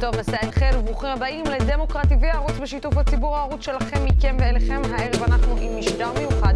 טוב, 0.00 0.16
מסע 0.20 0.50
חל 0.50 0.78
וברוכים 0.78 1.10
הבאים 1.10 1.44
לדמוקרט 1.46 2.04
TV, 2.04 2.26
הערוץ 2.26 2.52
בשיתוף 2.62 2.96
הציבור, 2.96 3.36
הערוץ 3.36 3.64
שלכם, 3.64 4.04
מכם 4.04 4.36
ואליכם. 4.40 4.82
הערב 4.90 5.22
אנחנו 5.22 5.56
עם 5.60 5.78
משדר 5.78 6.12
מיוחד, 6.18 6.54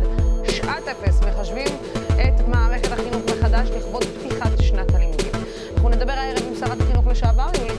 שעת 0.50 0.88
אפס, 0.88 1.20
מחשבים 1.20 1.68
את 2.10 2.48
מערכת 2.48 2.92
החינוך 2.92 3.22
מחדש 3.24 3.68
לכבוד 3.70 4.04
פתיחת 4.04 4.50
שנת 4.60 4.94
הלימודים. 4.94 5.32
אנחנו 5.74 5.88
נדבר 5.88 6.12
הערב 6.12 6.42
עם 6.48 6.54
שרת 6.54 6.80
החינוך 6.80 7.06
לשעבר, 7.06 7.48
יולי 7.60 7.71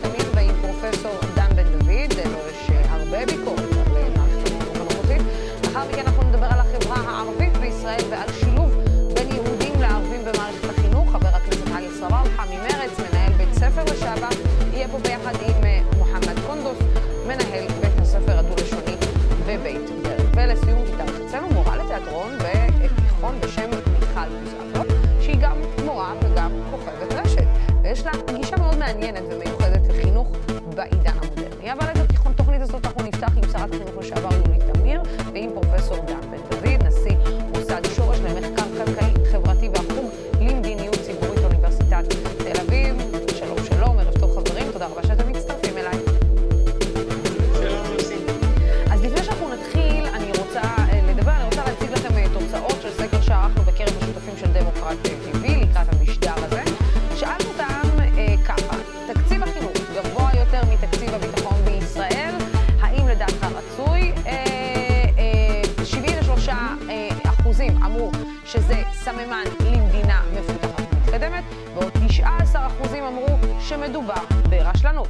שמדובר 73.85 74.23
ברשלנות. 74.49 75.07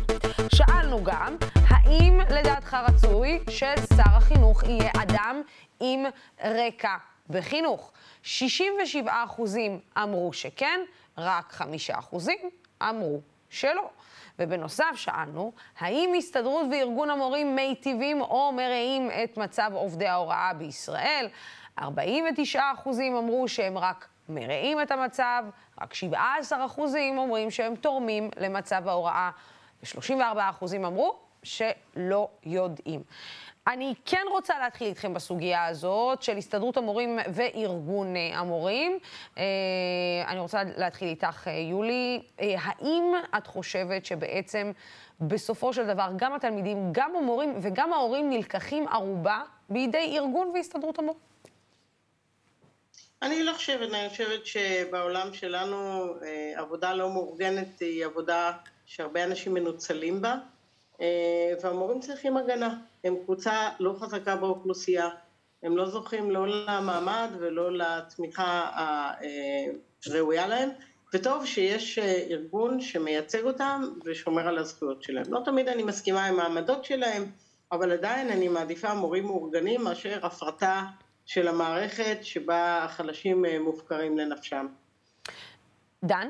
שאלנו 0.56 1.04
גם, 1.04 1.36
האם 1.68 2.20
לדעתך 2.30 2.78
רצוי 2.88 3.40
ששר 3.50 4.04
החינוך 4.06 4.64
יהיה 4.64 4.92
אדם 5.04 5.42
עם 5.80 6.06
רקע 6.44 6.96
בחינוך? 7.30 7.92
67 8.24 9.24
אחוזים 9.26 9.80
אמרו 9.98 10.34
שכן, 10.34 10.80
רק 11.18 11.52
5 11.52 11.90
אחוזים 11.90 12.50
אמרו 12.82 13.22
שלא. 13.50 13.90
ובנוסף 14.40 14.96
שאלנו, 14.96 15.52
האם 15.80 16.14
הסתדרות 16.18 16.66
וארגון 16.72 17.10
המורים 17.10 17.56
מיטיבים 17.56 18.22
או 18.22 18.52
מרעים 18.52 19.10
את 19.24 19.38
מצב 19.38 19.72
עובדי 19.74 20.08
ההוראה 20.08 20.54
בישראל? 20.54 21.28
49 21.80 22.62
אחוזים 22.74 23.16
אמרו 23.16 23.48
שהם 23.48 23.78
רק 23.78 24.08
מרעים 24.30 24.82
את 24.82 24.92
המצב, 24.92 25.44
רק 25.82 25.94
17 25.94 26.66
אחוזים 26.66 27.18
אומרים 27.18 27.52
שהם 27.52 27.76
תורמים 27.76 28.30
למצב 28.40 28.88
ההוראה, 28.88 29.30
ו-34 29.84 30.40
אחוזים 30.50 30.86
אמרו 30.86 31.16
שלא 31.44 32.30
יודעים. 32.46 33.04
אני 33.68 33.94
כן 34.06 34.22
רוצה 34.32 34.60
להתחיל 34.60 34.88
איתכם 34.88 35.14
בסוגיה 35.14 35.66
הזאת 35.66 36.22
של 36.22 36.38
הסתדרות 36.38 36.78
המורים 36.78 37.20
וארגון 37.34 38.16
המורים. 38.34 39.00
אה, 39.38 39.44
אני 40.28 40.40
רוצה 40.40 40.64
להתחיל 40.78 41.08
איתך, 41.08 41.48
אה, 41.48 41.54
יולי. 41.54 42.22
אה, 42.42 42.56
האם 42.62 43.14
את 43.38 43.48
חושבת 43.48 44.06
שבעצם 44.06 44.72
בסופו 45.22 45.74
של 45.74 45.88
דבר 45.88 46.10
גם 46.16 46.34
התלמידים, 46.34 46.90
גם 46.92 47.16
המורים 47.16 47.54
וגם 47.62 47.94
ההורים 47.94 48.30
נלקחים 48.30 48.88
ערובה 48.88 49.42
בידי 49.70 50.18
ארגון 50.18 50.52
והסתדרות 50.54 51.00
המורים? 51.00 51.33
אני 53.24 53.44
לא 53.44 53.54
חושבת, 53.54 53.94
אני 53.94 54.10
חושבת 54.10 54.46
שבעולם 54.46 55.34
שלנו 55.34 56.06
אה, 56.24 56.54
עבודה 56.56 56.94
לא 56.94 57.10
מאורגנת 57.10 57.80
היא 57.80 58.06
עבודה 58.06 58.52
שהרבה 58.86 59.24
אנשים 59.24 59.54
מנוצלים 59.54 60.22
בה, 60.22 60.36
אה, 61.02 61.54
והמורים 61.64 62.00
צריכים 62.00 62.38
הגנה. 62.38 62.78
הם 63.04 63.16
קבוצה 63.24 63.70
לא 63.80 63.96
חזקה 64.00 64.36
באוכלוסייה, 64.36 65.10
הם 65.64 65.78
לא 65.78 65.90
זוכים 65.90 66.32
לא 66.32 66.48
למעמד 66.48 67.30
ולא 67.40 67.78
לתמיכה 67.78 68.72
הראויה 70.08 70.48
להם, 70.48 70.70
וטוב 71.14 71.46
שיש 71.46 72.00
אה, 72.00 72.26
ארגון 72.30 72.82
שמייצג 72.82 73.44
אותם 73.44 73.82
ושומר 74.06 74.48
על 74.48 74.58
הזכויות 74.58 75.04
שלהם. 75.04 75.34
לא 75.34 75.42
תמיד 75.46 75.68
אני 75.68 75.84
מסכימה 75.84 76.26
עם 76.26 76.40
העמדות 76.40 76.86
שלהם, 76.86 77.26
אבל 77.72 77.92
עדיין 77.92 78.30
אני 78.30 78.48
מעדיפה 78.48 78.94
מורים 78.94 79.26
מאורגנים 79.26 79.84
מאשר 79.84 80.26
הפרטה 80.26 80.84
של 81.26 81.48
המערכת 81.48 82.18
שבה 82.22 82.84
החלשים 82.84 83.46
אה, 83.46 83.60
מופקרים 83.60 84.18
לנפשם. 84.18 84.66
דן? 86.04 86.30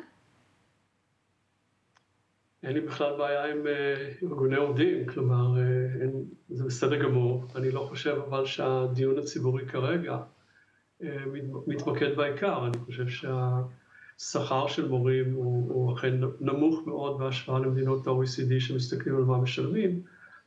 אין 2.63 2.73
לי 2.73 2.81
בכלל 2.81 3.17
בעיה 3.17 3.45
עם 3.45 3.67
אה, 3.67 4.11
ארגוני 4.23 4.55
עובדים, 4.55 5.05
כלומר, 5.07 5.57
אה, 5.59 5.63
אין, 6.01 6.11
זה 6.49 6.63
בסדר 6.63 7.03
גמור. 7.03 7.45
אני 7.55 7.71
לא 7.71 7.85
חושב 7.89 8.17
אבל 8.29 8.45
שהדיון 8.45 9.19
הציבורי 9.19 9.65
כרגע 9.67 10.17
מת- 11.01 11.67
מתמקד 11.67 12.15
בעיקר. 12.15 12.67
אני 12.67 12.77
חושב 12.85 13.05
שהשכר 13.07 14.67
של 14.67 14.87
מורים 14.87 15.33
הוא, 15.33 15.73
הוא 15.73 15.93
אכן 15.93 16.13
נמוך 16.39 16.87
מאוד 16.87 17.19
בהשוואה 17.19 17.59
למדינות 17.59 18.07
ה-OECD 18.07 18.59
שמסתכלים 18.59 19.15
על 19.15 19.23
מה 19.23 19.37
משלמים, 19.37 20.01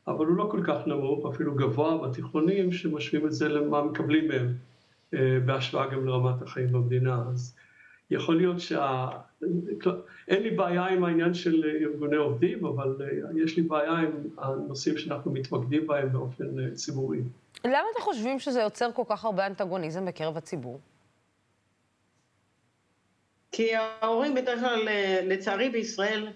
אבל 0.07 0.25
הוא 0.25 0.37
לא 0.37 0.47
כל 0.51 0.61
כך 0.67 0.87
נמוך, 0.87 1.33
אפילו 1.33 1.55
גבוה 1.55 1.97
בתיכונים 1.97 2.71
שמשווים 2.71 3.27
את 3.27 3.31
זה 3.31 3.49
למה 3.49 3.83
מקבלים 3.83 4.27
מהם, 4.27 4.53
אה, 5.13 5.39
בהשוואה 5.45 5.87
גם 5.87 6.05
לרמת 6.05 6.41
החיים 6.41 6.71
במדינה. 6.71 7.23
אז 7.31 7.55
יכול 8.11 8.37
להיות 8.37 8.59
שה... 8.59 9.07
אין 10.27 10.43
לי 10.43 10.51
בעיה 10.51 10.85
עם 10.85 11.03
העניין 11.03 11.33
של 11.33 11.63
ארגוני 11.81 12.15
עובדים, 12.15 12.65
אבל 12.65 12.95
אה, 13.01 13.07
יש 13.43 13.57
לי 13.57 13.63
בעיה 13.63 13.91
עם 13.91 14.11
הנושאים 14.37 14.97
שאנחנו 14.97 15.31
מתמקדים 15.31 15.87
בהם 15.87 16.11
באופן 16.11 16.59
אה, 16.59 16.75
ציבורי. 16.75 17.19
למה 17.65 17.83
אתם 17.93 18.01
חושבים 18.01 18.39
שזה 18.39 18.61
יוצר 18.61 18.91
כל 18.91 19.03
כך 19.09 19.25
הרבה 19.25 19.47
אנטגוניזם 19.47 20.05
בקרב 20.05 20.37
הציבור? 20.37 20.79
כי 23.51 23.75
ההורים 23.75 24.35
בדרך 24.35 24.59
כלל, 24.59 24.87
לצערי 25.23 25.69
בישראל, 25.69 26.27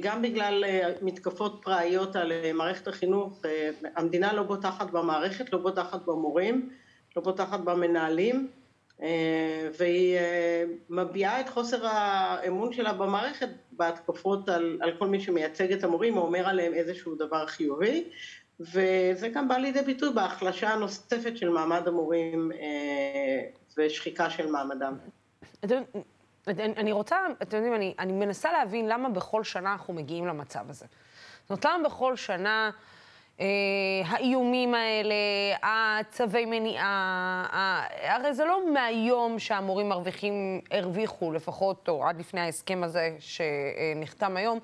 גם 0.00 0.22
בגלל 0.22 0.64
אה, 0.64 0.92
מתקפות 1.02 1.60
פראיות 1.62 2.16
על 2.16 2.32
אה, 2.32 2.52
מערכת 2.52 2.88
החינוך, 2.88 3.44
אה, 3.44 3.70
המדינה 3.96 4.32
לא 4.32 4.42
בוטחת 4.42 4.90
במערכת, 4.90 5.52
לא 5.52 5.58
בוטחת 5.58 6.04
במורים, 6.06 6.70
לא 7.16 7.22
בוטחת 7.22 7.60
במנהלים, 7.60 8.48
אה, 9.02 9.68
והיא 9.78 10.16
אה, 10.16 10.64
מביעה 10.90 11.40
את 11.40 11.48
חוסר 11.48 11.86
האמון 11.86 12.72
שלה 12.72 12.92
במערכת 12.92 13.48
בהתקפות 13.72 14.48
על, 14.48 14.78
על 14.80 14.92
כל 14.98 15.08
מי 15.08 15.20
שמייצג 15.20 15.72
את 15.72 15.84
המורים 15.84 16.16
או 16.16 16.22
אומר 16.22 16.48
עליהם 16.48 16.74
איזשהו 16.74 17.14
דבר 17.14 17.46
חיובי, 17.46 18.04
וזה 18.60 19.28
גם 19.34 19.48
בא 19.48 19.56
לידי 19.56 19.82
ביטוי 19.82 20.12
בהחלשה 20.14 20.70
הנוספת 20.70 21.36
של 21.36 21.48
מעמד 21.48 21.88
המורים 21.88 22.52
אה, 22.52 23.40
ושחיקה 23.76 24.30
של 24.30 24.50
מעמדם. 24.50 24.94
אני 26.48 26.72
אני 26.76 26.92
רוצה, 26.92 27.16
אתם 27.42 27.56
יודעים, 27.56 27.74
אני, 27.74 27.94
אני 27.98 28.12
מנסה 28.12 28.52
להבין 28.52 28.88
למה 28.88 29.08
בכל 29.08 29.44
שנה 29.44 29.72
אנחנו 29.72 29.94
מגיעים 29.94 30.26
למצב 30.26 30.70
הזה. 30.70 30.86
זאת 31.42 31.50
אומרת, 31.50 31.64
למה 31.64 31.88
בכל 31.88 32.16
שנה 32.16 32.70
אה, 33.40 33.46
האיומים 34.06 34.74
האלה, 34.74 35.14
הצווי 35.62 36.44
מניעה, 36.44 36.86
ה- 37.52 38.14
הרי 38.14 38.34
זה 38.34 38.44
לא 38.44 38.72
מהיום 38.72 39.38
שהמורים 39.38 39.88
מרוויחים, 39.88 40.60
הרוויחו 40.70 41.32
לפחות, 41.32 41.88
או 41.88 42.06
עד 42.08 42.20
לפני 42.20 42.40
ההסכם 42.40 42.82
הזה 42.84 43.16
שנחתם 43.18 44.36
היום, 44.36 44.58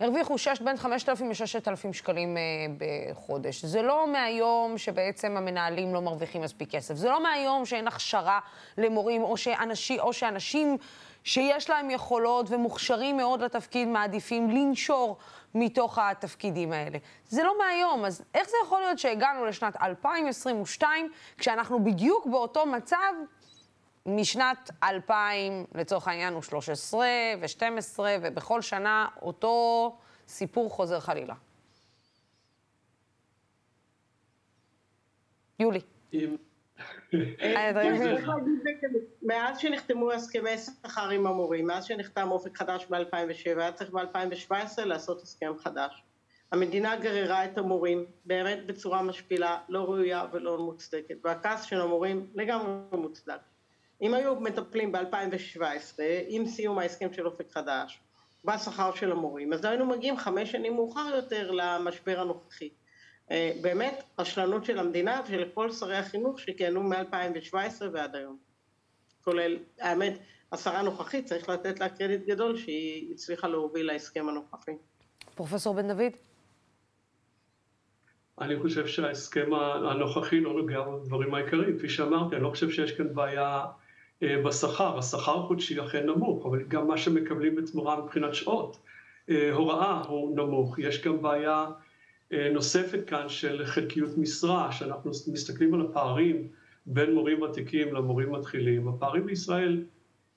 הרוויחו 0.00 0.38
שש, 0.38 0.60
בין 0.60 0.76
5,000 0.76 1.28
ל-6,000 1.28 1.92
שקלים 1.92 2.36
אה, 2.36 2.42
בחודש. 2.78 3.64
זה 3.64 3.82
לא 3.82 4.12
מהיום 4.12 4.78
שבעצם 4.78 5.36
המנהלים 5.36 5.94
לא 5.94 6.00
מרוויחים 6.02 6.42
מספיק 6.42 6.70
כסף. 6.70 6.94
זה 6.94 7.08
לא 7.08 7.22
מהיום 7.22 7.66
שאין 7.66 7.88
הכשרה 7.88 8.40
למורים, 8.78 9.22
או 9.22 9.36
שאנשים, 9.36 10.00
או 10.00 10.12
שאנשים 10.12 10.76
שיש 11.28 11.70
להם 11.70 11.90
יכולות 11.90 12.46
ומוכשרים 12.50 13.16
מאוד 13.16 13.42
לתפקיד, 13.42 13.88
מעדיפים 13.88 14.50
לנשור 14.50 15.16
מתוך 15.54 15.98
התפקידים 15.98 16.72
האלה. 16.72 16.98
זה 17.28 17.42
לא 17.42 17.58
מהיום, 17.58 18.04
אז 18.04 18.24
איך 18.34 18.48
זה 18.48 18.56
יכול 18.64 18.80
להיות 18.80 18.98
שהגענו 18.98 19.44
לשנת 19.44 19.76
2022, 19.82 21.12
כשאנחנו 21.38 21.84
בדיוק 21.84 22.26
באותו 22.26 22.66
מצב 22.66 23.12
משנת 24.06 24.70
2000, 24.82 25.64
לצורך 25.74 26.08
העניין, 26.08 26.34
הוא 26.34 26.42
13 26.42 27.06
ו-12, 27.40 27.98
ובכל 28.22 28.62
שנה 28.62 29.08
אותו 29.22 29.96
סיפור 30.28 30.70
חוזר 30.70 31.00
חלילה. 31.00 31.34
יולי. 35.58 35.80
אם, 36.12 36.36
מאז 39.22 39.58
שנחתמו 39.58 40.12
הסכמי 40.12 40.58
שכר 40.58 41.08
עם 41.10 41.26
המורים, 41.26 41.66
מאז 41.66 41.84
שנחתם 41.84 42.30
אופק 42.30 42.56
חדש 42.56 42.86
ב-2007, 42.90 43.60
היה 43.60 43.72
צריך 43.72 43.90
ב-2017 43.90 44.84
לעשות 44.84 45.22
הסכם 45.22 45.52
חדש. 45.58 46.02
המדינה 46.52 46.96
גררה 46.96 47.44
את 47.44 47.58
המורים 47.58 48.04
באמת 48.24 48.66
בצורה 48.66 49.02
משפילה, 49.02 49.58
לא 49.68 49.84
ראויה 49.84 50.24
ולא 50.32 50.58
מוצדקת, 50.58 51.14
והכעס 51.24 51.64
של 51.64 51.80
המורים 51.80 52.26
לגמרי 52.34 52.72
מוצדק. 52.92 53.40
אם 54.02 54.14
היו 54.14 54.40
מטפלים 54.40 54.92
ב-2017, 54.92 55.98
עם 56.28 56.46
סיום 56.46 56.78
ההסכם 56.78 57.12
של 57.12 57.26
אופק 57.26 57.50
חדש, 57.50 58.00
בשכר 58.44 58.94
של 58.94 59.12
המורים, 59.12 59.52
אז 59.52 59.64
היינו 59.64 59.86
מגיעים 59.86 60.16
חמש 60.16 60.52
שנים 60.52 60.74
מאוחר 60.74 61.14
יותר 61.16 61.50
למשבר 61.50 62.20
הנוכחי. 62.20 62.68
אה, 63.30 63.52
באמת 63.60 64.02
רשלנות 64.18 64.64
של 64.64 64.78
המדינה 64.78 65.20
ושל 65.24 65.48
כל 65.54 65.70
שרי 65.70 65.96
החינוך 65.96 66.38
שכיהנו 66.40 66.82
מ-2017 66.82 67.82
ועד 67.92 68.16
היום. 68.16 68.38
כולל, 69.24 69.56
האמת, 69.80 70.18
השרה 70.52 70.78
הנוכחית, 70.78 71.24
צריך 71.24 71.48
לתת 71.48 71.80
לה 71.80 71.88
קרדיט 71.88 72.26
גדול 72.26 72.56
שהיא 72.56 73.14
הצליחה 73.14 73.48
להוביל 73.48 73.86
להסכם 73.86 74.28
הנוכחי. 74.28 74.72
פרופסור 75.34 75.74
בן 75.74 75.88
דוד? 75.88 76.12
אני 78.40 78.60
חושב 78.60 78.86
שההסכם 78.86 79.54
הנוכחי 79.54 80.40
לא 80.40 80.52
נוגע 80.52 80.80
בדברים 80.80 81.34
העיקריים. 81.34 81.78
כפי 81.78 81.88
שאמרתי, 81.88 82.36
אני 82.36 82.44
לא 82.44 82.50
חושב 82.50 82.70
שיש 82.70 82.92
כאן 82.92 83.14
בעיה 83.14 83.64
אה, 84.22 84.42
בשכר. 84.42 84.98
השכר 84.98 85.38
החודשי 85.38 85.80
אכן 85.80 86.06
נמוך, 86.06 86.46
אבל 86.46 86.62
גם 86.62 86.86
מה 86.86 86.98
שמקבלים 86.98 87.56
בתמורה 87.56 88.00
מבחינת 88.00 88.34
שעות 88.34 88.78
אה, 89.30 89.52
הוראה 89.52 90.02
הוא 90.02 90.36
נמוך. 90.36 90.78
יש 90.78 91.04
גם 91.04 91.22
בעיה 91.22 91.66
נוספת 92.52 93.00
כאן 93.06 93.28
של 93.28 93.64
חלקיות 93.64 94.18
משרה, 94.18 94.72
שאנחנו 94.72 95.10
מסתכלים 95.10 95.74
על 95.74 95.80
הפערים 95.80 96.48
בין 96.86 97.14
מורים 97.14 97.42
ותיקים 97.42 97.94
למורים 97.94 98.32
מתחילים. 98.32 98.88
הפערים 98.88 99.26
בישראל 99.26 99.82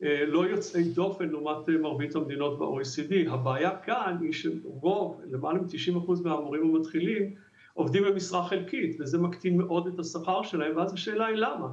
לא 0.01 0.47
יוצאי 0.47 0.83
דופן 0.83 1.29
לעומת 1.29 1.69
מרבית 1.69 2.15
המדינות 2.15 2.59
ב-OECD. 2.59 3.31
הבעיה 3.31 3.77
כאן 3.77 4.17
היא 4.21 4.33
שרוב, 4.33 5.21
למעלה 5.31 5.59
מ-90% 5.59 6.11
מהמורים 6.23 6.75
המתחילים, 6.75 7.35
עובדים 7.73 8.03
במשרה 8.03 8.47
חלקית, 8.47 8.97
וזה 8.99 9.17
מקטין 9.17 9.57
מאוד 9.57 9.87
את 9.87 9.99
השכר 9.99 10.43
שלהם, 10.43 10.77
ואז 10.77 10.93
השאלה 10.93 11.25
היא 11.25 11.35
למה. 11.35 11.67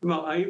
כלומר, 0.00 0.26
האם 0.26 0.48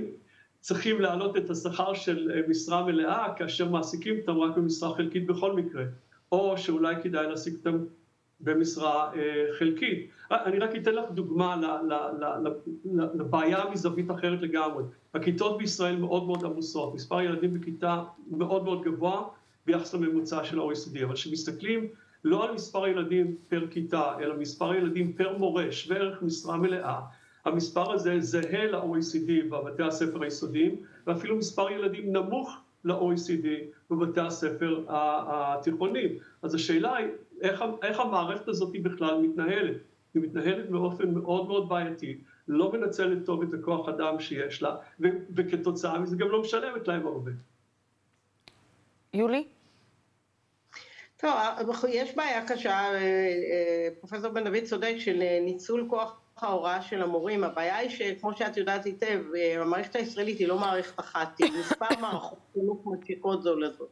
צריכים 0.60 1.00
להעלות 1.00 1.36
את 1.36 1.50
השכר 1.50 1.94
של 1.94 2.30
אה, 2.34 2.40
משרה 2.48 2.86
מלאה 2.86 3.34
כאשר 3.36 3.68
מעסיקים 3.68 4.18
אותם 4.20 4.38
רק 4.38 4.56
במשרה 4.56 4.94
חלקית 4.94 5.26
בכל 5.26 5.52
מקרה, 5.52 5.84
או 6.32 6.58
שאולי 6.58 6.94
כדאי 7.02 7.26
להעסיק 7.26 7.54
אותם 7.54 7.84
במשרה 8.40 9.10
אה, 9.14 9.46
חלקית. 9.58 10.10
אה, 10.32 10.44
אני 10.44 10.58
רק 10.58 10.76
אתן 10.76 10.94
לך 10.94 11.04
דוגמה 11.10 11.60
לבעיה 13.14 13.64
מזווית 13.72 14.10
אחרת 14.10 14.42
לגמרי. 14.42 14.84
הכיתות 15.14 15.58
בישראל 15.58 15.96
מאוד 15.96 16.26
מאוד 16.26 16.44
עמוסות, 16.44 16.94
מספר 16.94 17.20
ילדים 17.20 17.54
בכיתה 17.54 18.02
מאוד 18.30 18.64
מאוד 18.64 18.82
גבוה 18.82 19.28
ביחס 19.66 19.94
לממוצע 19.94 20.44
של 20.44 20.58
ה-OECD, 20.58 21.04
אבל 21.04 21.14
כשמסתכלים 21.14 21.88
לא 22.24 22.44
על 22.44 22.54
מספר 22.54 22.86
ילדים 22.86 23.36
פר 23.48 23.66
כיתה, 23.70 24.18
אלא 24.20 24.36
מספר 24.36 24.74
ילדים 24.74 25.12
פר 25.12 25.38
מורה, 25.38 25.72
שווה 25.72 25.96
ערך 25.96 26.22
משרה 26.22 26.56
מלאה. 26.56 27.00
המספר 27.44 27.92
הזה 27.92 28.20
זהה 28.20 28.66
ל-OECD 28.66 29.30
בבתי 29.50 29.82
הספר 29.82 30.22
היסודיים, 30.22 30.76
ואפילו 31.06 31.36
מספר 31.36 31.70
ילדים 31.70 32.12
נמוך 32.12 32.60
ל-OECD 32.84 33.46
בבתי 33.90 34.20
הספר 34.20 34.84
התיכוניים. 34.88 36.18
אז 36.42 36.54
השאלה 36.54 36.96
היא, 36.96 37.08
איך, 37.40 37.64
איך 37.82 38.00
המערכת 38.00 38.48
הזאת 38.48 38.72
בכלל 38.82 39.20
מתנהלת? 39.20 39.76
היא 40.14 40.22
מתנהלת 40.22 40.70
באופן 40.70 41.14
מאוד 41.14 41.48
מאוד 41.48 41.68
בעייתי, 41.68 42.18
לא 42.48 42.72
מנצלת 42.72 43.26
טוב 43.26 43.42
את 43.42 43.54
הכוח 43.54 43.88
אדם 43.88 44.20
שיש 44.20 44.62
לה, 44.62 44.76
וכתוצאה 45.36 45.98
מזה 45.98 46.16
גם 46.16 46.28
לא 46.28 46.40
משלמת 46.40 46.88
להם 46.88 47.06
הרבה. 47.06 47.30
יולי? 49.14 49.44
טוב, 51.16 51.30
יש 51.88 52.16
בעיה 52.16 52.46
קשה, 52.46 52.70
אה, 52.70 52.94
אה, 52.94 53.88
פרופסור 54.00 54.30
בן 54.30 54.44
דוד 54.44 54.64
צודק, 54.64 54.94
של 54.98 55.22
ניצול 55.44 55.86
כוח 55.90 56.20
ההוראה 56.42 56.82
של 56.82 57.02
המורים. 57.02 57.44
הבעיה 57.44 57.76
היא 57.76 57.90
שכמו 57.90 58.36
שאת 58.36 58.56
יודעת 58.56 58.84
היטב, 58.84 59.20
אה, 59.36 59.62
המערכת 59.62 59.96
הישראלית 59.96 60.38
היא 60.38 60.48
לא 60.48 60.58
מערכת 60.58 61.00
אחת, 61.00 61.38
היא 61.38 61.52
מספר 61.60 61.86
מערכות 62.00 62.38
חינוך 62.52 62.86
מציקות 62.86 63.42
זו 63.42 63.56
לזו. 63.56 63.84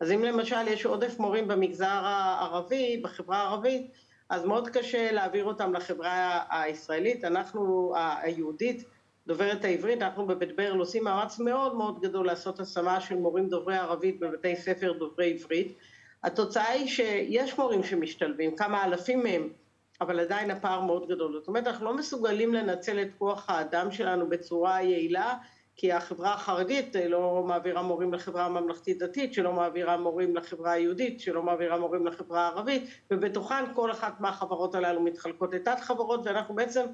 אז 0.00 0.10
אם 0.10 0.24
למשל 0.24 0.68
יש 0.68 0.86
עודף 0.86 1.18
מורים 1.18 1.48
במגזר 1.48 2.00
הערבי, 2.02 3.00
בחברה 3.04 3.38
הערבית, 3.38 3.90
אז 4.28 4.44
מאוד 4.44 4.68
קשה 4.68 5.12
להעביר 5.12 5.44
אותם 5.44 5.74
לחברה 5.74 6.42
הישראלית. 6.50 7.24
אנחנו, 7.24 7.92
היהודית, 7.96 8.84
דוברת 9.26 9.64
העברית, 9.64 10.02
אנחנו 10.02 10.26
בבית 10.26 10.56
ברל 10.56 10.78
עושים 10.78 11.04
מאמץ 11.04 11.38
מאוד 11.38 11.76
מאוד 11.76 12.00
גדול 12.00 12.26
לעשות 12.26 12.60
השמה 12.60 13.00
של 13.00 13.14
מורים 13.14 13.48
דוברי 13.48 13.76
ערבית 13.76 14.20
בבתי 14.20 14.56
ספר 14.56 14.92
דוברי 14.92 15.32
עברית. 15.32 15.76
התוצאה 16.24 16.68
היא 16.68 16.88
שיש 16.88 17.58
מורים 17.58 17.84
שמשתלבים, 17.84 18.56
כמה 18.56 18.84
אלפים 18.84 19.22
מהם, 19.22 19.48
אבל 20.02 20.20
עדיין 20.20 20.50
הפער 20.50 20.80
מאוד 20.80 21.08
גדול. 21.08 21.32
זאת 21.32 21.48
אומרת, 21.48 21.66
אנחנו 21.66 21.84
לא 21.84 21.96
מסוגלים 21.96 22.54
לנצל 22.54 23.02
את 23.02 23.08
כוח 23.18 23.50
האדם 23.50 23.90
שלנו 23.90 24.28
בצורה 24.28 24.82
יעילה, 24.82 25.34
כי 25.76 25.92
החברה 25.92 26.34
החרדית 26.34 26.96
לא 27.08 27.44
מעבירה 27.46 27.82
מורים 27.82 28.14
לחברה 28.14 28.46
הממלכתית 28.46 28.98
דתית, 28.98 29.34
שלא 29.34 29.52
מעבירה 29.52 29.96
מורים 29.96 30.36
לחברה 30.36 30.72
היהודית, 30.72 31.20
שלא 31.20 31.42
מעבירה 31.42 31.78
מורים 31.78 32.06
לחברה 32.06 32.40
הערבית, 32.40 32.84
ובתוכן 33.10 33.74
כל 33.74 33.90
אחת 33.90 34.20
מהחברות 34.20 34.74
הללו 34.74 35.00
מתחלקות 35.00 35.54
לתת 35.54 35.80
חברות, 35.80 36.20
ואנחנו 36.24 36.54
בעצם 36.54 36.84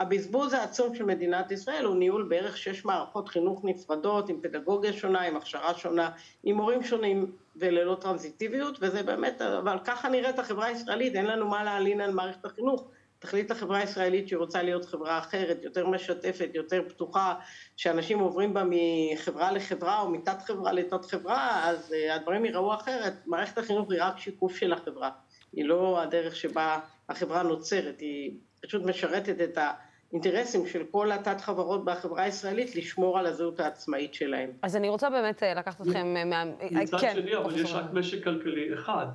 הבזבוז 0.00 0.52
העצום 0.52 0.94
של 0.94 1.04
מדינת 1.04 1.50
ישראל 1.50 1.84
הוא 1.84 1.96
ניהול 1.96 2.22
בערך 2.22 2.56
שש 2.56 2.84
מערכות 2.84 3.28
חינוך 3.28 3.64
נפרדות, 3.64 4.28
עם 4.28 4.40
פדגוגיה 4.42 4.92
שונה, 4.92 5.20
עם 5.20 5.36
הכשרה 5.36 5.74
שונה, 5.74 6.10
עם 6.42 6.56
מורים 6.56 6.82
שונים 6.82 7.32
וללא 7.60 7.96
טרנזיטיביות, 8.00 8.78
וזה 8.80 9.02
באמת, 9.02 9.42
אבל 9.42 9.78
ככה 9.84 10.08
נראית 10.08 10.38
החברה 10.38 10.66
הישראלית, 10.66 11.14
אין 11.14 11.26
לנו 11.26 11.48
מה 11.48 11.64
להלין 11.64 12.00
על 12.00 12.12
מערכת 12.12 12.44
החינוך. 12.44 12.88
תחליט 13.18 13.50
לחברה 13.50 13.78
הישראלית 13.78 14.28
שהיא 14.28 14.38
רוצה 14.38 14.62
להיות 14.62 14.84
חברה 14.84 15.18
אחרת, 15.18 15.58
יותר 15.62 15.86
משתפת, 15.86 16.48
יותר 16.54 16.82
פתוחה, 16.88 17.34
שאנשים 17.76 18.18
עוברים 18.18 18.54
בה 18.54 18.62
מחברה 18.66 19.52
לחברה 19.52 20.00
או 20.00 20.10
מתת 20.10 20.42
חברה 20.46 20.72
לתת 20.72 21.04
חברה, 21.04 21.68
אז 21.68 21.92
uh, 21.92 22.12
הדברים 22.12 22.44
ייראו 22.44 22.74
אחרת. 22.74 23.12
מערכת 23.26 23.58
החינוך 23.58 23.90
היא 23.90 24.02
רק 24.02 24.18
שיקוף 24.18 24.56
של 24.56 24.72
החברה, 24.72 25.10
היא 25.52 25.64
לא 25.64 26.02
הדרך 26.02 26.36
שבה 26.36 26.78
החברה 27.08 27.42
נוצרת, 27.42 28.00
היא 28.00 28.38
פשוט 28.62 28.82
משרתת 28.82 29.40
את 29.40 29.58
ה... 29.58 29.70
אינטרסים 30.16 30.66
של 30.66 30.82
כל 30.90 31.12
התת 31.12 31.40
חברות 31.40 31.84
בחברה 31.84 32.22
הישראלית 32.22 32.76
לשמור 32.76 33.18
על 33.18 33.26
הזהות 33.26 33.60
העצמאית 33.60 34.14
שלהם. 34.14 34.50
אז 34.62 34.76
אני 34.76 34.88
רוצה 34.88 35.10
באמת 35.10 35.42
אה, 35.42 35.54
לקחת 35.54 35.80
אתכם 35.80 36.14
אה, 36.16 36.24
מה... 36.24 36.44
מצד 36.70 36.98
כן, 37.00 37.12
שני, 37.14 37.36
אבל 37.36 37.60
יש 37.60 37.72
רק 37.72 37.92
משק 37.92 38.24
כלכלי 38.24 38.74
אחד, 38.74 39.06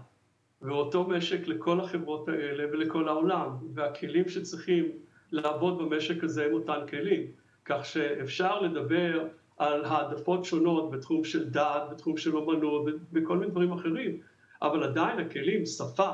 ואותו 0.62 1.04
משק 1.04 1.48
לכל 1.48 1.80
החברות 1.80 2.28
האלה 2.28 2.64
ולכל 2.72 3.08
העולם, 3.08 3.50
והכלים 3.74 4.30
שצריכים 4.30 4.92
לעבוד 5.32 5.78
במשק 5.78 6.24
הזה 6.24 6.46
הם 6.46 6.54
אותם 6.54 6.80
כלים, 6.90 7.22
כך 7.66 7.86
שאפשר 7.86 8.62
לדבר 8.62 9.24
על 9.58 9.86
העדפות 9.86 10.46
שונות 10.46 10.92
בתחום 10.92 11.24
של 11.24 11.50
דת, 11.50 11.84
בתחום 11.92 12.18
של 12.18 12.36
אומנות, 12.36 12.86
ובכל 13.12 13.38
מיני 13.38 13.52
דברים 13.52 13.72
אחרים, 13.72 14.18
אבל 14.62 14.84
עדיין 14.84 15.20
הכלים, 15.20 15.66
שפה, 15.66 16.12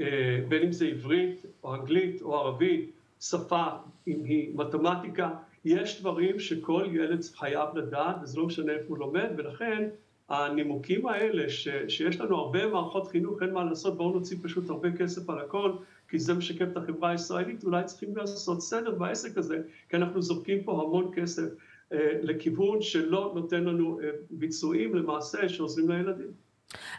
אה, 0.00 0.06
בין 0.48 0.62
אם 0.62 0.72
זה 0.72 0.86
עברית 0.86 1.46
או 1.64 1.74
אנגלית 1.74 2.22
או 2.22 2.36
ערבית, 2.36 2.90
שפה, 3.20 3.66
אם 4.06 4.24
היא 4.24 4.50
מתמטיקה, 4.54 5.30
יש 5.64 6.00
דברים 6.00 6.38
שכל 6.38 6.86
ילד 6.92 7.24
חייב 7.34 7.68
לדעת, 7.74 8.16
וזה 8.22 8.38
לא 8.38 8.46
משנה 8.46 8.72
איפה 8.72 8.86
הוא 8.88 8.98
לומד, 8.98 9.28
ולכן 9.36 9.88
הנימוקים 10.28 11.06
האלה, 11.06 11.48
ש, 11.48 11.68
שיש 11.88 12.20
לנו 12.20 12.36
הרבה 12.36 12.66
מערכות 12.66 13.08
חינוך, 13.08 13.42
אין 13.42 13.52
מה 13.52 13.64
לעשות, 13.64 13.96
בואו 13.96 14.10
נוציא 14.10 14.36
פשוט 14.42 14.70
הרבה 14.70 14.92
כסף 14.92 15.30
על 15.30 15.38
הכל, 15.38 15.72
כי 16.08 16.18
זה 16.18 16.34
משקף 16.34 16.66
את 16.72 16.76
החברה 16.76 17.10
הישראלית, 17.10 17.64
אולי 17.64 17.84
צריכים 17.84 18.16
לעשות 18.16 18.62
סדר 18.62 18.90
בעסק 18.90 19.38
הזה, 19.38 19.62
כי 19.88 19.96
אנחנו 19.96 20.22
זורקים 20.22 20.64
פה 20.64 20.72
המון 20.72 21.10
כסף 21.14 21.48
אה, 21.92 21.98
לכיוון 22.22 22.82
שלא 22.82 23.32
נותן 23.34 23.64
לנו 23.64 24.00
אה, 24.00 24.10
ביצועים 24.30 24.94
למעשה 24.94 25.48
שעוזרים 25.48 25.90
לילדים. 25.90 26.30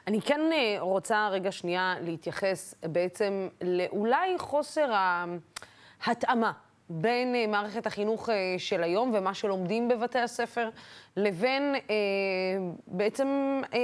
אני 0.08 0.22
כן 0.22 0.42
אה, 0.54 0.78
רוצה 0.80 1.30
רגע 1.30 1.52
שנייה 1.52 1.96
להתייחס 2.02 2.76
בעצם 2.84 3.48
לאולי 3.62 4.38
חוסר 4.38 4.92
ה... 4.94 5.26
בין 6.90 7.36
uh, 7.36 7.48
מערכת 7.48 7.86
החינוך 7.86 8.30
uh, 8.30 8.32
של 8.58 8.84
היום 8.84 9.12
ומה 9.14 9.34
שלומדים 9.34 9.88
בבתי 9.88 10.20
הספר, 10.20 10.70
לבין 11.18 11.76
uh, 11.76 11.90
בעצם 12.88 13.62
uh, 13.64 13.72
um, 13.72 13.78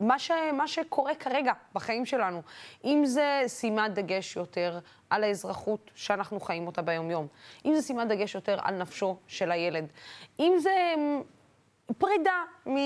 מה, 0.00 0.18
ש, 0.18 0.30
מה 0.52 0.68
שקורה 0.68 1.14
כרגע 1.14 1.52
בחיים 1.74 2.06
שלנו. 2.06 2.42
אם 2.84 3.02
זה 3.04 3.42
שימת 3.48 3.94
דגש 3.94 4.36
יותר 4.36 4.78
על 5.10 5.24
האזרחות 5.24 5.90
שאנחנו 5.94 6.40
חיים 6.40 6.66
אותה 6.66 6.82
ביום-יום, 6.82 7.26
אם 7.64 7.74
זה 7.74 7.82
שימת 7.82 8.08
דגש 8.08 8.34
יותר 8.34 8.58
על 8.62 8.74
נפשו 8.74 9.16
של 9.26 9.52
הילד, 9.52 9.86
אם 10.40 10.52
זה... 10.58 10.94
פרידה, 11.98 12.42
מ... 12.66 12.76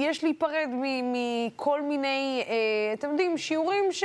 יש 0.00 0.24
להיפרד 0.24 0.68
מכל 1.02 1.82
מיני, 1.82 2.44
אה, 2.48 2.92
אתם 2.92 3.10
יודעים, 3.10 3.38
שיעורים 3.38 3.92
ש... 3.92 4.04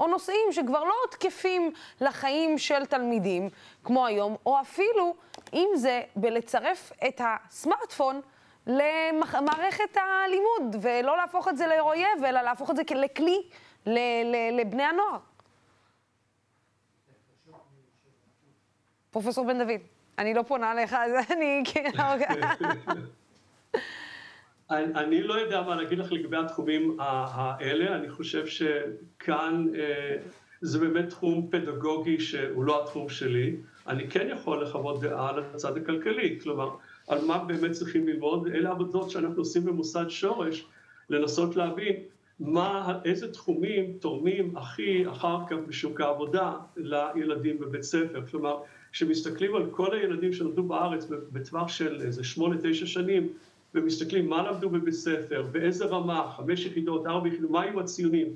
או 0.00 0.06
נושאים 0.06 0.52
שכבר 0.52 0.84
לא 0.84 0.94
תקפים 1.10 1.72
לחיים 2.00 2.58
של 2.58 2.86
תלמידים, 2.86 3.48
כמו 3.84 4.06
היום, 4.06 4.36
או 4.46 4.60
אפילו, 4.60 5.14
אם 5.52 5.68
זה 5.74 6.02
בלצרף 6.16 6.92
את 7.08 7.20
הסמארטפון 7.24 8.20
למערכת 8.66 9.96
הלימוד, 9.96 10.76
ולא 10.82 11.16
להפוך 11.16 11.48
את 11.48 11.56
זה 11.56 11.66
לאויב, 11.66 12.24
אלא 12.26 12.40
להפוך 12.40 12.70
את 12.70 12.76
זה 12.76 12.82
לכלי 12.94 13.42
לבני 14.52 14.82
הנוער. 14.82 15.18
פרופסור 19.10 19.46
בן 19.46 19.58
דוד, 19.58 19.80
אני 20.18 20.34
לא 20.34 20.42
פונה 20.42 20.72
אליך, 20.72 20.94
אז 20.94 21.12
אני 21.30 21.62
כאילו... 21.64 22.02
אני 24.70 25.22
לא 25.22 25.34
יודע 25.34 25.62
מה 25.62 25.76
להגיד 25.76 25.98
לך 25.98 26.12
לגבי 26.12 26.36
התחומים 26.36 26.96
האלה, 27.00 27.96
אני 27.96 28.10
חושב 28.10 28.46
שכאן 28.46 29.66
אה, 29.74 30.16
זה 30.60 30.78
באמת 30.78 31.08
תחום 31.08 31.48
פדגוגי 31.50 32.20
שהוא 32.20 32.64
לא 32.64 32.82
התחום 32.82 33.08
שלי. 33.08 33.56
אני 33.86 34.08
כן 34.08 34.28
יכול 34.32 34.62
לחוות 34.62 35.00
דעה 35.00 35.30
על 35.30 35.42
הצד 35.54 35.76
הכלכלי, 35.76 36.38
כלומר, 36.42 36.70
על 37.08 37.24
מה 37.24 37.44
באמת 37.44 37.70
צריכים 37.70 38.08
ללמוד, 38.08 38.46
אלה 38.46 38.70
עבודות 38.70 39.10
שאנחנו 39.10 39.38
עושים 39.38 39.64
במוסד 39.64 40.08
שורש, 40.08 40.66
לנסות 41.10 41.56
להבין 41.56 41.96
מה, 42.40 42.98
איזה 43.04 43.32
תחומים 43.32 43.92
תורמים 44.00 44.56
הכי 44.56 45.08
אחר 45.08 45.38
כך 45.48 45.56
בשוק 45.68 46.00
העבודה 46.00 46.52
לילדים 46.76 47.58
בבית 47.58 47.82
ספר. 47.82 48.22
כלומר, 48.30 48.56
כשמסתכלים 48.92 49.54
על 49.54 49.66
כל 49.70 49.94
הילדים 49.94 50.32
שנולדו 50.32 50.62
בארץ 50.62 51.06
בטווח 51.32 51.68
של 51.68 52.00
איזה 52.00 52.24
שמונה, 52.24 52.56
תשע 52.62 52.86
שנים, 52.86 53.28
ומסתכלים 53.74 54.28
מה 54.28 54.50
למדו 54.50 54.70
בבית 54.70 54.94
ספר, 54.94 55.42
באיזה 55.52 55.84
רמה, 55.84 56.32
חמש 56.36 56.66
יחידות, 56.66 57.06
ארבע 57.06 57.28
יחידות, 57.28 57.50
מה 57.50 57.62
היו 57.62 57.80
הציונים, 57.80 58.26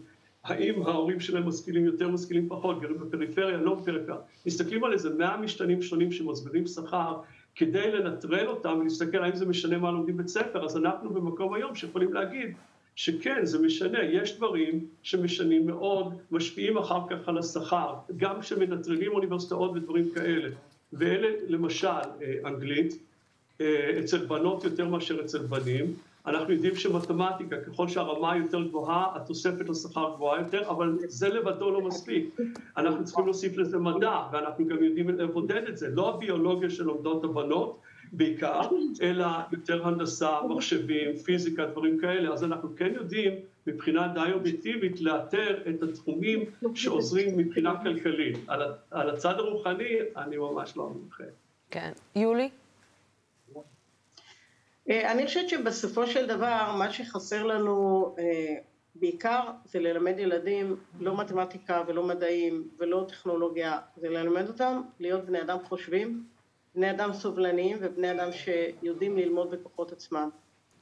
האם 0.44 0.82
ההורים 0.82 1.20
שלהם 1.20 1.48
משכילים 1.48 1.84
יותר, 1.84 2.08
משכילים 2.08 2.48
פחות, 2.48 2.80
גרים 2.80 2.98
בפריפריה, 2.98 3.56
לא 3.56 3.74
בפריפריה, 3.74 4.18
מסתכלים 4.46 4.84
על 4.84 4.92
איזה 4.92 5.14
מאה 5.14 5.36
משתנים 5.36 5.82
שונים 5.82 6.12
שמסבירים 6.12 6.66
שכר, 6.66 7.16
כדי 7.54 7.92
לנטרל 7.92 8.46
אותם 8.46 8.78
ולהסתכל 8.80 9.24
האם 9.24 9.36
זה 9.36 9.46
משנה 9.46 9.78
מה 9.78 9.90
לומדים 9.90 10.16
בית 10.16 10.28
ספר, 10.28 10.64
אז 10.64 10.76
אנחנו 10.76 11.10
במקום 11.10 11.54
היום 11.54 11.74
שיכולים 11.74 12.12
להגיד 12.12 12.54
שכן, 12.96 13.44
זה 13.44 13.58
משנה, 13.66 14.02
יש 14.02 14.36
דברים 14.36 14.86
שמשנים 15.02 15.66
מאוד, 15.66 16.14
משפיעים 16.30 16.78
אחר 16.78 17.00
כך 17.10 17.28
על 17.28 17.38
השכר, 17.38 17.94
גם 18.16 18.40
כשמנטרלים 18.40 19.12
אוניברסיטאות 19.12 19.70
ודברים 19.74 20.10
כאלה. 20.14 20.48
ואלה 20.92 21.28
למשל 21.48 21.86
אה, 21.86 22.34
אנגלית, 22.44 22.98
אצל 23.98 24.26
בנות 24.26 24.64
יותר 24.64 24.88
מאשר 24.88 25.20
אצל 25.20 25.38
בנים. 25.38 25.94
אנחנו 26.26 26.52
יודעים 26.52 26.76
שמתמטיקה, 26.76 27.56
ככל 27.56 27.88
שהרמה 27.88 28.36
יותר 28.36 28.62
גבוהה, 28.62 29.16
התוספת 29.16 29.68
לשכר 29.68 30.12
גבוהה 30.14 30.40
יותר, 30.40 30.68
אבל 30.68 30.98
זה 31.06 31.28
לבדו 31.28 31.70
לא 31.70 31.80
מספיק. 31.80 32.36
אנחנו 32.76 33.04
צריכים 33.04 33.24
להוסיף 33.24 33.56
לזה 33.56 33.78
מדע, 33.78 34.22
ואנחנו 34.32 34.66
גם 34.66 34.84
יודעים 34.84 35.08
לבודד 35.08 35.62
את 35.68 35.76
זה. 35.76 35.88
לא 35.88 36.14
הביולוגיה 36.14 36.70
שלומדות 36.70 37.24
הבנות, 37.24 37.80
בעיקר, 38.12 38.60
אלא 39.02 39.26
יותר 39.52 39.86
הנדסה, 39.86 40.30
מחשבים, 40.48 41.16
פיזיקה, 41.16 41.66
דברים 41.66 41.98
כאלה. 41.98 42.32
אז 42.32 42.44
אנחנו 42.44 42.68
כן 42.76 42.92
יודעים 42.94 43.32
מבחינה 43.66 44.08
די 44.08 44.32
אובייקטיבית 44.32 45.00
לאתר 45.00 45.62
את 45.68 45.82
התחומים 45.82 46.44
שעוזרים 46.74 47.36
מבחינה 47.36 47.82
כלכלית. 47.82 48.38
על 48.90 49.10
הצד 49.10 49.34
הרוחני 49.38 49.98
אני 50.16 50.36
ממש 50.36 50.76
לא 50.76 50.88
מומחה. 50.88 51.24
כן. 51.70 51.92
יולי? 52.16 52.48
אה, 54.90 55.12
אני 55.12 55.26
חושבת 55.26 55.48
שבסופו 55.48 56.06
של 56.06 56.26
דבר 56.26 56.74
מה 56.78 56.92
שחסר 56.92 57.42
לנו 57.42 58.14
אה, 58.18 58.54
בעיקר 58.94 59.40
זה 59.64 59.80
ללמד 59.80 60.18
ילדים 60.18 60.76
לא 61.00 61.16
מתמטיקה 61.16 61.82
ולא 61.86 62.02
מדעים 62.02 62.68
ולא 62.78 63.04
טכנולוגיה, 63.08 63.78
זה 63.96 64.08
ללמד 64.08 64.48
אותם 64.48 64.82
להיות 65.00 65.24
בני 65.24 65.40
אדם 65.40 65.58
חושבים, 65.64 66.24
בני 66.74 66.90
אדם 66.90 67.12
סובלניים 67.12 67.78
ובני 67.80 68.10
אדם 68.10 68.28
שיודעים 68.32 69.16
ללמוד 69.16 69.50
בכוחות 69.50 69.92
עצמם. 69.92 70.30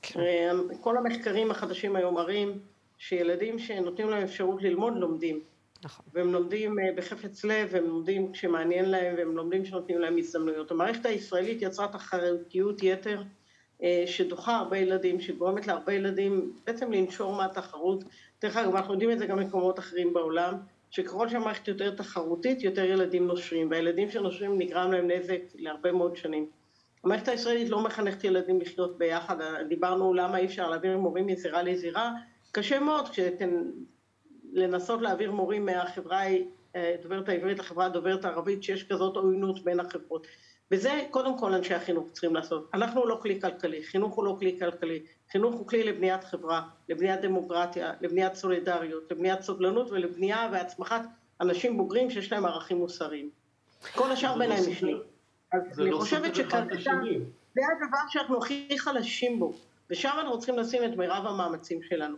כן. 0.03 0.21
אה, 0.21 0.51
כל 0.81 0.97
המחקרים 0.97 1.51
החדשים 1.51 1.97
היום 1.97 2.15
מראים 2.15 2.59
שילדים 2.99 3.59
שנותנים 3.59 4.11
להם 4.11 4.23
אפשרות 4.23 4.63
ללמוד 4.63 4.97
לומדים. 4.97 5.41
נכון. 5.85 6.07
והם 6.13 6.33
לומדים 6.33 6.77
בחפץ 6.97 7.45
לב, 7.45 7.69
והם 7.73 7.87
לומדים 7.87 8.33
כשמעניין 8.33 8.91
להם, 8.91 9.15
והם 9.17 9.37
לומדים 9.37 9.63
כשנותנים 9.63 9.99
להם 9.99 10.19
הזדמנויות. 10.19 10.71
המערכת 10.71 11.07
הישראלית 11.07 11.63
יצרה 11.63 11.89
תחרותיות 11.89 12.83
יתר 12.83 13.23
שדוחה 14.07 14.57
הרבה 14.57 14.79
ילדים, 14.79 15.21
שגורמת 15.21 15.67
להרבה 15.67 15.93
ילדים 15.93 16.53
בעצם 16.67 16.93
לנשור 16.93 17.35
מהתחרות. 17.35 18.05
דרך 18.43 18.57
אגב, 18.57 18.77
אנחנו 18.77 18.93
יודעים 18.93 19.11
את 19.11 19.19
זה 19.19 19.27
גם 19.27 19.37
במקומות 19.37 19.79
אחרים 19.79 20.13
בעולם, 20.13 20.55
שככל 20.91 21.29
שהמערכת 21.29 21.69
יותר 21.69 21.95
תחרותית, 21.95 22.63
יותר 22.63 22.85
ילדים 22.85 23.27
נושרים, 23.27 23.71
והילדים 23.71 24.11
שנושרים 24.11 24.59
נגרם 24.59 24.93
להם 24.93 25.11
נזק 25.11 25.41
להרבה 25.55 25.93
מאוד 25.93 26.17
שנים. 26.17 26.47
המערכת 27.05 27.29
הישראלית 27.29 27.69
לא 27.69 27.81
מחנכת 27.85 28.25
ילדים 28.25 28.61
לחיות 28.61 28.99
ביחד, 28.99 29.37
דיברנו 29.69 30.15
למה 30.15 30.39
אי 30.39 30.47
אפשר 30.47 30.71
להעביר 30.71 30.99
מורים 30.99 31.27
מזירה 31.27 31.63
לזירה, 31.63 32.13
קשה 32.53 32.81
מאוד 32.81 33.09
כשאתם 33.09 33.51
לנסות 34.53 35.03
להעביר 35.03 35.33
מורים 35.33 35.67
מהחברה 35.67 36.23
אה, 36.77 36.95
דוברת 37.03 37.29
העברית 37.29 37.59
לחברה 37.59 37.87
הדוברת 37.87 38.25
הערבית, 38.25 38.63
שיש 38.63 38.85
כזאת 38.85 39.17
עוינות 39.17 39.65
בין 39.65 39.81
החברות. 39.81 40.27
וזה 40.73 41.05
קודם 41.11 41.39
כל 41.39 41.55
אנשי 41.55 41.75
החינוך 41.75 42.09
צריכים 42.13 42.35
לעשות. 42.35 42.71
אנחנו 42.75 43.07
לא 43.07 43.19
כלי 43.23 43.41
כלכלי, 43.41 43.85
חינוך 43.85 44.15
הוא 44.15 44.25
לא 44.25 44.37
כלי 44.39 44.59
כלכלי, 44.59 45.03
חינוך 45.33 45.55
הוא 45.55 45.67
כלי 45.67 45.85
לבניית 45.85 46.25
חברה, 46.25 46.63
לבניית 46.89 47.21
דמוקרטיה, 47.21 47.93
לבניית 48.01 48.35
סולידריות, 48.35 49.03
לבניית 49.11 49.43
סובלנות 49.43 49.91
ולבנייה 49.91 50.49
והצמחת 50.53 51.03
אנשים 51.41 51.77
בוגרים 51.77 52.11
שיש 52.11 52.33
להם 52.33 52.47
ערכים 52.47 52.77
מוסריים. 52.77 53.31
כל 53.95 54.13
השאר 54.13 54.39
ביניהם 54.39 54.71
משני. 54.71 54.95
אז 55.53 55.81
אני 55.81 55.91
לא 55.91 55.99
חושבת 55.99 56.35
שכרגע 56.35 56.77
זה 57.55 57.61
הדבר 57.77 57.99
שאנחנו 58.09 58.39
הכי 58.39 58.79
חלשים 58.79 59.39
בו, 59.39 59.53
ושם 59.91 60.11
אנחנו 60.19 60.39
צריכים 60.39 60.59
לשים 60.59 60.85
את 60.85 60.97
מירב 60.97 61.27
המאמצים 61.27 61.83
שלנו. 61.83 62.17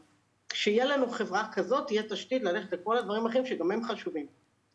כשיהיה 0.49 0.85
לנו 0.85 1.11
חברה 1.11 1.49
כזאת, 1.53 1.87
תהיה 1.87 2.03
תשתית 2.03 2.43
ללכת 2.43 2.73
לכל 2.73 2.99
הדברים 2.99 3.27
האחרים 3.27 3.47
שגם 3.47 3.71
הם 3.71 3.85
חשובים. 3.85 4.27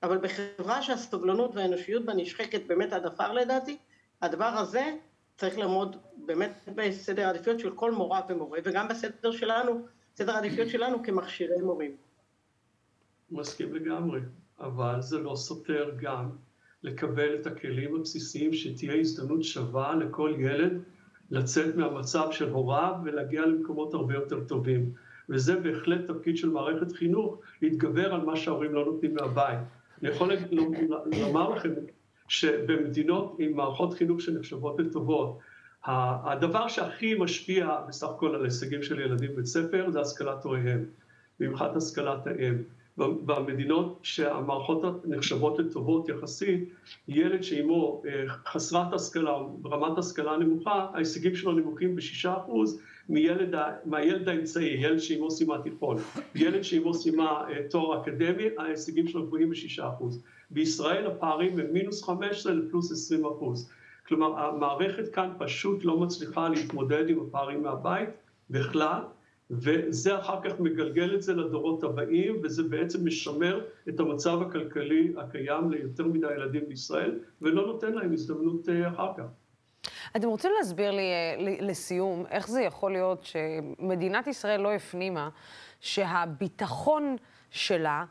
אבל 0.04 0.18
בחברה 0.18 0.82
שהסובלנות 0.82 1.56
והאנושיות 1.56 2.06
בה 2.06 2.14
נשחקת 2.14 2.62
באמת 2.68 2.94
עד 2.94 3.06
עפר 3.06 3.34
לדעתי, 3.34 3.78
הדבר 4.22 4.46
הזה 4.46 4.96
צריך 5.38 5.58
לעמוד 5.58 5.96
באמת 6.26 6.70
בסדר 6.76 7.26
העדיפויות 7.26 7.60
של 7.60 7.76
כל 7.76 7.92
מורה 7.92 8.22
ומורה, 8.30 8.60
וגם 8.64 8.88
בסדר 8.88 9.32
שלנו, 9.32 9.86
סדר 10.16 10.32
העדיפויות 10.32 10.70
שלנו 10.70 11.04
כמכשירי 11.04 11.62
מורים. 11.62 11.92
מסכים 13.32 13.76
לגמרי, 13.76 14.20
אבל 14.60 15.02
זה 15.02 15.20
לא 15.20 15.36
סותר 15.36 15.92
גם 16.02 16.30
לקבל 16.84 17.36
את 17.36 17.48
הכלים 17.48 17.96
הבסיסיים 17.96 18.54
שתהיה 18.54 18.96
הזדמנות 18.96 19.44
שווה 19.44 19.96
לכל 19.96 20.36
ילד 20.40 20.82
לצאת 21.32 21.76
מהמצב 21.76 22.28
של 22.32 22.50
הוריו 22.50 22.96
ולהגיע 23.04 23.46
למקומות 23.46 23.94
הרבה 23.94 24.14
יותר 24.14 24.44
טובים. 24.44 24.94
וזה 25.30 25.56
בהחלט 25.56 26.06
תפקיד 26.08 26.38
של 26.38 26.50
מערכת 26.50 26.92
חינוך, 26.92 27.40
להתגבר 27.62 28.14
על 28.14 28.22
מה 28.22 28.36
שההורים 28.36 28.74
לא 28.74 28.86
נותנים 28.86 29.14
מהבית. 29.14 29.60
אני 30.04 30.10
יכול 30.10 30.32
לומר 31.22 31.50
לכם 31.50 31.70
שבמדינות 32.28 33.36
עם 33.40 33.54
מערכות 33.54 33.94
חינוך 33.94 34.22
שנחשבות 34.22 34.80
לטובות, 34.80 35.40
הדבר 35.86 36.68
שהכי 36.68 37.16
משפיע 37.20 37.78
בסך 37.88 38.08
הכל 38.10 38.36
על 38.36 38.44
הישגים 38.44 38.84
של 38.84 39.00
ילדים 39.00 39.32
בבית 39.32 39.46
ספר 39.46 39.90
זה 39.92 40.02
השכלת 40.02 40.44
הוריהם, 40.44 40.86
במיוחד 41.40 41.78
השכלת 41.78 42.28
האם. 42.28 42.64
במדינות 43.00 44.00
שהמערכות 44.04 45.06
נחשבות 45.06 45.60
לטובות 45.60 46.10
יחסית, 46.10 46.70
ילד 47.08 47.42
שאימו 47.44 48.02
אה, 48.06 48.24
חסרת 48.28 48.94
השכלה 48.94 49.32
או 49.32 49.58
ברמת 49.58 49.98
השכלה 49.98 50.38
נמוכה, 50.38 50.88
ההישגים 50.94 51.36
שלו 51.36 51.52
נמוכים 51.52 51.96
בשישה 51.96 52.38
אחוז 52.38 52.74
מילד, 52.74 52.89
מהילד 53.86 54.30
האמצעי, 54.30 54.66
ילד 54.66 54.98
שאימו 54.98 55.32
סיימה 55.32 55.62
תיכון. 55.64 55.98
ילד 56.36 56.62
שאימו 56.62 56.94
סיימה 56.94 57.44
אה, 57.50 57.70
תואר 57.70 58.02
אקדמי, 58.02 58.44
ההישגים 58.58 59.08
שלו 59.08 59.26
גבוהים 59.26 59.50
בשישה 59.50 59.90
אחוז. 59.90 60.24
בישראל 60.52 61.08
הפערים 61.08 61.60
הם 61.60 61.74
מינוס 61.74 62.04
חמש 62.04 62.38
עשרה 62.38 62.54
לפלוס 62.54 62.92
עשרים 62.92 63.26
אחוז. 63.26 63.70
כלומר, 64.08 64.40
המערכת 64.40 65.14
כאן 65.14 65.30
פשוט 65.38 65.86
לא 65.86 66.00
מצליחה 66.00 66.50
להתמודד 66.50 67.10
עם 67.10 67.20
הפערים 67.20 67.64
מהבית 67.64 68.10
בכלל, 68.50 69.02
וזה 69.52 70.20
אחר 70.20 70.42
כך 70.42 70.60
מגלגל 70.60 71.16
את 71.16 71.22
זה 71.22 71.34
לדורות 71.34 71.84
הבאים, 71.84 72.40
וזה 72.44 72.64
בעצם 72.64 73.06
משמר 73.06 73.62
את 73.90 74.00
המצב 74.00 74.42
הכלכלי 74.42 75.14
הקיים 75.18 75.72
ליותר 75.72 76.08
מדי 76.08 76.34
ילדים 76.36 76.64
בישראל, 76.68 77.20
ולא 77.42 77.68
נותן 77.68 77.94
להם 77.94 78.14
הזדמנות 78.14 78.70
אה, 78.70 78.88
אחר 78.88 79.12
כך. 79.18 79.24
אתם 80.16 80.28
רוצים 80.28 80.52
להסביר 80.58 80.92
לי 80.92 81.12
אה, 81.12 81.36
לסיום, 81.60 82.26
איך 82.30 82.48
זה 82.48 82.62
יכול 82.62 82.92
להיות 82.92 83.24
שמדינת 83.24 84.28
ישראל 84.28 84.62
לא 84.62 84.74
הפנימה 84.74 85.30
שהביטחון 85.80 87.16
שלה 87.52 88.06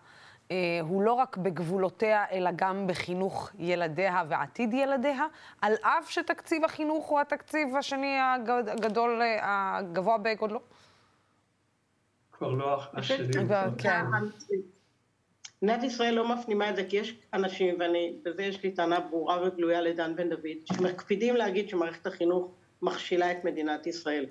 אה, 0.50 0.56
הוא 0.80 1.02
לא 1.02 1.12
רק 1.12 1.36
בגבולותיה, 1.36 2.24
אלא 2.32 2.50
גם 2.56 2.86
בחינוך 2.86 3.50
ילדיה 3.58 4.22
ועתיד 4.28 4.74
ילדיה, 4.74 5.26
על 5.60 5.72
אף 5.82 6.10
שתקציב 6.10 6.64
החינוך 6.64 7.06
הוא 7.06 7.20
התקציב 7.20 7.76
השני 7.76 8.16
הגדול, 8.20 9.22
הגבוה 9.40 10.18
בגודלו? 10.18 10.60
כבר 12.32 12.50
לא 12.50 12.80
השני. 12.94 13.32
כן. 13.78 14.04
מדינת 15.62 15.84
ישראל 15.84 16.14
לא 16.14 16.28
מפנימה 16.28 16.70
את 16.70 16.76
זה, 16.76 16.84
כי 16.84 16.96
יש 16.96 17.14
אנשים, 17.34 17.74
ובזה 17.74 18.42
יש 18.42 18.62
לי 18.62 18.70
טענה 18.70 19.00
ברורה 19.00 19.46
וגלויה 19.46 19.80
לדן 19.80 20.16
בן 20.16 20.28
דוד, 20.28 20.56
שמקפידים 20.64 21.36
להגיד 21.36 21.68
שמערכת 21.68 22.06
החינוך 22.06 22.54
מכשילה 22.82 23.32
את 23.32 23.44
מדינת 23.44 23.86
ישראל. 23.86 24.26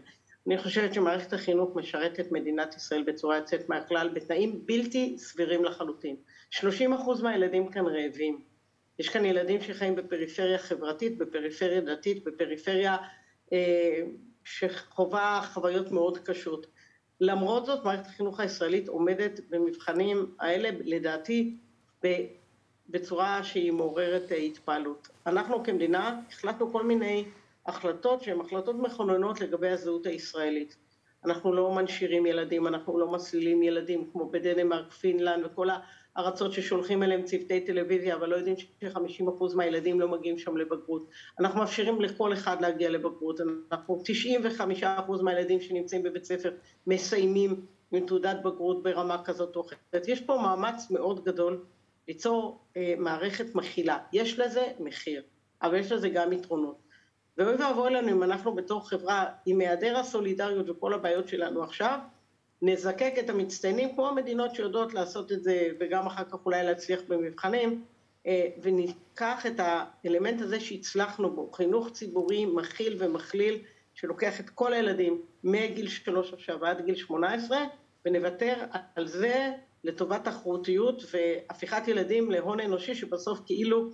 אני 0.48 0.58
חושבת 0.58 0.94
שמערכת 0.94 1.34
החינוך 1.34 1.76
משרתת 1.76 2.20
את 2.20 2.32
מדינת 2.32 2.76
ישראל 2.76 3.04
בצורה 3.04 3.38
יוצאת 3.38 3.70
מהכלל, 3.70 4.10
בתנאים 4.14 4.66
בלתי 4.66 5.18
סבירים 5.18 5.66
לחלוטין. 5.66 6.16
30 6.50 6.94
אחוז 6.94 7.22
מהילדים 7.22 7.72
כאן 7.72 7.86
רעבים. 7.86 8.42
יש 9.00 9.10
כאן 9.10 9.26
ילדים 9.26 9.62
שחיים 9.62 9.96
בפריפריה 9.96 10.58
חברתית, 10.58 11.18
בפריפריה 11.18 11.82
דתית, 11.82 12.24
בפריפריה 12.24 12.98
אה, 13.54 14.02
שחווה 14.44 15.42
חוויות 15.54 15.92
מאוד 15.92 16.18
קשות. 16.18 16.68
למרות 17.22 17.66
זאת, 17.66 17.84
מערכת 17.84 18.06
החינוך 18.06 18.40
הישראלית 18.40 18.88
עומדת 18.88 19.40
במבחנים 19.50 20.36
האלה, 20.40 20.70
לדעתי, 20.84 21.58
בצורה 22.90 23.44
שהיא 23.44 23.72
מעוררת 23.72 24.32
אה, 24.32 24.38
התפעלות. 24.38 25.08
אנחנו 25.26 25.64
כמדינה 25.64 26.20
החלטנו 26.30 26.72
כל 26.72 26.84
מיני 26.84 27.26
החלטות 27.66 28.24
שהן 28.24 28.42
החלטות 28.42 28.76
מכוננות 28.76 29.42
לגבי 29.42 29.70
הזהות 29.70 30.06
הישראלית. 30.06 30.78
אנחנו 31.26 31.54
לא 31.54 31.72
מנשירים 31.72 32.26
ילדים, 32.26 32.68
אנחנו 32.68 33.00
לא 33.00 33.12
מסלילים 33.12 33.64
ילדים 33.64 34.10
כמו 34.12 34.30
בדנמרק, 34.30 34.92
פינלנד 34.92 35.46
וכל 35.46 35.68
הארצות 36.18 36.54
ששולחים 36.54 37.04
אליהם 37.04 37.24
צוותי 37.24 37.62
טלוויזיה, 37.62 38.16
אבל 38.16 38.30
לא 38.30 38.36
יודעים 38.36 38.58
ש-50% 38.58 39.56
מהילדים 39.56 40.00
לא 40.00 40.08
מגיעים 40.08 40.38
שם 40.38 40.58
לבגרות. 40.58 41.10
אנחנו 41.40 41.60
מאפשרים 41.60 42.02
לכל 42.02 42.34
אחד 42.34 42.62
להגיע 42.62 42.90
לבגרות. 42.90 43.40
אנחנו 43.72 44.04
95% 44.82 44.86
מהילדים 45.22 45.62
שנמצאים 45.62 46.04
בבית 46.04 46.26
ספר 46.26 46.52
מסיימים 46.88 47.66
עם 47.92 48.06
תעודת 48.06 48.38
בגרות 48.44 48.84
ברמה 48.84 49.24
כזאת 49.24 49.56
או 49.56 49.62
אחרת. 49.62 50.08
יש 50.08 50.22
פה 50.22 50.38
מאמץ 50.44 50.92
מאוד 50.92 51.24
גדול 51.24 51.66
ליצור 52.08 52.60
אה, 52.78 52.94
מערכת 52.98 53.56
מכילה. 53.56 53.98
יש 54.14 54.40
לזה 54.40 54.68
מחיר, 54.80 55.24
אבל 55.62 55.76
יש 55.76 55.92
לזה 55.92 56.10
גם 56.10 56.34
יתרונות. 56.34 56.88
ואוי 57.38 57.56
ואבוי 57.56 57.92
לנו 57.94 58.10
אם 58.10 58.24
אנחנו 58.24 58.56
בתור 58.56 58.90
חברה, 58.90 59.26
עם 59.46 59.60
היעדר 59.60 59.98
הסולידריות 59.98 60.70
וכל 60.70 60.94
הבעיות 60.94 61.28
שלנו 61.28 61.64
עכשיו, 61.64 62.00
נזקק 62.62 63.14
את 63.20 63.30
המצטיינים 63.30 63.96
כמו 63.96 64.08
המדינות 64.08 64.56
שיודעות 64.56 64.94
לעשות 64.94 65.32
את 65.32 65.44
זה 65.44 65.70
וגם 65.80 66.06
אחר 66.06 66.24
כך 66.24 66.46
אולי 66.46 66.64
להצליח 66.64 67.00
במבחנים 67.08 67.84
אה, 68.28 68.48
וניקח 68.62 69.46
את 69.46 69.60
האלמנט 69.60 70.42
הזה 70.42 70.60
שהצלחנו 70.60 71.36
בו, 71.36 71.52
חינוך 71.52 71.92
ציבורי 71.92 72.46
מכיל 72.46 72.96
ומכליל 73.00 73.60
שלוקח 73.94 74.40
את 74.40 74.50
כל 74.50 74.74
הילדים 74.74 75.22
מגיל 75.44 75.88
שלוש 75.88 76.34
עכשיו 76.34 76.58
ועד 76.62 76.86
גיל 76.86 76.96
שמונה 76.96 77.34
עשרה 77.34 77.66
ונוותר 78.06 78.56
על 78.96 79.08
זה 79.08 79.52
לטובת 79.84 80.24
תחרותיות 80.24 81.04
והפיכת 81.12 81.88
ילדים 81.88 82.32
להון 82.32 82.60
אנושי 82.60 82.96
שבסוף 82.96 83.40
כאילו 83.46 83.90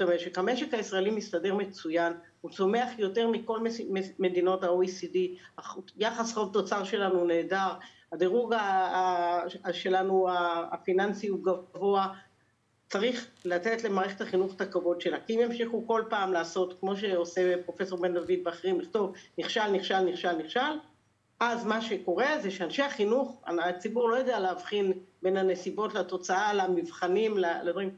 המשק. 0.00 0.38
המשק 0.38 0.74
הישראלי 0.74 1.10
מסתדר 1.10 1.54
מצוין, 1.54 2.12
הוא 2.40 2.50
צומח 2.50 2.88
יותר 2.98 3.28
מכל 3.28 3.60
מדינות 4.18 4.64
ה-OECD, 4.64 5.18
יחס 5.96 6.32
חוב 6.32 6.52
תוצר 6.52 6.84
שלנו 6.84 7.24
נהדר, 7.24 7.68
הדירוג 8.12 8.54
שלנו 9.72 10.26
הפיננסי 10.72 11.28
הוא 11.28 11.44
גבוה, 11.44 12.14
צריך 12.90 13.26
לתת 13.44 13.84
למערכת 13.84 14.20
החינוך 14.20 14.54
את 14.54 14.60
הכבוד 14.60 15.00
שלה, 15.00 15.20
כי 15.20 15.34
אם 15.34 15.40
ימשיכו 15.40 15.86
כל 15.86 16.02
פעם 16.10 16.32
לעשות, 16.32 16.80
כמו 16.80 16.96
שעושה 16.96 17.54
פרופסור 17.64 17.98
בן 17.98 18.14
דוד 18.14 18.32
ואחרים, 18.44 18.80
לכתוב 18.80 19.12
נכשל, 19.38 19.70
נכשל, 19.70 20.00
נכשל, 20.00 20.32
נכשל, 20.32 20.78
אז 21.40 21.64
מה 21.64 21.80
שקורה 21.80 22.38
זה 22.42 22.50
שאנשי 22.50 22.82
החינוך, 22.82 23.42
הציבור 23.46 24.10
לא 24.10 24.16
יודע 24.16 24.40
להבחין 24.40 24.92
בין 25.22 25.36
הנסיבות 25.36 25.94
לתוצאה, 25.94 26.54
למבחנים, 26.54 27.38
לדברים, 27.38 27.90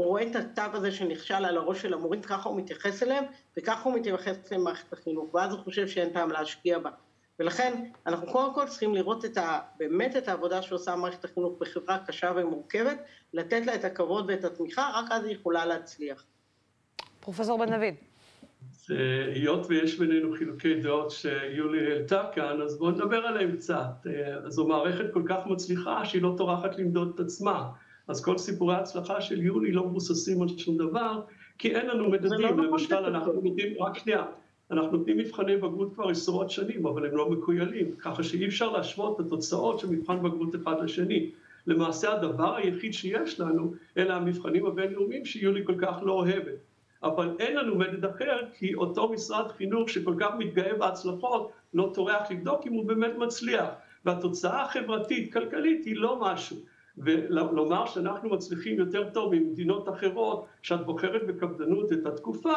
הוא 0.00 0.06
רואה 0.06 0.22
את 0.22 0.36
התו 0.36 0.76
הזה 0.76 0.92
שנכשל 0.92 1.34
על 1.34 1.56
הראש 1.56 1.82
של 1.82 1.94
המורים, 1.94 2.22
ככה 2.22 2.48
הוא 2.48 2.58
מתייחס 2.58 3.02
אליהם, 3.02 3.24
וככה 3.58 3.82
הוא 3.82 3.98
מתייחס 3.98 4.52
למערכת 4.52 4.92
החינוך, 4.92 5.34
ואז 5.34 5.52
הוא 5.52 5.60
חושב 5.60 5.88
שאין 5.88 6.10
טעם 6.10 6.30
להשקיע 6.30 6.78
בה. 6.78 6.90
ולכן 7.38 7.84
אנחנו 8.06 8.26
קודם 8.26 8.54
כל 8.54 8.66
צריכים 8.66 8.94
לראות 8.94 9.24
את 9.24 9.38
ה, 9.38 9.58
באמת 9.78 10.16
את 10.16 10.28
העבודה 10.28 10.62
שעושה 10.62 10.96
מערכת 10.96 11.24
החינוך 11.24 11.58
בחברה 11.60 11.98
קשה 12.06 12.32
ומורכבת, 12.36 12.98
לתת 13.34 13.66
לה 13.66 13.74
את 13.74 13.84
הכבוד 13.84 14.24
ואת 14.28 14.44
התמיכה, 14.44 14.90
רק 14.94 15.04
אז 15.10 15.24
היא 15.24 15.34
יכולה 15.34 15.66
להצליח. 15.66 16.24
פרופסור 17.20 17.58
בן 17.58 17.70
דוד. 17.70 17.94
היות 19.34 19.66
ויש 19.68 19.98
בינינו 19.98 20.36
חילוקי 20.38 20.74
דעות 20.74 21.10
שיולי 21.10 21.92
העלתה 21.92 22.24
כאן, 22.34 22.62
אז 22.62 22.78
בואו 22.78 22.90
נדבר 22.90 23.26
עליהם 23.26 23.56
קצת. 23.56 24.06
זו 24.46 24.66
מערכת 24.66 25.04
כל 25.12 25.22
כך 25.28 25.46
מצליחה 25.46 26.04
שהיא 26.04 26.22
לא 26.22 26.34
טורחת 26.36 26.78
למדוד 26.78 27.12
את 27.14 27.20
עצמה. 27.20 27.68
אז 28.10 28.24
כל 28.24 28.38
סיפורי 28.38 28.74
ההצלחה 28.74 29.20
של 29.20 29.42
יולי 29.42 29.72
לא 29.72 29.86
מבוססים 29.86 30.42
על 30.42 30.48
שום 30.48 30.76
דבר, 30.76 31.20
כי 31.58 31.76
אין 31.76 31.86
לנו 31.86 32.10
מדדים, 32.10 32.40
לא 32.40 32.50
נכון 32.50 32.64
למשל 32.64 32.94
אנחנו 32.94 33.32
נותנים, 33.32 33.82
רק 33.82 33.98
שנייה, 33.98 34.24
אנחנו 34.70 34.96
נותנים 34.96 35.18
מבחני 35.18 35.56
בגרות 35.56 35.94
כבר 35.94 36.08
עשרות 36.08 36.50
שנים, 36.50 36.86
אבל 36.86 37.06
הם 37.06 37.16
לא 37.16 37.30
מקוילים, 37.30 37.96
ככה 37.98 38.22
שאי 38.22 38.46
אפשר 38.46 38.72
להשוות 38.72 39.20
את 39.20 39.26
התוצאות 39.26 39.78
של 39.78 39.90
מבחן 39.90 40.22
בגרות 40.22 40.54
אחד 40.54 40.74
לשני. 40.82 41.30
למעשה 41.66 42.12
הדבר 42.12 42.56
היחיד 42.56 42.94
שיש 42.94 43.40
לנו, 43.40 43.74
אלה 43.96 44.16
המבחנים 44.16 44.66
הבינלאומיים 44.66 45.24
שיולי 45.24 45.64
כל 45.66 45.74
כך 45.80 45.96
לא 46.02 46.12
אוהבת. 46.12 46.58
אבל 47.02 47.36
אין 47.38 47.56
לנו 47.56 47.74
מדד 47.74 48.04
אחר, 48.04 48.40
כי 48.58 48.74
אותו 48.74 49.12
משרד 49.12 49.50
חינוך 49.50 49.88
שכל 49.88 50.14
כך 50.20 50.30
מתגאה 50.38 50.74
בהצלחות, 50.74 51.50
לא 51.74 51.90
טורח 51.94 52.30
לבדוק 52.30 52.66
אם 52.66 52.72
הוא 52.72 52.86
באמת 52.86 53.12
מצליח. 53.18 53.68
והתוצאה 54.04 54.62
החברתית-כלכלית 54.62 55.84
היא 55.84 55.96
לא 55.96 56.20
משהו. 56.20 56.56
ולומר 56.98 57.86
שאנחנו 57.86 58.30
מצליחים 58.30 58.78
יותר 58.78 59.10
טוב 59.10 59.34
ממדינות 59.34 59.88
אחרות, 59.88 60.46
שאת 60.62 60.86
בוחרת 60.86 61.26
בקפדנות 61.26 61.92
את 61.92 62.06
התקופה, 62.06 62.54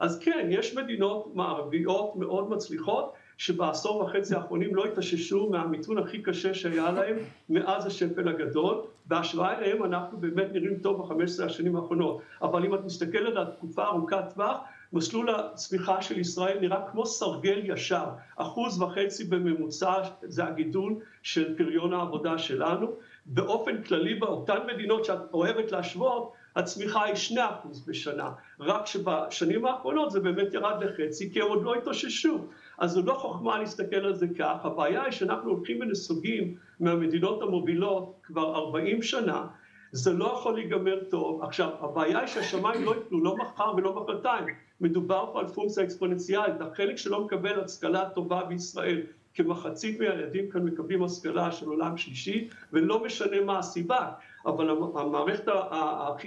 אז 0.00 0.18
כן, 0.18 0.48
יש 0.50 0.76
מדינות 0.76 1.34
מערביות 1.34 2.16
מאוד 2.16 2.50
מצליחות, 2.50 3.12
שבעשור 3.38 4.02
וחצי 4.02 4.34
האחרונים 4.34 4.74
לא 4.74 4.84
התאוששו 4.84 5.48
מהמיתון 5.50 5.98
הכי 5.98 6.22
קשה 6.22 6.54
שהיה 6.54 6.92
להם 6.92 7.16
מאז 7.48 7.86
השפל 7.86 8.28
הגדול. 8.28 8.80
בהשוואה 9.06 9.58
אליהם 9.58 9.84
אנחנו 9.84 10.18
באמת 10.18 10.46
נראים 10.52 10.78
טוב 10.78 11.02
בחמש 11.02 11.30
עשרה 11.30 11.46
השנים 11.46 11.76
האחרונות. 11.76 12.20
אבל 12.42 12.64
אם 12.64 12.74
את 12.74 12.84
מסתכלת 12.84 13.36
על 13.36 13.44
תקופה 13.44 13.84
ארוכת 13.84 14.24
טווח, 14.34 14.58
מסלול 14.92 15.30
הצמיחה 15.30 16.02
של 16.02 16.18
ישראל 16.18 16.58
נראה 16.60 16.90
כמו 16.90 17.06
סרגל 17.06 17.60
ישר, 17.64 18.04
אחוז 18.36 18.82
וחצי 18.82 19.24
בממוצע 19.24 19.94
זה 20.22 20.44
הגידול 20.44 20.94
של 21.22 21.56
פריון 21.58 21.92
העבודה 21.92 22.38
שלנו, 22.38 22.86
באופן 23.26 23.82
כללי 23.82 24.14
באותן 24.14 24.58
מדינות 24.74 25.04
שאת 25.04 25.18
אוהבת 25.32 25.72
להשוות, 25.72 26.32
הצמיחה 26.56 27.04
היא 27.04 27.14
שני 27.14 27.40
אחוז 27.44 27.84
בשנה, 27.88 28.30
רק 28.60 28.86
שבשנים 28.86 29.66
האחרונות 29.66 30.10
זה 30.10 30.20
באמת 30.20 30.54
ירד 30.54 30.84
לחצי, 30.84 31.32
כי 31.32 31.42
הם 31.42 31.48
עוד 31.48 31.62
לא 31.62 31.74
התאוששו. 31.74 32.38
אז 32.78 32.90
זו 32.90 33.02
לא 33.02 33.12
חוכמה 33.12 33.58
להסתכל 33.58 33.96
על 33.96 34.14
זה 34.14 34.26
כך, 34.38 34.56
הבעיה 34.64 35.02
היא 35.02 35.12
שאנחנו 35.12 35.50
הולכים 35.50 35.80
ונסוגים 35.80 36.54
מהמדינות 36.80 37.42
המובילות 37.42 38.14
כבר 38.22 38.54
40 38.54 39.02
שנה, 39.02 39.46
זה 39.92 40.12
לא 40.12 40.24
יכול 40.24 40.54
להיגמר 40.54 40.98
טוב. 41.10 41.42
עכשיו, 41.42 41.70
הבעיה 41.80 42.18
היא 42.18 42.26
שהשמיים 42.26 42.84
לא 42.84 42.94
יפלו, 42.96 43.24
לא 43.24 43.36
מחר 43.36 43.72
ולא 43.76 43.94
מחרתיים. 43.94 44.44
מדובר 44.80 45.30
פה 45.32 45.40
על 45.40 45.48
פונקציה 45.48 45.84
אקספוננציאלית. 45.84 46.60
החלק 46.60 46.96
שלא 46.96 47.24
מקבל 47.24 47.60
השכלה 47.60 48.10
טובה 48.10 48.44
בישראל 48.44 49.02
כמחצית 49.36 50.00
מהילדים 50.00 50.50
כאן 50.50 50.62
מקבלים 50.62 51.02
השכלה 51.02 51.52
של 51.52 51.66
עולם 51.66 51.96
שלישי, 51.96 52.48
ולא 52.72 53.04
משנה 53.04 53.40
מה 53.40 53.58
הסיבה, 53.58 54.10
אבל 54.46 54.70
המערכת 54.94 55.44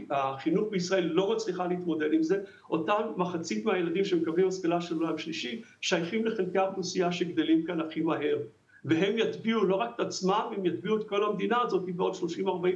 החינוך 0.10 0.68
בישראל 0.72 1.04
לא 1.04 1.32
מצליחה 1.32 1.68
להתמודד 1.68 2.14
עם 2.14 2.24
זה. 2.24 2.44
אותם 2.70 3.02
מחצית 3.18 3.66
מהילדים 3.66 4.06
שמקבלים 4.06 4.48
השכלה 4.48 4.82
של 4.82 4.96
עולם 4.96 5.18
שלישי 5.18 5.62
שייכים 5.82 6.26
לחלקי 6.26 6.58
האוכלוסייה 6.58 7.12
שגדלים 7.12 7.64
כאן 7.64 7.82
הכי 7.82 8.02
מהר. 8.02 8.38
והם 8.86 9.18
יטביעו 9.18 9.64
לא 9.64 9.76
רק 9.76 9.90
את 9.96 10.00
עצמם, 10.00 10.50
הם 10.56 10.66
יטביעו 10.66 10.98
את 10.98 11.10
כל 11.10 11.24
המדינה 11.24 11.62
הזאת 11.62 11.84
בעוד 11.96 12.14
30-40 12.14 12.18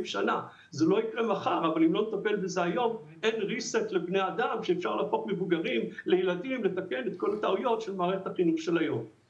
שנה. 0.04 0.42
זה 0.72 0.86
לא 0.86 1.00
יקרה 1.00 1.28
מחר, 1.28 1.72
אבל 1.74 1.84
אם 1.84 1.94
לא 1.94 2.08
נטפל 2.08 2.36
בזה 2.36 2.64
היום, 2.64 2.98
אין 3.24 3.42
reset 3.42 3.94
לבני 3.94 4.28
אדם 4.28 4.64
שאפשר 4.64 4.96
להפוך 4.96 5.28
מבוגרים 5.28 5.82
לילדים, 6.06 6.64
לתקן 6.64 7.08
את 7.08 7.18
כל 7.18 7.36
הטעויות 7.38 7.82
של 7.82 7.96
מערכת 7.96 8.28
החינוך 8.28 8.60
של 8.60 8.78
היום. 8.78 9.23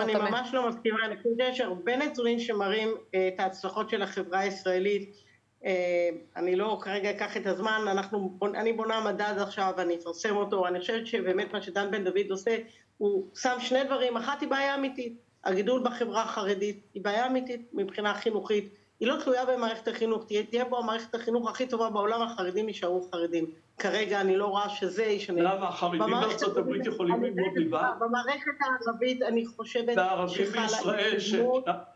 אני 0.00 0.14
ממש 0.14 0.54
לא 0.54 0.68
מסכימה, 0.68 1.04
אני 1.04 1.16
חושבת 1.16 1.32
שיש 1.38 1.60
הרבה 1.60 1.96
נתונים 1.96 2.38
שמראים 2.38 2.88
אה, 3.14 3.28
את 3.28 3.40
ההצלחות 3.40 3.90
של 3.90 4.02
החברה 4.02 4.38
הישראלית. 4.38 5.16
אה, 5.64 6.08
אני 6.36 6.56
לא 6.56 6.78
כרגע 6.82 7.10
אקח 7.10 7.36
את 7.36 7.46
הזמן, 7.46 7.84
אנחנו, 7.90 8.38
אני 8.54 8.72
בונה 8.72 9.00
מדד 9.00 9.34
עכשיו 9.38 9.72
ואני 9.76 9.96
אפרסם 9.96 10.36
אותו, 10.36 10.66
אני 10.66 10.80
חושבת 10.80 11.06
שבאמת 11.06 11.52
מה 11.52 11.62
שדן 11.62 11.90
בן 11.90 12.04
דוד 12.04 12.30
עושה, 12.30 12.56
הוא 12.98 13.24
שם 13.34 13.56
שני 13.60 13.84
דברים, 13.84 14.16
אחת 14.16 14.40
היא 14.40 14.48
בעיה 14.48 14.74
אמיתית, 14.74 15.12
הגידול 15.44 15.82
בחברה 15.84 16.22
החרדית 16.22 16.80
היא 16.94 17.04
בעיה 17.04 17.26
אמיתית 17.26 17.60
מבחינה 17.72 18.14
חינוכית, 18.14 18.74
היא 19.00 19.08
לא 19.08 19.16
תלויה 19.24 19.44
במערכת 19.44 19.88
החינוך, 19.88 20.24
תהיה, 20.26 20.42
תהיה 20.42 20.64
פה 20.64 20.78
המערכת 20.78 21.14
החינוך 21.14 21.50
הכי 21.50 21.66
טובה 21.66 21.90
בעולם, 21.90 22.22
החרדים 22.22 22.68
יישארו 22.68 23.08
חרדים. 23.12 23.46
כרגע 23.78 24.20
אני 24.20 24.36
לא 24.36 24.46
רואה 24.46 24.68
שזה 24.68 25.04
ישנה. 25.04 25.42
למה? 25.42 25.68
החרדים 25.68 26.00
בארצות 26.00 26.56
הברית 26.56 26.86
יכולים 26.86 27.22
ללמוד 27.22 27.56
ליבה? 27.56 27.92
במערכת 28.00 28.50
הערבית 28.60 29.22
אני 29.22 29.46
חושבת 29.46 29.96
והערבים 29.96 30.46
בישראל, 30.52 31.16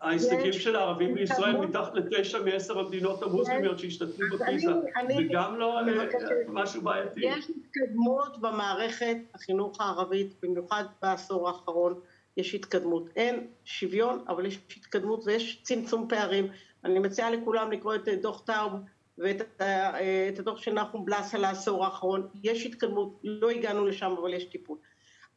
ההישגים 0.01 0.53
של 0.53 0.77
הערבים 0.77 1.15
בישראל 1.15 1.57
מתחת 1.57 1.95
לתשע 1.95 2.43
מעשר 2.43 2.79
המדינות 2.79 3.23
המוסלמיות 3.23 3.79
שהשתתפו 3.79 4.23
בפיזה, 4.33 4.73
זה 5.09 5.23
גם 5.31 5.57
לא 5.57 5.79
אה, 5.79 5.85
משהו 6.49 6.83
בעייתי. 6.83 7.21
יש 7.23 7.51
התקדמות 7.51 8.41
במערכת 8.41 9.17
החינוך 9.35 9.81
הערבית, 9.81 10.35
במיוחד 10.43 10.85
בעשור 11.03 11.49
האחרון. 11.49 12.01
יש 12.37 12.55
התקדמות. 12.55 13.09
אין 13.17 13.47
שוויון, 13.65 14.25
אבל 14.29 14.47
יש 14.47 14.59
התקדמות 14.77 15.23
ויש 15.27 15.63
צמצום 15.63 16.07
פערים. 16.09 16.49
אני 16.85 16.99
מציעה 16.99 17.31
לכולם 17.31 17.73
לקרוא 17.73 17.95
את 17.95 18.09
דוח 18.09 18.43
טאוב 18.47 18.73
ואת 19.19 19.63
את 20.33 20.39
הדוח 20.39 20.59
של 20.59 20.73
נחום 20.73 21.05
בלס 21.05 21.35
על 21.35 21.45
העשור 21.45 21.85
האחרון. 21.85 22.29
יש 22.45 22.67
התקדמות, 22.67 23.21
לא 23.25 23.51
הגענו 23.51 23.87
לשם, 23.87 24.15
אבל 24.21 24.35
יש 24.35 24.45
טיפול. 24.45 24.79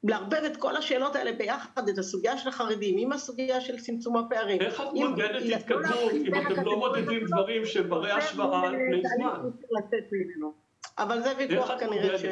לערבב 0.03 0.43
את 0.45 0.57
כל 0.57 0.75
השאלות 0.75 1.15
האלה 1.15 1.31
ביחד, 1.31 1.89
את 1.89 1.97
הסוגיה 1.97 2.37
של 2.37 2.49
החרדים 2.49 2.95
עם 2.97 3.11
הסוגיה 3.11 3.61
של 3.61 3.79
צמצום 3.79 4.17
הפערים. 4.17 4.61
איך 4.61 4.81
את 4.81 4.93
מודדת 4.93 5.41
התקדמות 5.55 6.11
אם 6.13 6.33
אתם 6.35 6.65
לא 6.65 6.77
מודדים 6.77 7.25
דברים 7.25 7.65
שברי 7.65 8.11
השוואה 8.11 8.67
על 8.67 8.75
פני 8.75 9.01
זמן? 9.17 9.49
אבל 10.97 11.21
זה 11.21 11.33
ויכוח 11.37 11.71
כנראה 11.79 12.17
ש... 12.17 12.25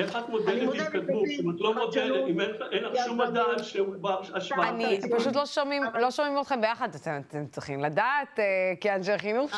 איך 0.00 0.16
את 0.16 0.28
מודדת 0.28 0.74
התקדמות? 0.80 1.24
אם 1.40 1.50
את 1.50 1.60
לא 1.60 1.74
מודדת, 1.74 2.28
אם 2.28 2.40
אין 2.40 2.84
לך 2.84 3.04
שום 3.06 3.20
מדד 3.20 3.62
שהוא 3.62 3.94
בר 4.00 4.20
השוואה. 4.34 4.68
אני, 4.68 5.00
פשוט 5.16 5.36
לא 5.36 5.46
שומעים 5.46 5.82
לא 5.94 6.10
שומעים 6.10 6.40
אתכם 6.40 6.60
ביחד, 6.60 6.88
אתם 6.94 7.46
צריכים 7.50 7.80
לדעת, 7.80 8.38
אה, 8.38 8.44
כאנשי 8.80 9.18
חינוך, 9.18 9.50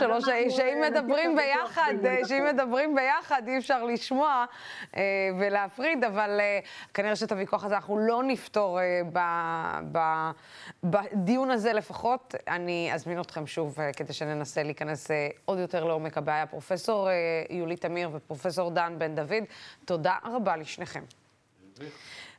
שאם 0.48 0.82
מדברים 0.90 1.36
ביחד, 1.36 1.92
אה, 2.04 2.16
שאם 2.28 2.44
מדברים 2.54 2.94
ביחד 2.94 3.42
אי 3.46 3.58
אפשר 3.58 3.84
לשמוע 3.84 4.44
אה, 4.96 5.02
ולהפריד, 5.40 6.04
אבל 6.04 6.40
כנראה 6.94 7.16
שאת 7.16 7.32
הוויכוח 7.32 7.64
הזה 7.64 7.74
אנחנו 7.74 7.98
לא 7.98 8.22
נפתור 8.22 8.78
בדיון 10.84 11.50
הזה 11.50 11.72
לפחות. 11.72 12.34
אני 12.48 12.90
אזמין 12.94 13.20
אתכם 13.20 13.46
שוב 13.46 13.78
כדי 13.96 14.12
שננסה 14.12 14.62
להיכנס 14.62 15.10
עוד 15.44 15.58
יותר 15.58 15.84
לעומק 15.84 16.18
הבעיה. 16.18 16.46
פרופסור 16.46 17.08
יולי 17.50 17.76
תמיר 17.76 18.10
ופרופסור 18.12 18.70
דן 18.70 18.94
בן 18.98 19.14
דוד, 19.14 19.44
תודה 19.84 20.14
רבה 20.36 20.56
לשניכם. 20.56 21.04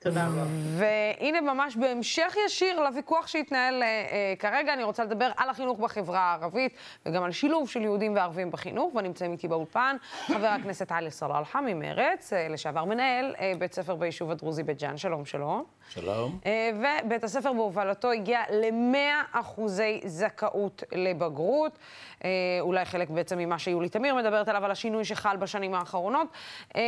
תודה 0.03 0.27
רבה. 0.27 0.43
והנה 0.77 1.41
ממש 1.41 1.75
בהמשך 1.75 2.35
ישיר 2.45 2.79
לוויכוח 2.79 3.27
שהתנהל 3.27 3.83
אה, 3.83 4.33
כרגע, 4.39 4.73
אני 4.73 4.83
רוצה 4.83 5.03
לדבר 5.03 5.31
על 5.37 5.49
החינוך 5.49 5.79
בחברה 5.79 6.19
הערבית 6.19 6.75
וגם 7.05 7.23
על 7.23 7.31
שילוב 7.31 7.69
של 7.69 7.81
יהודים 7.81 8.15
וערבים 8.15 8.51
בחינוך, 8.51 8.95
ונמצאים 8.95 9.31
איתי 9.31 9.47
באולפן 9.47 9.95
חבר 10.27 10.47
הכנסת 10.47 10.91
עלי 10.91 11.11
סלאלחה 11.11 11.61
ממרץ, 11.61 12.33
אה, 12.33 12.47
לשעבר 12.47 12.85
מנהל 12.85 13.35
אה, 13.39 13.53
בית 13.59 13.73
ספר 13.73 13.95
ביישוב 13.95 14.31
הדרוזי 14.31 14.63
בית 14.63 14.79
ג'אן, 14.79 14.97
שלום 14.97 15.25
שלום. 15.25 15.63
שלום. 15.89 16.39
אה, 16.45 16.71
ובית 17.05 17.23
הספר 17.23 17.53
בהובלתו 17.53 18.11
הגיע 18.11 18.41
ל-100 18.49 19.39
אחוזי 19.39 20.01
זכאות 20.05 20.83
לבגרות. 20.91 21.79
אה, 22.23 22.29
אולי 22.59 22.85
חלק 22.85 23.09
בעצם 23.09 23.37
ממה 23.37 23.59
שיולי 23.59 23.89
תמיר 23.89 24.15
מדברת 24.15 24.47
עליו, 24.47 24.65
על 24.65 24.71
השינוי 24.71 25.05
שחל 25.05 25.37
בשנים 25.37 25.73
האחרונות. 25.73 26.27
אה, 26.75 26.81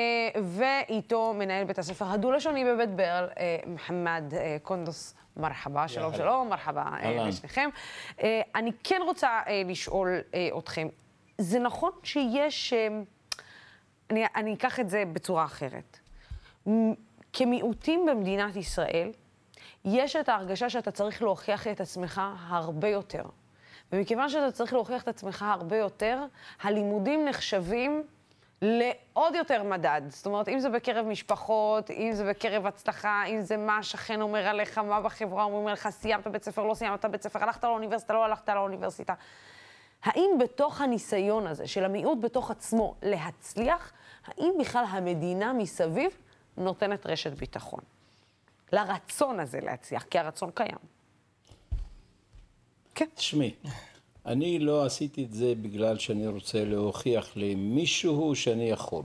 ואיתו 0.43 1.34
מנהל 1.38 1.63
בית 1.63 1.80
הספר 1.80 2.06
הדו-לשוני 2.06 2.65
בבית 2.65 2.89
ברל, 3.04 3.28
מוחמד 3.66 4.24
קונדוס. 4.62 5.16
מרחבה, 5.38 5.88
שלום 5.88 6.13
שלום, 6.13 6.50
מרחבה 6.50 6.86
לשניכם. 7.04 7.70
אני 8.56 8.72
כן 8.84 9.02
רוצה 9.06 9.42
לשאול 9.66 10.10
אתכם, 10.58 10.88
זה 11.38 11.60
נכון 11.60 11.92
שיש, 12.04 12.74
אני, 14.10 14.26
אני 14.36 14.54
אקח 14.54 14.80
את 14.80 14.89
זה 14.89 15.04
בצורה 15.13 15.46
אחרת. 15.46 16.00
כמיעוטים 17.34 18.06
במדינת 18.06 18.56
ישראל, 18.56 19.12
יש 19.86 20.16
את 20.16 20.30
ההרגשה 20.30 20.70
שאתה 20.70 20.92
צריך 20.92 21.22
להוכיח 21.22 21.68
את 21.68 21.82
עצמך 21.82 22.22
הרבה 22.48 22.88
יותר. 22.88 23.24
ומכיוון 23.92 24.30
שאתה 24.30 24.52
צריך 24.52 24.74
להוכיח 24.74 25.04
את 25.04 25.08
עצמך 25.08 25.46
הרבה 25.48 25.78
יותר, 25.78 26.26
הלימודים 26.62 27.26
נחשבים 27.26 28.04
לעוד 28.62 29.36
יותר 29.36 29.63
מדד. 29.63 30.02
זאת 30.10 30.26
אומרת, 30.26 30.48
אם 30.48 30.60
זה 30.60 30.70
בקרב 30.70 31.06
משפחות, 31.06 31.92
אם 31.92 32.10
זה 32.13 32.30
בקרב 32.30 32.66
הצלחה, 32.66 33.24
אם 33.26 33.42
זה 33.42 33.58
מה 33.58 33.78
השכן 33.78 34.22
אומר 34.22 34.48
עליך, 34.48 34.78
מה 34.78 35.02
בחברה 35.02 35.44
אומרים 35.44 35.68
עליך, 35.68 35.89
סיימת 35.89 36.28
בית 36.28 36.44
ספר, 36.44 36.63
לא 36.63 36.74
סיימת 36.74 37.06
בית 37.06 37.22
ספר, 37.22 37.44
הלכת 37.44 37.63
לאוניברסיטה, 37.63 38.13
לא 38.13 38.26
הלכת 38.26 38.50
לאוניברסיטה. 38.50 39.13
האם 40.04 40.30
בתוך 40.39 40.82
הניסיון 40.82 41.48
הזה 41.48 41.68
של 41.68 41.86
המיעוט 41.86 42.18
בתוך 42.22 42.52
עצמו 42.52 42.96
להצליח, 43.02 43.92
האם 44.26 44.52
בכלל 44.60 44.86
המדינה 44.89 45.54
מסביב 45.54 46.12
נותנת 46.58 47.06
רשת 47.06 47.32
ביטחון. 47.32 47.80
לרצון 48.74 49.39
הזה 49.39 49.60
להצליח, 49.62 50.04
כי 50.04 50.20
הרצון 50.20 50.52
קיים. 50.54 50.78
כן. 52.96 53.06
תשמעי, 53.16 53.56
אני 54.26 54.60
לא 54.60 54.86
עשיתי 54.86 55.24
את 55.24 55.34
זה 55.34 55.54
בגלל 55.62 55.98
שאני 55.98 56.28
רוצה 56.28 56.66
להוכיח 56.66 57.32
למישהו 57.36 58.36
שאני 58.36 58.70
יכול. 58.70 59.04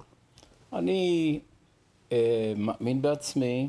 אני 0.72 1.40
אה, 2.12 2.52
מאמין 2.56 3.02
בעצמי, 3.02 3.68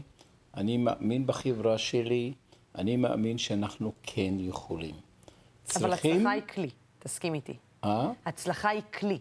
אני 0.58 0.78
מאמין 0.78 1.28
בחברה 1.28 1.78
שלי, 1.78 2.34
אני 2.76 2.96
מאמין 2.96 3.38
שאנחנו 3.38 3.92
כן 4.04 4.34
יכולים. 4.40 4.96
אבל 4.96 5.90
צריכים... 5.90 6.16
הצלחה 6.16 6.32
היא 6.32 6.42
כלי, 6.42 6.70
תסכים 7.00 7.34
איתי. 7.34 7.54
אה? 7.84 8.12
הצלחה 8.26 8.70
היא 8.70 8.82
כלי. 9.00 9.18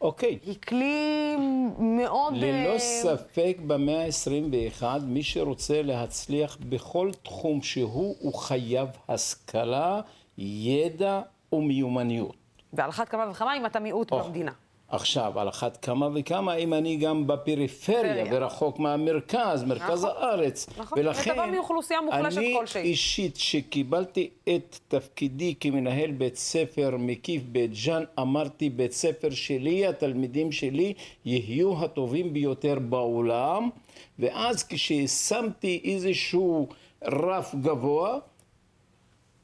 אוקיי. 0.00 0.38
היא 0.46 0.56
כלי 0.68 1.36
מאוד... 1.78 2.34
ללא 2.36 2.76
uh... 2.76 2.78
ספק 2.78 3.56
במאה 3.66 4.04
ה-21, 4.04 4.84
מי 5.02 5.22
שרוצה 5.22 5.82
להצליח 5.82 6.58
בכל 6.68 7.10
תחום 7.22 7.62
שהוא, 7.62 8.16
הוא 8.20 8.34
חייב 8.34 8.88
השכלה, 9.08 10.00
ידע 10.38 11.22
ומיומנויות. 11.52 12.36
ועל 12.72 12.90
אחת 12.90 13.08
כמה 13.08 13.30
וכמה 13.30 13.56
אם 13.56 13.66
אתה 13.66 13.80
מיעוט 13.80 14.12
oh. 14.12 14.16
במדינה. 14.16 14.52
עכשיו, 14.90 15.40
על 15.40 15.48
אחת 15.48 15.84
כמה 15.84 16.08
וכמה, 16.14 16.54
אם 16.54 16.74
אני 16.74 16.96
גם 16.96 17.26
בפריפריה 17.26 18.24
ורחוק 18.32 18.78
מהמרכז, 18.78 19.64
מרכז 19.64 20.04
נכון, 20.04 20.22
הארץ. 20.22 20.66
נכון, 20.78 20.98
ולכן, 20.98 21.32
אתה 21.32 21.46
בא 21.46 21.50
מאוכלוסייה 21.50 22.00
מוחלשת 22.00 22.40
כלשהי. 22.58 22.80
אני 22.80 22.88
אישית, 22.88 23.36
שקיבלתי 23.36 24.30
את 24.48 24.78
תפקידי 24.88 25.54
כמנהל 25.60 26.10
בית 26.10 26.36
ספר 26.36 26.96
מקיף 26.98 27.42
בית 27.42 27.70
ג'אן, 27.84 28.04
אמרתי, 28.20 28.70
בית 28.70 28.92
ספר 28.92 29.30
שלי, 29.30 29.86
התלמידים 29.86 30.52
שלי, 30.52 30.94
יהיו 31.24 31.84
הטובים 31.84 32.32
ביותר 32.32 32.78
בעולם, 32.78 33.70
ואז 34.18 34.64
כששמתי 34.68 35.80
איזשהו 35.84 36.68
רף 37.04 37.54
גבוה, 37.54 38.18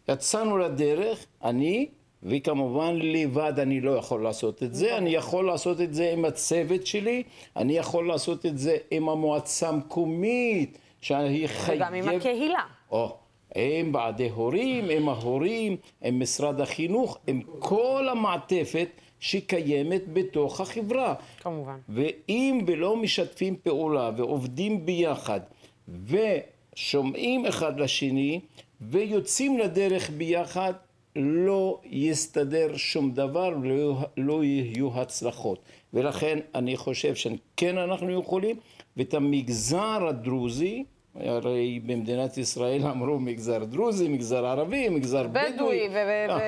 יצאנו 0.08 0.58
לדרך, 0.58 1.26
אני 1.44 1.86
וכמובן 2.22 2.96
לבד 2.96 3.52
אני 3.58 3.80
לא 3.80 3.90
יכול 3.90 4.22
לעשות 4.22 4.62
את 4.62 4.74
זה, 4.74 4.98
אני 4.98 5.10
יכול 5.10 5.46
לעשות 5.46 5.80
את 5.80 5.94
זה 5.94 6.12
עם 6.12 6.24
הצוות 6.24 6.86
שלי, 6.86 7.22
אני 7.56 7.76
יכול 7.76 8.08
לעשות 8.08 8.46
את 8.46 8.58
זה 8.58 8.76
עם 8.90 9.08
המועצה 9.08 9.68
המקומית, 9.68 10.78
שהיא 11.00 11.46
חייבת... 11.46 11.80
וגם 11.80 11.94
עם 11.94 12.08
הקהילה. 12.08 12.62
או, 12.90 13.16
עם 13.54 13.92
בעדי 13.92 14.28
הורים, 14.28 14.90
עם 14.90 15.08
ההורים, 15.08 15.76
עם 16.02 16.20
משרד 16.20 16.60
החינוך, 16.60 17.18
עם 17.26 17.40
כל 17.58 18.08
המעטפת 18.10 18.88
שקיימת 19.20 20.02
בתוך 20.12 20.60
החברה. 20.60 21.14
כמובן. 21.40 21.78
ואם 21.88 22.64
ולא 22.66 22.96
משתפים 22.96 23.56
פעולה 23.62 24.10
ועובדים 24.16 24.86
ביחד 24.86 25.40
ושומעים 25.88 27.46
אחד 27.46 27.80
לשני 27.80 28.40
ויוצאים 28.80 29.58
לדרך 29.58 30.10
ביחד, 30.10 30.72
לא 31.16 31.80
יסתדר 31.84 32.76
שום 32.76 33.10
דבר, 33.10 33.48
לא, 33.48 33.96
לא 34.16 34.44
יהיו 34.44 35.00
הצלחות. 35.00 35.58
ולכן 35.94 36.38
אני 36.54 36.76
חושב 36.76 37.14
שכן 37.14 37.78
אנחנו 37.78 38.20
יכולים, 38.20 38.56
ואת 38.96 39.14
המגזר 39.14 40.06
הדרוזי, 40.08 40.84
הרי 41.20 41.80
במדינת 41.86 42.38
ישראל 42.38 42.82
אמרו 42.86 43.18
מגזר 43.18 43.64
דרוזי, 43.64 44.08
מגזר 44.08 44.46
ערבי, 44.46 44.88
מגזר 44.88 45.26
בדואי. 45.26 45.88
בדואי, 45.88 45.88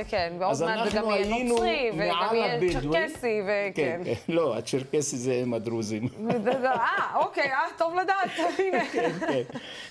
וכן, 0.01 0.33
ועוד 0.39 0.57
מעט 0.65 0.95
גם 0.95 1.11
יהיה 1.11 1.45
נוצרי, 1.45 1.91
וגם 1.95 2.35
יהיה 2.35 2.61
צ'רקסי, 2.73 3.41
וכן. 3.45 3.73
כן, 3.75 4.01
כן. 4.05 4.33
לא, 4.33 4.57
הצ'רקסי 4.57 5.17
זה 5.17 5.41
עם 5.43 5.55
הדרוזים. 5.55 6.09
אה, 6.65 7.17
אוקיי, 7.17 7.53
אה, 7.53 7.59
טוב 7.79 7.95
לדעת, 7.95 8.31
הנה. 8.59 8.85
כן, 8.93 9.11
כן. 9.19 9.43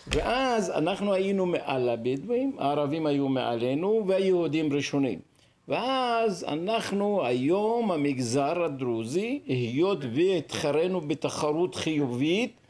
ואז 0.07 0.71
אנחנו 0.71 1.13
היינו 1.13 1.45
מעל 1.45 1.89
הבדואים, 1.89 2.55
הערבים 2.59 3.05
היו 3.05 3.27
מעלינו, 3.27 4.03
והיהודים 4.07 4.73
ראשונים. 4.73 5.19
ואז 5.67 6.45
אנחנו 6.47 7.25
היום, 7.25 7.91
המגזר 7.91 8.63
הדרוזי, 8.63 9.39
היות 9.47 9.99
והתחרנו 10.13 11.01
בתחרות 11.01 11.75
חיובית, 11.75 12.61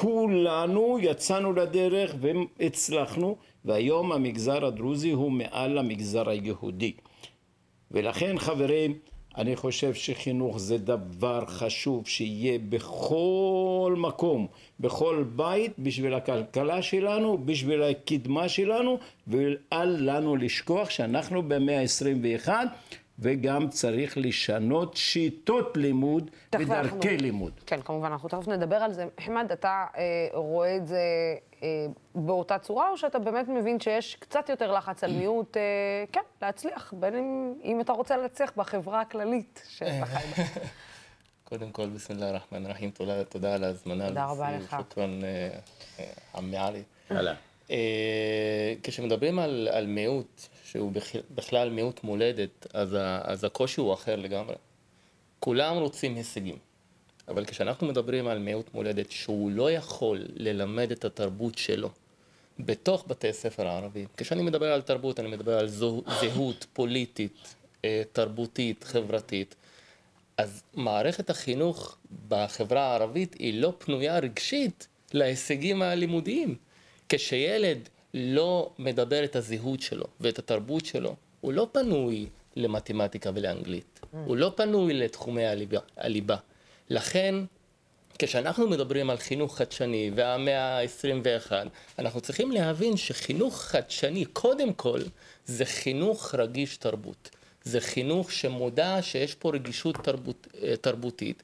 כולנו 0.00 0.98
יצאנו 1.02 1.52
לדרך 1.52 2.14
והצלחנו, 2.20 3.36
והיום 3.64 4.12
המגזר 4.12 4.66
הדרוזי 4.66 5.10
הוא 5.10 5.32
מעל 5.32 5.78
המגזר 5.78 6.28
היהודי. 6.28 6.92
ולכן 7.90 8.38
חברים, 8.38 8.98
אני 9.36 9.56
חושב 9.56 9.94
שחינוך 9.94 10.58
זה 10.58 10.78
דבר 10.78 11.46
חשוב 11.46 12.06
שיהיה 12.06 12.58
בכל 12.68 13.94
מקום, 13.98 14.46
בכל 14.80 15.24
בית, 15.36 15.72
בשביל 15.78 16.14
הכלכלה 16.14 16.82
שלנו, 16.82 17.38
בשביל 17.44 17.82
הקדמה 17.82 18.48
שלנו, 18.48 18.98
ואל 19.26 19.96
לנו 19.98 20.36
לשכוח 20.36 20.90
שאנחנו 20.90 21.42
במאה 21.42 21.80
ה-21 21.80 22.48
וגם 23.18 23.68
צריך 23.68 24.18
לשנות 24.18 24.96
שיטות 24.96 25.76
לימוד 25.76 26.30
ודרכי 26.54 26.72
אנחנו, 26.74 27.00
לימוד. 27.20 27.52
כן, 27.66 27.80
כמובן, 27.82 28.12
אנחנו 28.12 28.28
תכף 28.28 28.48
נדבר 28.48 28.76
על 28.76 28.92
זה. 28.92 29.06
חמד, 29.20 29.52
אתה 29.52 29.86
אה, 29.96 30.28
רואה 30.32 30.76
את 30.76 30.86
זה 30.86 31.00
אה, 31.62 31.86
באותה 32.14 32.58
צורה, 32.58 32.90
או 32.90 32.98
שאתה 32.98 33.18
באמת 33.18 33.48
מבין 33.48 33.80
שיש 33.80 34.14
קצת 34.14 34.48
יותר 34.48 34.72
לחץ 34.72 35.04
על 35.04 35.12
מיעוט, 35.12 35.56
אה, 35.56 35.62
כן, 36.12 36.20
להצליח, 36.42 36.94
בין 36.96 37.14
אם, 37.14 37.54
אם 37.64 37.80
אתה 37.80 37.92
רוצה 37.92 38.16
להצליח 38.16 38.52
בחברה 38.56 39.00
הכללית 39.00 39.62
שאתה 39.68 40.06
חי 40.06 40.42
בה. 40.42 40.48
קודם 41.44 41.70
כל, 41.70 41.86
בסמילה 41.86 42.30
רחמן 42.30 42.66
רחים, 42.66 42.90
תודה, 42.90 43.24
תודה 43.24 43.54
על 43.54 43.64
ההזמנה. 43.64 44.08
תודה 44.08 44.24
רבה 44.24 44.50
לך. 44.50 44.76
שוכרן 44.78 45.20
עמי 46.34 46.56
עלי. 46.56 46.82
כשמדברים 48.82 49.38
על, 49.38 49.68
על 49.72 49.86
מיעוט, 49.86 50.48
שהוא 50.70 50.92
בכלל 51.34 51.70
מיעוט 51.70 52.04
מולדת, 52.04 52.66
אז, 52.74 52.94
ה, 52.94 53.20
אז 53.22 53.44
הקושי 53.44 53.80
הוא 53.80 53.94
אחר 53.94 54.16
לגמרי. 54.16 54.54
כולם 55.40 55.76
רוצים 55.76 56.14
הישגים, 56.14 56.56
אבל 57.28 57.44
כשאנחנו 57.44 57.86
מדברים 57.86 58.26
על 58.26 58.38
מיעוט 58.38 58.74
מולדת 58.74 59.10
שהוא 59.10 59.50
לא 59.50 59.70
יכול 59.70 60.26
ללמד 60.36 60.90
את 60.90 61.04
התרבות 61.04 61.58
שלו 61.58 61.90
בתוך 62.58 63.04
בתי 63.08 63.28
הספר 63.28 63.66
הערביים, 63.66 64.06
כשאני 64.16 64.42
מדבר 64.42 64.72
על 64.72 64.82
תרבות 64.82 65.20
אני 65.20 65.28
מדבר 65.28 65.58
על 65.58 65.68
זו, 65.68 66.02
זהות 66.20 66.66
פוליטית, 66.72 67.54
אה, 67.84 68.02
תרבותית, 68.12 68.84
חברתית, 68.84 69.54
אז 70.36 70.62
מערכת 70.74 71.30
החינוך 71.30 71.96
בחברה 72.28 72.82
הערבית 72.82 73.34
היא 73.38 73.60
לא 73.60 73.72
פנויה 73.78 74.18
רגשית 74.18 74.88
להישגים 75.12 75.82
הלימודיים. 75.82 76.56
כשילד 77.08 77.88
לא 78.14 78.70
מדבר 78.78 79.24
את 79.24 79.36
הזהות 79.36 79.80
שלו 79.80 80.04
ואת 80.20 80.38
התרבות 80.38 80.86
שלו, 80.86 81.16
הוא 81.40 81.52
לא 81.52 81.68
פנוי 81.72 82.26
למתמטיקה 82.56 83.30
ולאנגלית, 83.34 84.00
mm. 84.02 84.16
הוא 84.26 84.36
לא 84.36 84.52
פנוי 84.56 84.94
לתחומי 84.94 85.46
הליבה. 85.46 85.80
הליבה. 85.96 86.36
לכן, 86.90 87.34
כשאנחנו 88.18 88.68
מדברים 88.68 89.10
על 89.10 89.16
חינוך 89.16 89.58
חדשני 89.58 90.10
והמאה 90.14 90.78
ה-21, 90.78 91.52
אנחנו 91.98 92.20
צריכים 92.20 92.50
להבין 92.52 92.96
שחינוך 92.96 93.60
חדשני, 93.60 94.24
קודם 94.24 94.72
כל, 94.72 95.00
זה 95.44 95.64
חינוך 95.64 96.34
רגיש 96.34 96.76
תרבות. 96.76 97.30
זה 97.64 97.80
חינוך 97.80 98.32
שמודע 98.32 98.98
שיש 99.02 99.34
פה 99.34 99.50
רגישות 99.50 99.96
תרבות, 100.02 100.46
אה, 100.62 100.76
תרבותית, 100.76 101.42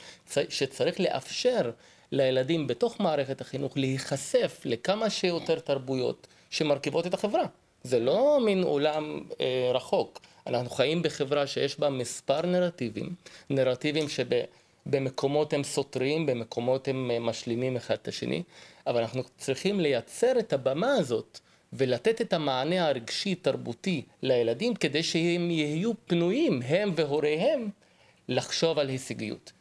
שצריך 0.48 1.00
לאפשר 1.00 1.70
לילדים 2.12 2.66
בתוך 2.66 3.00
מערכת 3.00 3.40
החינוך 3.40 3.76
להיחשף 3.76 4.60
לכמה 4.64 5.10
שיותר 5.10 5.58
תרבויות 5.58 6.26
שמרכיבות 6.54 7.06
את 7.06 7.14
החברה. 7.14 7.44
זה 7.82 8.00
לא 8.00 8.38
מין 8.44 8.62
עולם 8.62 9.20
אה, 9.40 9.70
רחוק. 9.74 10.20
אנחנו 10.46 10.70
חיים 10.70 11.02
בחברה 11.02 11.46
שיש 11.46 11.80
בה 11.80 11.90
מספר 11.90 12.46
נרטיבים, 12.46 13.14
נרטיבים 13.50 14.06
שבמקומות 14.08 15.52
הם 15.52 15.64
סותרים, 15.64 16.26
במקומות 16.26 16.88
הם 16.88 17.10
אה, 17.10 17.18
משלימים 17.18 17.76
אחד 17.76 17.94
את 17.94 18.08
השני, 18.08 18.42
אבל 18.86 19.00
אנחנו 19.00 19.22
צריכים 19.38 19.80
לייצר 19.80 20.38
את 20.38 20.52
הבמה 20.52 20.92
הזאת 20.92 21.38
ולתת 21.72 22.20
את 22.20 22.32
המענה 22.32 22.88
הרגשי-תרבותי 22.88 24.02
לילדים 24.22 24.74
כדי 24.74 25.02
שהם 25.02 25.50
יהיו 25.50 25.92
פנויים, 26.06 26.62
הם 26.62 26.92
והוריהם, 26.96 27.68
לחשוב 28.28 28.78
על 28.78 28.88
הישגיות. 28.88 29.52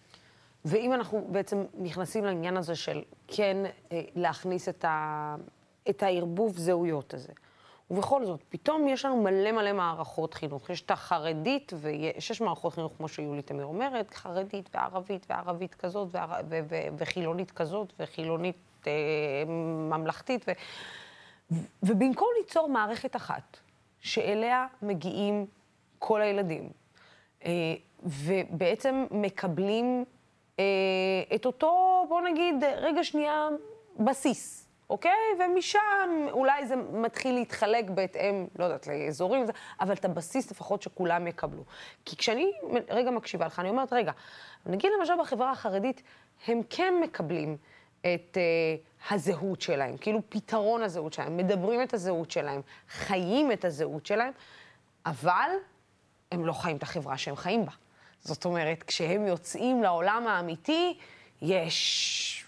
ואם 0.66 0.94
אנחנו 0.94 1.28
בעצם 1.32 1.64
נכנסים 1.80 2.26
לעניין 2.26 2.58
הזה 2.58 2.76
של 2.76 3.02
כן 3.28 3.58
אה, 3.92 4.02
להכניס 4.16 4.70
את, 4.70 4.86
ה, 4.86 5.36
את 5.89 6.04
הערבוב 6.04 6.58
זהויות 6.58 7.13
הזה, 7.13 7.34
ובכל 7.91 8.26
זאת, 8.26 8.43
פתאום 8.50 8.88
יש 8.88 9.06
לנו 9.06 9.22
מלא 9.22 9.52
מלא 9.52 9.74
מערכות 9.74 10.34
חינוך. 10.34 10.69
יש 10.69 10.82
את 10.82 10.91
החרדית, 10.91 11.74
ויש 11.78 12.41
מערכות 12.41 12.74
חינוך, 12.74 12.93
כמו 12.98 13.08
שיולי 13.08 13.41
תמיר 13.41 13.65
אומרת, 13.65 14.13
חרדית 14.13 14.69
וערבית 14.74 15.26
וערבית 15.30 15.76
כזאת, 15.76 16.08
וער... 16.12 16.41
ו... 16.50 16.60
ו... 16.69 16.76
וחילונית 16.98 17.52
כזאת, 17.52 17.93
וחילונית 18.00 18.58
אה, 18.88 18.91
ממלכתית. 19.89 20.46
ו... 20.48 20.52
ובמקום 21.84 22.28
ליצור 22.38 22.69
מערכת 22.69 23.15
אחת, 23.15 23.58
שאליה 24.00 24.67
מגיעים 24.82 25.46
כל 26.00 26.22
הילדים, 26.22 26.69
אה, 27.46 27.52
ובעצם 28.04 29.06
מקבלים 29.12 30.06
אה, 30.60 30.63
את 31.36 31.46
אותו, 31.46 32.06
בוא 32.10 32.22
נגיד, 32.22 32.63
רגע 32.63 33.04
שנייה, 33.04 33.48
בסיס, 34.00 34.62
אוקיי? 34.94 35.12
ומשם 35.40 36.28
אולי 36.32 36.68
זה 36.68 36.76
מתחיל 36.76 37.36
להתחלק 37.36 37.90
בהתאם, 37.90 38.48
לא 38.60 38.64
יודעת, 38.64 38.88
לאזורים, 38.88 39.46
אבל 39.80 39.94
את 39.94 40.06
הבסיס 40.06 40.52
לפחות 40.52 40.82
שכולם 40.82 41.28
יקבלו. 41.28 41.64
כי 42.06 42.18
כשאני 42.18 42.52
רגע 42.90 43.12
מקשיבה 43.12 43.46
לך, 43.46 43.60
אני 43.60 43.70
אומרת, 43.70 43.94
רגע, 43.94 44.12
נגיד 44.66 44.92
למשל 45.00 45.14
בחברה 45.22 45.52
החרדית, 45.52 46.04
הם 46.48 46.62
כן 46.70 46.94
מקבלים 47.04 47.58
את 48.02 48.38
uh, 48.38 49.14
הזהות 49.14 49.62
שלהם, 49.62 49.98
כאילו 49.98 50.22
פתרון 50.30 50.84
הזהות 50.84 51.14
שלהם, 51.14 51.38
מדברים 51.38 51.82
את 51.82 51.94
הזהות 51.94 52.32
שלהם, 52.32 52.62
חיים 52.90 53.52
את 53.52 53.66
הזהות 53.66 54.06
שלהם, 54.06 54.32
אבל 55.06 55.50
הם 56.32 56.46
לא 56.46 56.54
חיים 56.54 56.78
את 56.78 56.84
החברה 56.84 57.18
שהם 57.18 57.36
חיים 57.36 57.66
בה. 57.66 57.72
זאת 58.20 58.46
אומרת, 58.46 58.84
כשהם 58.84 59.28
יוצאים 59.28 59.84
לעולם 59.84 60.28
האמיתי, 60.28 60.98
יש 61.42 62.46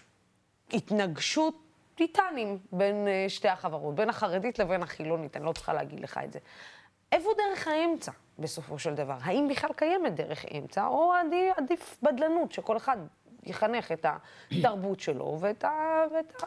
התנגשות 0.73 1.64
טיטנים 1.95 2.57
בין 2.71 3.07
אה, 3.07 3.25
שתי 3.27 3.47
החברות, 3.47 3.95
בין 3.95 4.09
החרדית 4.09 4.59
לבין 4.59 4.83
החילונית, 4.83 5.37
אני 5.37 5.45
לא 5.45 5.51
צריכה 5.51 5.73
להגיד 5.73 5.99
לך 5.99 6.19
את 6.23 6.33
זה. 6.33 6.39
איפה 7.11 7.29
דרך 7.37 7.67
האמצע, 7.67 8.11
בסופו 8.39 8.79
של 8.79 8.95
דבר? 8.95 9.17
האם 9.21 9.47
בכלל 9.51 9.69
קיימת 9.75 10.15
דרך 10.15 10.45
אמצע, 10.57 10.87
או 10.87 11.13
עדיף, 11.13 11.57
עדיף 11.57 11.97
בדלנות, 12.03 12.51
שכל 12.51 12.77
אחד 12.77 12.97
יחנך 13.43 13.91
את 13.91 14.05
התרבות 14.51 14.99
שלו 14.99 15.37
ואת, 15.39 15.63
ה, 15.63 16.03
ואת 16.13 16.43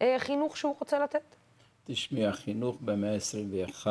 החינוך 0.00 0.52
אה, 0.52 0.56
שהוא 0.56 0.74
רוצה 0.78 0.98
לתת? 0.98 1.36
תשמעי, 1.84 2.26
החינוך 2.26 2.76
במאה 2.80 3.14
ה-21 3.14 3.86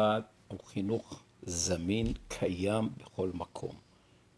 הוא 0.48 0.60
חינוך 0.66 1.24
זמין, 1.44 2.08
קיים 2.28 2.90
בכל 2.98 3.30
מקום. 3.34 3.72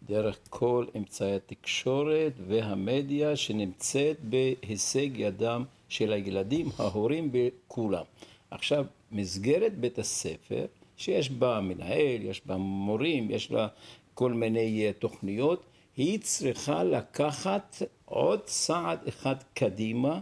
דרך 0.04 0.40
כל 0.50 0.86
אמצעי 0.98 1.36
התקשורת 1.36 2.34
והמדיה 2.48 3.36
שנמצאת 3.36 4.18
בהישג 4.22 5.10
ידם 5.14 5.64
של 5.90 6.14
הילדים, 6.14 6.70
ההורים 6.78 7.32
וכולם. 7.34 8.04
עכשיו, 8.52 8.86
מסגרת 9.12 9.78
בית 9.78 10.00
הספר, 10.00 10.66
שיש 10.98 11.30
בה 11.30 11.60
מנהל, 11.62 12.22
יש 12.22 12.42
בה 12.46 12.58
מורים, 12.58 13.32
יש 13.32 13.52
לה 13.52 13.68
כל 14.14 14.34
מיני 14.34 14.94
תוכניות, 15.00 15.64
היא 15.98 16.20
צריכה 16.20 16.84
לקחת 16.84 17.82
עוד 18.06 18.40
צעד 18.46 19.00
אחד 19.08 19.36
קדימה 19.54 20.20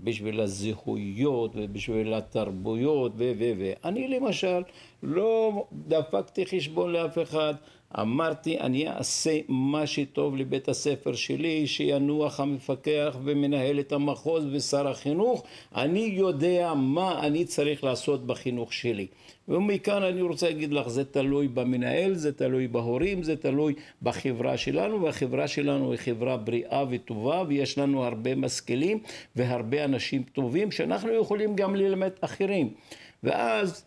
בשביל 0.00 0.40
הזהויות 0.40 1.50
ובשביל 1.54 2.14
התרבויות 2.14 3.12
ו... 3.16 3.32
ו... 3.38 3.52
ו... 3.58 3.72
אני 3.84 4.08
למשל 4.08 4.62
לא 5.02 5.64
דפקתי 5.72 6.46
חשבון 6.46 6.92
לאף 6.92 7.18
אחד 7.18 7.54
אמרתי, 8.00 8.60
אני 8.60 8.88
אעשה 8.88 9.38
מה 9.48 9.86
שטוב 9.86 10.36
לבית 10.36 10.68
הספר 10.68 11.14
שלי, 11.14 11.66
שינוח 11.66 12.40
המפקח 12.40 13.16
ומנהלת 13.24 13.92
המחוז 13.92 14.44
ושר 14.52 14.88
החינוך, 14.88 15.44
אני 15.74 16.00
יודע 16.00 16.74
מה 16.76 17.26
אני 17.26 17.44
צריך 17.44 17.84
לעשות 17.84 18.26
בחינוך 18.26 18.72
שלי. 18.72 19.06
ומכאן 19.48 20.02
אני 20.02 20.22
רוצה 20.22 20.48
להגיד 20.48 20.72
לך, 20.72 20.88
זה 20.88 21.04
תלוי 21.04 21.48
במנהל, 21.48 22.14
זה 22.14 22.32
תלוי 22.32 22.68
בהורים, 22.68 23.22
זה 23.22 23.36
תלוי 23.36 23.74
בחברה 24.02 24.56
שלנו, 24.56 25.02
והחברה 25.02 25.48
שלנו 25.48 25.90
היא 25.90 25.98
חברה 25.98 26.36
בריאה 26.36 26.84
וטובה, 26.90 27.42
ויש 27.48 27.78
לנו 27.78 28.04
הרבה 28.04 28.34
משכילים 28.34 28.98
והרבה 29.36 29.84
אנשים 29.84 30.22
טובים, 30.22 30.70
שאנחנו 30.70 31.12
יכולים 31.12 31.56
גם 31.56 31.76
ללמד 31.76 32.10
אחרים. 32.20 32.74
ואז 33.22 33.84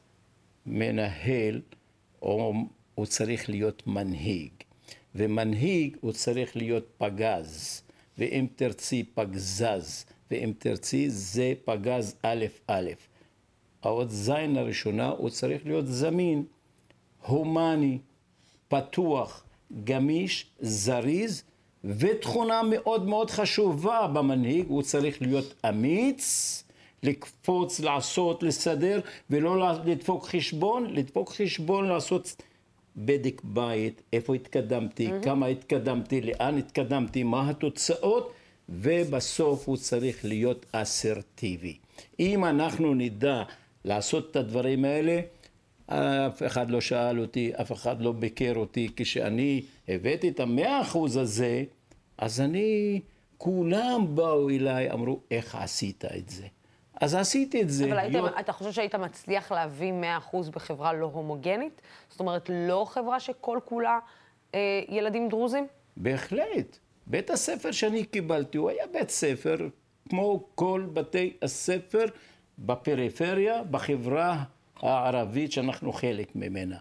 מנהל, 0.65 1.61
או 2.21 2.53
הוא 2.99 3.05
צריך 3.05 3.49
להיות 3.49 3.87
מנהיג, 3.87 4.51
ומנהיג 5.15 5.97
הוא 6.01 6.11
צריך 6.11 6.55
להיות 6.55 6.87
פגז, 6.97 7.81
ואם 8.17 8.47
תרצי 8.55 9.03
פגזז, 9.13 10.05
ואם 10.31 10.53
תרצי 10.57 11.09
זה 11.09 11.53
פגז 11.65 12.15
א' 12.23 12.45
א'. 12.67 12.89
האות 13.83 14.11
זין 14.11 14.57
הראשונה 14.57 15.07
הוא 15.07 15.29
צריך 15.29 15.65
להיות 15.65 15.87
זמין, 15.87 16.43
הומני, 17.25 17.97
פתוח, 18.67 19.43
גמיש, 19.83 20.45
זריז, 20.59 21.43
ותכונה 21.83 22.61
מאוד 22.63 23.07
מאוד 23.07 23.31
חשובה 23.31 24.07
במנהיג, 24.13 24.65
הוא 24.67 24.81
צריך 24.81 25.21
להיות 25.21 25.53
אמיץ, 25.69 26.63
לקפוץ, 27.03 27.79
לעשות, 27.79 28.43
לסדר, 28.43 28.99
ולא 29.29 29.73
לדפוק 29.85 30.25
חשבון, 30.25 30.85
לדפוק 30.93 31.29
חשבון, 31.29 31.87
לעשות 31.87 32.35
בדק 32.97 33.41
בית, 33.43 34.01
איפה 34.13 34.35
התקדמתי, 34.35 35.07
mm-hmm. 35.07 35.23
כמה 35.23 35.45
התקדמתי, 35.45 36.21
לאן 36.21 36.57
התקדמתי, 36.57 37.23
מה 37.23 37.49
התוצאות, 37.49 38.33
ובסוף 38.69 39.67
הוא 39.67 39.77
צריך 39.77 40.25
להיות 40.25 40.65
אסרטיבי. 40.71 41.77
אם 42.19 42.45
אנחנו 42.45 42.93
נדע 42.93 43.43
לעשות 43.85 44.31
את 44.31 44.35
הדברים 44.35 44.85
האלה, 44.85 45.21
אף 45.87 46.43
אחד 46.45 46.69
לא 46.69 46.81
שאל 46.81 47.19
אותי, 47.19 47.51
אף 47.61 47.71
אחד 47.71 48.01
לא 48.01 48.11
ביקר 48.11 48.53
אותי. 48.55 48.89
כשאני 48.95 49.61
הבאתי 49.87 50.29
את 50.29 50.39
המאה 50.39 50.81
אחוז 50.81 51.17
הזה, 51.17 51.63
אז 52.17 52.41
אני, 52.41 52.99
כולם 53.37 54.15
באו 54.15 54.49
אליי, 54.49 54.91
אמרו, 54.91 55.19
איך 55.31 55.55
עשית 55.55 56.05
את 56.05 56.29
זה? 56.29 56.47
אז 56.99 57.15
עשיתי 57.15 57.61
את 57.61 57.69
זה. 57.69 57.85
אבל 57.85 57.97
היית, 57.97 58.13
להיות... 58.13 58.33
אתה 58.39 58.51
חושב 58.51 58.71
שהיית 58.71 58.95
מצליח 58.95 59.51
להביא 59.51 59.93
100% 60.31 60.35
בחברה 60.51 60.93
לא 60.93 61.05
הומוגנית? 61.13 61.81
זאת 62.09 62.19
אומרת, 62.19 62.49
לא 62.53 62.85
חברה 62.89 63.19
שכל 63.19 63.59
כולה 63.65 63.99
אה, 64.55 64.81
ילדים 64.89 65.29
דרוזים? 65.29 65.67
בהחלט. 65.97 66.77
בית 67.07 67.29
הספר 67.29 67.71
שאני 67.71 68.03
קיבלתי, 68.03 68.57
הוא 68.57 68.69
היה 68.69 68.83
בית 68.93 69.09
ספר 69.09 69.55
כמו 70.09 70.43
כל 70.55 70.85
בתי 70.93 71.33
הספר 71.41 72.05
בפריפריה, 72.59 73.63
בחברה 73.63 74.43
הערבית 74.81 75.51
שאנחנו 75.51 75.93
חלק 75.93 76.35
ממנה. 76.35 76.77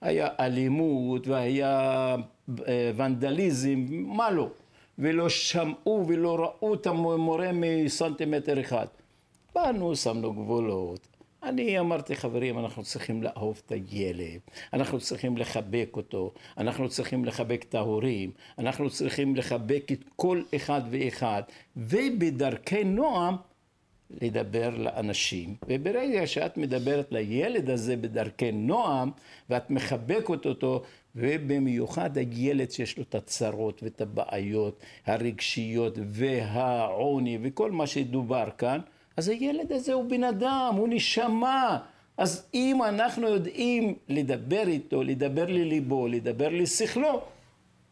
היה 0.00 0.28
אלימות 0.40 1.28
והיה 1.28 2.16
אה, 2.68 2.90
ונדליזם, 2.96 3.86
מה 3.88 4.30
לא. 4.30 4.48
ולא 4.98 5.28
שמעו 5.28 6.04
ולא 6.08 6.36
ראו 6.36 6.74
את 6.74 6.86
המורה 6.86 7.50
מסנטימטר 7.52 8.60
אחד. 8.60 8.86
באנו, 9.56 9.96
שמנו 9.96 10.32
גבולות. 10.32 11.06
אני 11.42 11.80
אמרתי, 11.80 12.16
חברים, 12.16 12.58
אנחנו 12.58 12.82
צריכים 12.82 13.22
לאהוב 13.22 13.62
את 13.66 13.72
הילד, 13.72 14.40
אנחנו 14.72 15.00
צריכים 15.00 15.36
לחבק 15.36 15.88
אותו, 15.96 16.32
אנחנו 16.58 16.88
צריכים 16.88 17.24
לחבק 17.24 17.64
את 17.68 17.74
ההורים, 17.74 18.30
אנחנו 18.58 18.90
צריכים 18.90 19.36
לחבק 19.36 19.92
את 19.92 20.04
כל 20.16 20.42
אחד 20.56 20.80
ואחד, 20.90 21.42
ובדרכי 21.76 22.84
נועם 22.84 23.36
לדבר 24.20 24.70
לאנשים. 24.76 25.54
וברגע 25.68 26.26
שאת 26.26 26.56
מדברת 26.56 27.12
לילד 27.12 27.70
הזה 27.70 27.96
בדרכי 27.96 28.52
נועם, 28.52 29.10
ואת 29.50 29.70
מחבקת 29.70 30.46
אותו, 30.46 30.82
ובמיוחד 31.14 32.16
הילד 32.16 32.70
שיש 32.70 32.98
לו 32.98 33.02
את 33.02 33.14
הצרות 33.14 33.82
ואת 33.82 34.00
הבעיות 34.00 34.80
הרגשיות 35.06 35.98
והעוני 36.10 37.38
וכל 37.42 37.70
מה 37.72 37.86
שדובר 37.86 38.48
כאן, 38.58 38.80
אז 39.16 39.28
הילד 39.28 39.72
הזה 39.72 39.92
הוא 39.92 40.10
בן 40.10 40.24
אדם, 40.24 40.74
הוא 40.76 40.88
נשמה. 40.90 41.78
אז 42.16 42.46
אם 42.54 42.82
אנחנו 42.82 43.28
יודעים 43.28 43.94
לדבר 44.08 44.62
איתו, 44.66 45.02
לדבר 45.02 45.46
לליבו, 45.46 46.06
לדבר 46.08 46.48
לשכלו, 46.48 47.20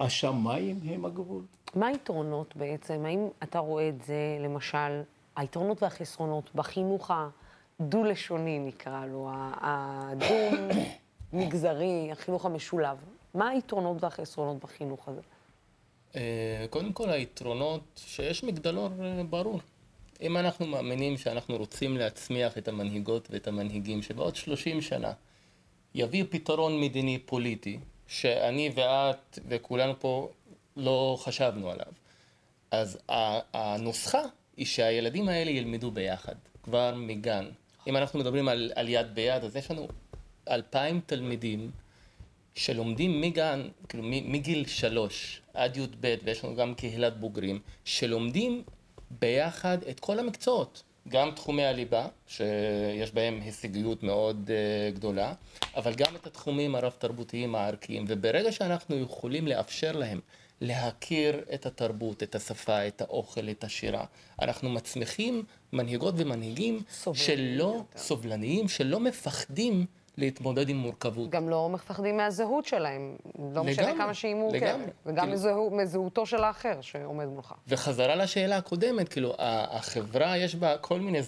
השמיים 0.01 0.81
הם 0.85 1.05
הגבול. 1.05 1.43
מה 1.75 1.87
היתרונות 1.87 2.57
בעצם? 2.57 3.05
האם 3.05 3.29
אתה 3.43 3.59
רואה 3.59 3.89
את 3.89 4.03
זה, 4.03 4.39
למשל, 4.41 5.03
היתרונות 5.37 5.83
והחסרונות 5.83 6.51
בחינוך 6.55 7.11
הדו-לשוני, 7.81 8.59
נקרא 8.59 9.07
לו, 9.07 9.31
הדו-מגזרי, 11.33 12.09
החינוך 12.13 12.47
המשולב? 12.47 12.97
מה 13.35 13.49
היתרונות 13.49 14.03
והחסרונות 14.05 14.65
בחינוך 14.65 15.09
הזה? 15.09 15.21
אה, 16.17 16.67
קודם 16.71 16.93
כל, 16.93 17.11
היתרונות, 17.11 17.83
שיש 17.97 18.45
מגדלור 18.45 18.89
אה, 19.03 19.23
ברור. 19.31 19.61
אם 20.23 20.37
אנחנו 20.37 20.67
מאמינים 20.67 21.19
שאנחנו 21.19 21.57
רוצים 21.57 21.97
להצמיח 21.97 22.59
את 22.59 22.69
המנהיגות 22.69 23.29
ואת 23.31 23.49
המנהיגים 23.49 24.03
שבעוד 24.03 24.37
30 24.37 24.83
שנה 24.83 25.13
יביאו 25.95 26.27
פתרון 26.31 26.81
מדיני 26.81 27.19
פוליטי, 27.19 27.79
שאני 28.07 28.71
ואת 28.75 29.39
וכולנו 29.49 30.01
פה 30.01 30.31
לא 30.77 31.17
חשבנו 31.21 31.71
עליו, 31.71 31.93
אז 32.71 32.99
הנוסחה 33.55 34.23
היא 34.57 34.67
שהילדים 34.67 35.29
האלה 35.29 35.51
ילמדו 35.51 35.91
ביחד, 35.91 36.35
כבר 36.63 36.95
מגן. 36.95 37.49
אם 37.87 37.97
אנחנו 37.97 38.19
מדברים 38.19 38.49
על, 38.49 38.73
על 38.75 38.89
יד 38.89 39.15
ביד, 39.15 39.45
אז 39.45 39.57
יש 39.57 39.71
לנו 39.71 39.89
אלפיים 40.51 41.01
תלמידים 41.07 41.71
שלומדים 42.55 43.21
מגן, 43.21 43.69
כאילו 43.89 44.05
מגיל 44.05 44.67
שלוש 44.67 45.41
עד 45.55 45.77
י"ב, 45.77 46.15
ויש 46.25 46.45
לנו 46.45 46.57
גם 46.57 46.75
קהילת 46.75 47.21
בוגרים, 47.21 47.61
שלומדים 47.85 48.63
ביחד 49.21 49.79
את 49.91 50.01
כל 50.01 50.19
המקצועות, 50.19 50.83
גם 51.09 51.31
תחומי 51.31 51.65
הליבה, 51.65 52.07
שיש 52.27 53.13
בהם 53.13 53.41
הישגיות 53.45 54.03
מאוד 54.03 54.51
uh, 54.51 54.95
גדולה, 54.95 55.35
אבל 55.77 55.95
גם 55.95 56.17
את 56.17 56.27
התחומים 56.27 56.75
הרב-תרבותיים 56.75 57.55
הערכיים, 57.55 58.05
וברגע 58.09 58.53
שאנחנו 58.53 58.97
יכולים 58.97 59.49
לאפשר 59.49 59.93
להם 59.93 60.21
להכיר 60.61 61.45
את 61.55 61.67
התרבות, 61.67 62.23
את 62.23 62.35
השפה, 62.35 62.87
את 62.87 63.01
האוכל, 63.01 63.51
את 63.51 63.65
השירה, 63.65 64.05
אנחנו 64.43 64.71
מצמיחים 64.71 65.45
מנהיגות 65.73 66.15
ומנהיגים 66.17 66.83
שלא, 67.15 67.75
יותר. 67.77 67.99
סובלניים, 67.99 68.69
שלא 68.69 69.01
מפחדים 69.01 69.87
להתמודד 70.17 70.69
עם 70.69 70.77
מורכבות. 70.77 71.31
גם 71.31 71.49
לא 71.49 71.69
מפחדים 71.69 72.17
מהזהות 72.17 72.67
שלהם. 72.67 73.17
לא 73.55 73.65
משנה 73.65 73.93
כמה 73.97 74.15
שהיא 74.15 74.35
מורכבת. 74.35 74.93
וגם 75.07 75.31
כאילו... 75.37 75.71
מזהותו 75.71 76.27
של 76.27 76.45
האחר 76.45 76.81
שעומד 76.81 77.27
מולך. 77.27 77.55
וחזרה 77.69 78.15
לשאלה 78.15 78.57
הקודמת, 78.57 79.09
כאילו, 79.09 79.35
החברה 79.39 80.39
יש 80.39 80.55
בה 80.55 80.79
כל 80.79 81.01
מיני 81.01 81.21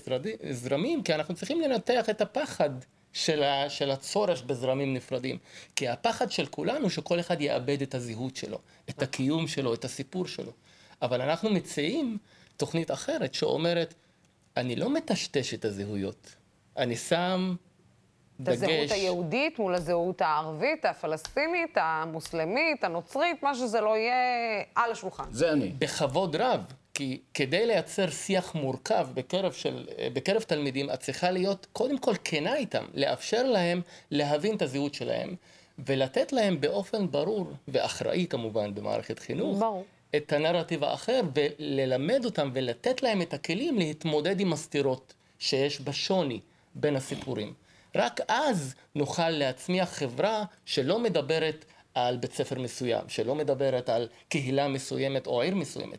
זרמים, 0.50 1.02
כי 1.02 1.14
אנחנו 1.14 1.34
צריכים 1.34 1.60
לנתח 1.60 2.10
את 2.10 2.20
הפחד 2.20 2.70
של, 3.12 3.42
ה, 3.42 3.70
של 3.70 3.90
הצורך 3.90 4.42
בזרמים 4.42 4.94
נפרדים. 4.94 5.38
כי 5.76 5.88
הפחד 5.88 6.30
של 6.30 6.46
כולנו, 6.46 6.90
שכל 6.90 7.20
אחד 7.20 7.40
יאבד 7.40 7.82
את 7.82 7.94
הזהות 7.94 8.36
שלו, 8.36 8.58
את 8.90 9.02
הקיום 9.02 9.46
שלו, 9.46 9.74
את 9.74 9.84
הסיפור 9.84 10.26
שלו. 10.26 10.52
אבל 11.02 11.20
אנחנו 11.20 11.50
מציעים 11.50 12.18
תוכנית 12.56 12.90
אחרת 12.90 13.34
שאומרת, 13.34 13.94
אני 14.56 14.76
לא 14.76 14.90
מטשטש 14.90 15.54
את 15.54 15.64
הזהויות, 15.64 16.34
אני 16.76 16.96
שם 16.96 17.54
את 18.42 18.48
הזהות 18.48 18.90
היהודית 18.90 19.58
מול 19.58 19.74
הזהות 19.74 20.20
הערבית, 20.20 20.84
הפלסטינית, 20.84 21.70
המוסלמית, 21.76 22.84
הנוצרית, 22.84 23.42
מה 23.42 23.54
שזה 23.54 23.80
לא 23.80 23.96
יהיה 23.96 24.14
על 24.74 24.92
השולחן. 24.92 25.24
זה 25.30 25.52
אני. 25.52 25.72
בכבוד 25.78 26.36
רב, 26.36 26.60
כי 26.94 27.20
כדי 27.34 27.66
לייצר 27.66 28.10
שיח 28.10 28.54
מורכב 28.54 29.08
בקרב, 29.14 29.52
של, 29.52 29.86
בקרב 30.12 30.42
תלמידים, 30.42 30.90
את 30.90 31.00
צריכה 31.00 31.30
להיות 31.30 31.66
קודם 31.72 31.98
כל 31.98 32.14
כנה 32.24 32.56
איתם, 32.56 32.84
לאפשר 32.94 33.42
להם 33.42 33.80
להבין 34.10 34.56
את 34.56 34.62
הזהות 34.62 34.94
שלהם, 34.94 35.34
ולתת 35.78 36.32
להם 36.32 36.60
באופן 36.60 37.10
ברור, 37.10 37.46
ואחראי 37.68 38.26
כמובן 38.30 38.74
במערכת 38.74 39.18
חינוך, 39.18 39.58
ברור. 39.58 39.84
את 40.16 40.32
הנרטיב 40.32 40.84
האחר, 40.84 41.20
וללמד 41.34 42.24
אותם 42.24 42.50
ולתת 42.54 43.02
להם 43.02 43.22
את 43.22 43.34
הכלים 43.34 43.78
להתמודד 43.78 44.40
עם 44.40 44.52
הסתירות 44.52 45.14
שיש 45.38 45.80
בשוני 45.80 46.40
בין 46.74 46.96
הסיפורים. 46.96 47.52
רק 47.96 48.20
אז 48.28 48.74
נוכל 48.94 49.30
להצמיח 49.30 49.88
חברה 49.92 50.44
שלא 50.64 50.98
מדברת 50.98 51.64
על 51.94 52.16
בית 52.16 52.32
ספר 52.32 52.58
מסוים, 52.60 53.04
שלא 53.08 53.34
מדברת 53.34 53.88
על 53.88 54.08
קהילה 54.28 54.68
מסוימת 54.68 55.26
או 55.26 55.42
עיר 55.42 55.54
מסוימת. 55.54 55.98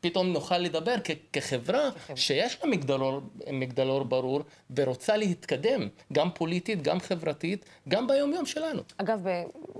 פתאום 0.00 0.26
נוכל 0.32 0.58
לדבר 0.58 0.94
כ- 1.04 1.10
כחברה 1.32 1.80
שיש 2.14 2.58
לה 2.64 2.70
מגדלור, 2.70 3.20
מגדלור 3.52 4.02
ברור 4.04 4.40
ורוצה 4.76 5.16
להתקדם, 5.16 5.88
גם 6.12 6.30
פוליטית, 6.34 6.82
גם 6.82 7.00
חברתית, 7.00 7.64
גם 7.88 8.06
ביומיום 8.06 8.46
שלנו. 8.46 8.82
אגב, 8.96 9.26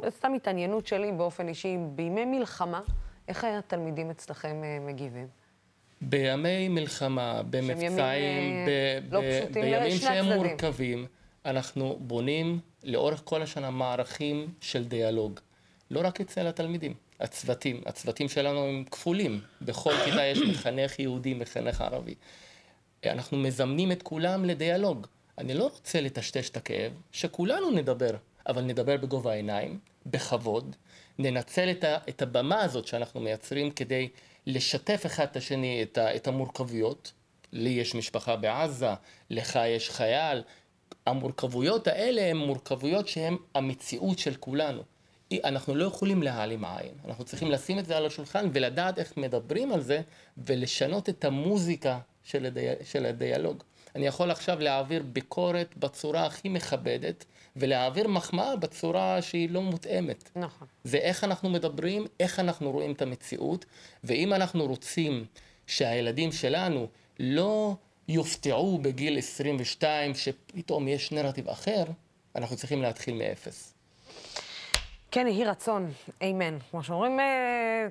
סתם 0.08 0.32
התעניינות 0.34 0.86
שלי 0.86 1.12
באופן 1.12 1.48
אישי, 1.48 1.76
בימי 1.94 2.24
מלחמה, 2.24 2.80
איך 3.28 3.44
התלמידים 3.44 4.10
אצלכם 4.10 4.60
אה, 4.64 4.78
מגיבים? 4.80 5.26
בימי 6.00 6.68
מלחמה, 6.68 7.42
במבצעים, 7.50 7.86
ב- 8.66 8.68
אה, 8.68 8.98
לא 9.10 9.20
ב- 9.20 9.52
בימים 9.52 9.96
שהם 9.98 10.24
מורכבים. 10.32 11.06
אנחנו 11.44 11.96
בונים 12.00 12.60
לאורך 12.84 13.22
כל 13.24 13.42
השנה 13.42 13.70
מערכים 13.70 14.54
של 14.60 14.84
דיאלוג, 14.84 15.40
לא 15.90 16.00
רק 16.04 16.20
אצל 16.20 16.46
התלמידים, 16.46 16.94
הצוותים, 17.20 17.82
הצוותים 17.86 18.28
שלנו 18.28 18.64
הם 18.64 18.84
כפולים, 18.90 19.40
בכל 19.62 19.92
כיתה 20.04 20.24
יש 20.24 20.38
מחנך 20.38 20.98
יהודי, 20.98 21.34
מחנך 21.34 21.80
ערבי. 21.80 22.14
אנחנו 23.06 23.38
מזמנים 23.38 23.92
את 23.92 24.02
כולם 24.02 24.44
לדיאלוג. 24.44 25.06
אני 25.38 25.54
לא 25.54 25.64
רוצה 25.64 26.00
לטשטש 26.00 26.50
את 26.50 26.56
הכאב, 26.56 26.92
שכולנו 27.12 27.70
נדבר, 27.70 28.16
אבל 28.48 28.62
נדבר 28.62 28.96
בגובה 28.96 29.32
העיניים, 29.32 29.78
בכבוד, 30.06 30.76
ננצל 31.18 31.70
את, 31.70 31.84
ה, 31.84 31.98
את 32.08 32.22
הבמה 32.22 32.60
הזאת 32.60 32.86
שאנחנו 32.86 33.20
מייצרים 33.20 33.70
כדי 33.70 34.08
לשתף 34.46 35.02
אחד 35.06 35.24
את 35.24 35.36
השני 35.36 35.82
את, 35.82 35.98
ה, 35.98 36.16
את 36.16 36.28
המורכבויות. 36.28 37.12
לי 37.52 37.70
יש 37.70 37.94
משפחה 37.94 38.36
בעזה, 38.36 38.90
לך 39.30 39.58
יש 39.66 39.90
חייל, 39.90 40.42
המורכבויות 41.06 41.86
האלה 41.86 42.22
הן 42.30 42.36
מורכבויות 42.36 43.08
שהן 43.08 43.36
המציאות 43.54 44.18
של 44.18 44.34
כולנו. 44.34 44.82
אנחנו 45.44 45.74
לא 45.74 45.84
יכולים 45.84 46.22
להעלים 46.22 46.64
עין, 46.64 46.94
אנחנו 47.04 47.24
צריכים 47.24 47.50
לשים 47.50 47.78
את 47.78 47.86
זה 47.86 47.96
על 47.96 48.06
השולחן 48.06 48.48
ולדעת 48.52 48.98
איך 48.98 49.16
מדברים 49.16 49.72
על 49.72 49.80
זה 49.80 50.00
ולשנות 50.46 51.08
את 51.08 51.24
המוזיקה 51.24 51.98
של, 52.24 52.46
הדי... 52.46 52.66
של 52.84 53.06
הדיאלוג. 53.06 53.62
אני 53.96 54.06
יכול 54.06 54.30
עכשיו 54.30 54.60
להעביר 54.60 55.02
ביקורת 55.02 55.76
בצורה 55.76 56.26
הכי 56.26 56.48
מכבדת 56.48 57.24
ולהעביר 57.56 58.08
מחמאה 58.08 58.56
בצורה 58.56 59.22
שהיא 59.22 59.50
לא 59.50 59.62
מותאמת. 59.62 60.30
נכון. 60.36 60.68
זה 60.84 60.96
איך 60.96 61.24
אנחנו 61.24 61.50
מדברים, 61.50 62.06
איך 62.20 62.40
אנחנו 62.40 62.70
רואים 62.70 62.92
את 62.92 63.02
המציאות, 63.02 63.64
ואם 64.04 64.32
אנחנו 64.32 64.66
רוצים 64.66 65.24
שהילדים 65.66 66.32
שלנו 66.32 66.86
לא 67.20 67.76
יופתעו 68.08 68.78
בגיל 68.82 69.18
22 69.18 70.14
שפתאום 70.14 70.88
יש 70.88 71.12
נרטיב 71.12 71.48
אחר, 71.48 71.84
אנחנו 72.36 72.56
צריכים 72.56 72.82
להתחיל 72.82 73.14
מאפס. 73.14 73.74
כן, 75.10 75.26
יהי 75.26 75.44
רצון, 75.44 75.90
אמן. 76.22 76.58
כמו 76.70 76.82
שאומרים, 76.82 77.20
אה, 77.20 77.86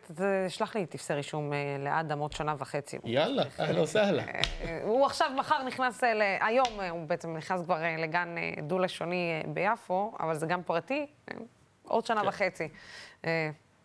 שלח 0.50 0.76
לי 0.76 0.86
טפסי 0.86 1.14
רישום 1.14 1.54
אה, 1.54 1.58
לאדם 1.80 2.20
עוד 2.20 2.32
שנה 2.34 2.56
וחצי. 2.58 2.98
יאללה, 3.04 3.44
אהלן 3.60 3.80
וסהלן. 3.80 4.26
אה, 4.30 4.80
הוא 4.84 5.06
עכשיו, 5.06 5.32
מחר 5.38 5.64
נכנס, 5.64 6.04
ל- 6.04 6.38
היום 6.42 6.80
הוא 6.90 7.06
בעצם 7.08 7.38
נכנס 7.38 7.62
כבר 7.62 7.80
לגן 7.98 8.36
דו-לשוני 8.68 9.42
ביפו, 9.48 10.14
אבל 10.20 10.38
זה 10.38 10.46
גן 10.46 10.62
פרטי, 10.66 11.06
עוד 11.84 12.06
שנה 12.06 12.22
כן. 12.22 12.28
וחצי. 12.28 12.68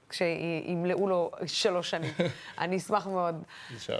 אה, 0.06 0.10
כשימלאו 0.10 1.08
לו 1.08 1.30
שלוש 1.46 1.90
שנים. 1.90 2.12
אני 2.58 2.76
אשמח 2.76 3.06
מאוד. 3.06 3.42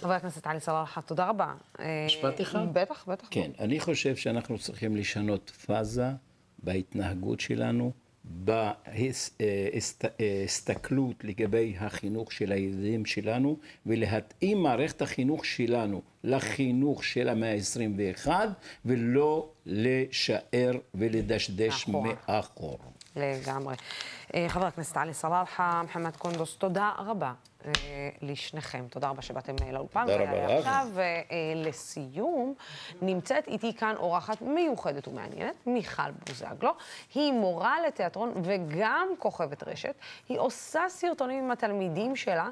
חבר 0.00 0.12
הכנסת 0.12 0.46
עלי 0.46 0.61
סלאלחה, 0.61 1.00
תודה 1.00 1.28
רבה. 1.28 1.54
אה, 1.80 2.04
משפט 2.07 2.40
אחד? 2.40 2.66
בטח, 2.72 3.04
בטח. 3.09 3.28
כן, 3.30 3.50
אני 3.59 3.80
חושב 3.80 4.16
שאנחנו 4.16 4.59
צריכים 4.59 4.96
לשנות 4.96 5.50
פאזה 5.50 6.11
בהתנהגות 6.59 7.40
שלנו, 7.40 7.92
בהסתכלות 10.20 11.24
לגבי 11.24 11.74
החינוך 11.78 12.32
של 12.32 12.52
הילדים 12.52 13.07
שלנו, 13.07 13.59
ולהתאים 13.86 14.62
מערכת 14.62 15.02
החינוך 15.02 15.44
שלנו 15.44 16.02
לחינוך 16.24 17.04
של 17.04 17.28
המאה 17.28 17.52
ה-21, 17.52 18.28
ולא 18.84 19.48
לשער 19.66 20.72
ולדשדש. 20.94 21.88
מאחור. 21.88 22.78
לגמרי. 23.17 23.75
אה, 24.35 24.47
חבר 24.49 24.67
הכנסת 24.67 24.97
עלי 24.97 25.14
סלאלחה, 25.14 25.83
מוחמד 25.83 26.17
קונדוס, 26.17 26.57
תודה 26.57 26.93
רבה 26.99 27.33
אה, 27.67 27.73
לשניכם. 28.23 28.85
תודה 28.91 29.09
רבה 29.09 29.23
שבאתם 29.23 29.55
אה, 29.62 29.73
לאולפן. 29.73 30.07
תודה 30.07 30.83
רבה 30.83 31.03
אה, 31.03 31.23
לסיום, 31.55 32.55
נמצאת 33.03 33.49
איתי 33.49 33.75
כאן 33.75 33.95
אורחת 33.97 34.43
מיוחדת 34.43 35.09
ומעניינת, 35.09 35.67
מיכל 35.67 36.11
בוזגלו. 36.27 36.75
היא 37.14 37.33
מורה 37.33 37.77
לתיאטרון 37.87 38.33
וגם 38.43 39.09
כוכבת 39.19 39.62
רשת. 39.62 39.95
היא 40.29 40.39
עושה 40.39 40.85
סרטונים 40.89 41.45
עם 41.45 41.51
התלמידים 41.51 42.17
שלה. 42.17 42.49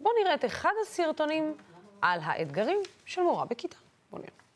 בואו 0.00 0.14
נראה 0.22 0.34
את 0.34 0.44
אחד 0.44 0.72
הסרטונים 0.82 1.54
על 2.02 2.20
האתגרים 2.22 2.78
של 3.04 3.22
מורה 3.22 3.44
בכיתה. 3.44 3.76
בואו 4.10 4.22
נראה. 4.22 4.47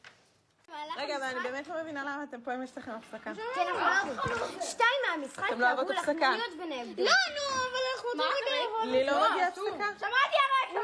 רגע, 0.97 1.17
אבל 1.17 1.25
אני 1.25 1.41
באמת 1.41 1.69
לא 1.69 1.83
מבינה 1.83 2.03
למה 2.03 2.23
אתם 2.23 2.41
פה 2.41 2.55
אם 2.55 2.63
יש 2.63 2.79
לכם 2.79 2.91
הפסקה. 2.91 3.33
כי 3.55 3.61
אנחנו 3.61 3.81
לא 3.81 4.13
יכולנו. 4.21 4.63
שתיים 4.63 5.01
מהמשחק 5.11 5.45
אתם 5.49 5.61
לא 5.61 5.67
קראו 5.67 5.77
אוהבות 5.77 5.91
לך 5.97 6.09
הפסקה. 6.09 6.31
לא, 6.31 7.13
נו, 7.35 7.55
אבל 7.71 7.81
אנחנו 7.95 8.11
רגע 8.15 8.65
לבוא. 8.67 8.85
לי 8.85 9.07
לא 9.07 9.31
מגיעה 9.31 9.49
הפסקה? 9.49 9.99
שמעתי 9.99 10.37
הרי 10.37 10.83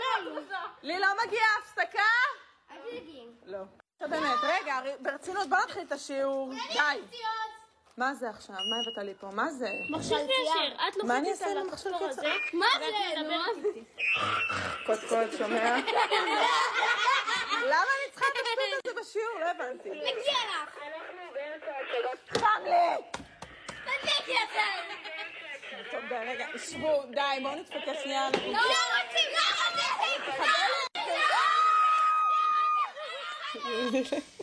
לי 0.82 0.98
לא 0.98 1.08
מגיעה 1.26 1.46
הפסקה? 1.62 2.02
אל 2.70 2.76
תדאגי. 2.76 3.26
לא. 3.44 3.58
עכשיו 3.94 4.08
באמת, 4.08 4.38
רגע, 4.42 4.80
ברצינות, 5.00 5.48
בוא 5.48 5.58
נתחיל 5.58 5.82
את 5.82 5.92
השיעור. 5.92 6.52
די. 6.72 7.00
מה 7.98 8.14
זה 8.14 8.30
עכשיו? 8.30 8.54
מה 8.54 8.76
הבאת 8.82 8.98
לי 9.04 9.14
פה? 9.20 9.26
מה 9.32 9.50
זה? 9.50 9.70
מכשיר 9.90 10.18
קשר, 10.18 10.74
את 10.88 11.04
מה 11.04 11.16
אני 11.18 11.30
אעשה 11.30 11.54
למכשיר 11.54 11.92
קשר? 11.98 12.22
מה 12.52 12.66
זה? 12.78 13.20
נו, 13.22 13.34
קודקוד, 14.86 15.28
שומע? 15.38 15.76
למה 17.70 17.90
אני 17.96 18.10
צריכה 18.12 18.26
את 18.26 18.36
השטות 18.36 18.86
הזה 18.86 19.00
בשיעור? 19.00 19.38
לא 19.40 19.44
הבנתי. 19.50 19.88
מגיע 19.90 20.38
לך. 20.50 20.78
חם 22.40 22.64
לי! 22.64 22.96
תדליקי 23.66 24.32
אותנו. 24.42 24.94
טוב, 25.90 26.00
די, 26.08 26.14
רגע, 26.14 26.46
שבו, 26.58 27.02
די, 27.10 27.42
בואו 27.42 27.54
נתפקס 27.54 28.02
שנייה. 28.02 28.28
אנחנו- 28.28 28.52
לא 28.52 28.58
רוצים, 28.58 29.30
לא 29.32 29.40
רוצים. 34.04 34.28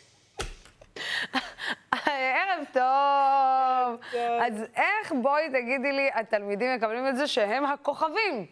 ערב 2.15 2.65
טוב. 2.73 4.19
אז 4.41 4.63
איך, 4.75 5.13
בואי 5.21 5.49
תגידי 5.49 5.91
לי, 5.91 6.09
התלמידים 6.13 6.75
מקבלים 6.75 7.07
את 7.07 7.15
זה 7.15 7.27
שהם 7.27 7.65
הכוכבים 7.65 8.45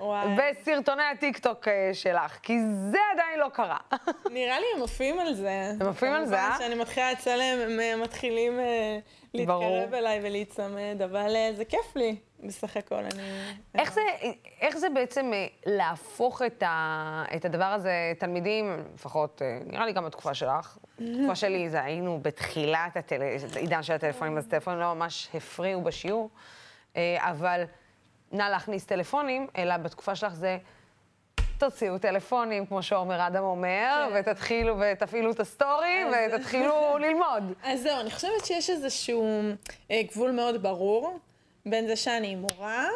וואי. 0.00 0.36
בסרטוני 0.36 1.02
הטיקטוק 1.02 1.68
אה, 1.68 1.90
שלך? 1.92 2.38
כי 2.42 2.58
זה 2.90 2.98
עדיין 3.12 3.38
לא 3.38 3.48
קרה. 3.52 3.76
נראה 4.30 4.60
לי 4.60 4.66
הם 4.76 4.82
עפים 4.82 5.18
על 5.18 5.34
זה. 5.34 5.72
הם 5.80 5.88
עפים 5.88 6.12
על 6.12 6.26
זה, 6.26 6.34
אה? 6.34 6.48
כמובן 6.48 6.64
שאני 6.64 6.74
מתחילה 6.74 7.12
לצלם, 7.12 7.58
הם 7.62 7.80
אה, 7.80 7.96
מתחילים 7.96 8.60
אה. 8.60 8.98
להתקרב 9.34 9.94
אליי 9.94 10.20
ולהיצמד, 10.22 11.02
אבל 11.04 11.36
זה 11.52 11.64
כיף 11.64 11.96
לי, 11.96 12.16
בסך 12.44 12.76
הכל. 12.76 12.94
אני... 12.94 13.52
איך 13.74 13.92
זה, 13.92 14.00
איך 14.60 14.76
זה 14.76 14.88
בעצם 14.90 15.32
להפוך 15.66 16.42
את, 16.42 16.62
ה, 16.66 17.24
את 17.36 17.44
הדבר 17.44 17.64
הזה, 17.64 18.12
תלמידים, 18.18 18.76
לפחות, 18.94 19.42
אה, 19.42 19.58
נראה 19.66 19.86
לי 19.86 19.92
גם 19.92 20.04
בתקופה 20.04 20.34
שלך, 20.34 20.78
בתקופה 21.00 21.34
שלי 21.34 21.70
זה 21.70 21.82
היינו 21.82 22.18
בתחילת. 22.22 23.12
העידן 23.56 23.82
של 23.82 23.92
הטלפונים, 23.92 24.38
אז 24.38 24.46
טלפונים 24.46 24.80
לא 24.80 24.94
ממש 24.94 25.28
הפריעו 25.34 25.82
בשיעור, 25.82 26.30
אה, 26.96 27.16
אבל 27.30 27.64
נא 28.32 28.42
להכניס 28.42 28.84
טלפונים, 28.84 29.46
אלא 29.58 29.76
בתקופה 29.76 30.16
שלך 30.16 30.34
זה... 30.34 30.58
תוציאו 31.58 31.98
טלפונים, 31.98 32.66
כמו 32.66 32.82
שעומר 32.82 33.26
אדם 33.26 33.42
אומר, 33.42 34.08
כן. 34.10 34.30
ותתחילו 34.30 34.76
ותפעילו 34.80 35.30
את 35.30 35.40
הסטורי, 35.40 36.04
ותתחילו 36.04 36.74
ללמוד. 37.04 37.54
אז 37.62 37.82
זהו, 37.82 38.00
אני 38.00 38.10
חושבת 38.10 38.44
שיש 38.44 38.70
איזשהו 38.70 39.40
אה, 39.90 40.02
גבול 40.12 40.30
מאוד 40.30 40.62
ברור 40.62 41.18
בין 41.66 41.86
זה 41.86 41.96
שאני 41.96 42.34
מורה, 42.34 42.86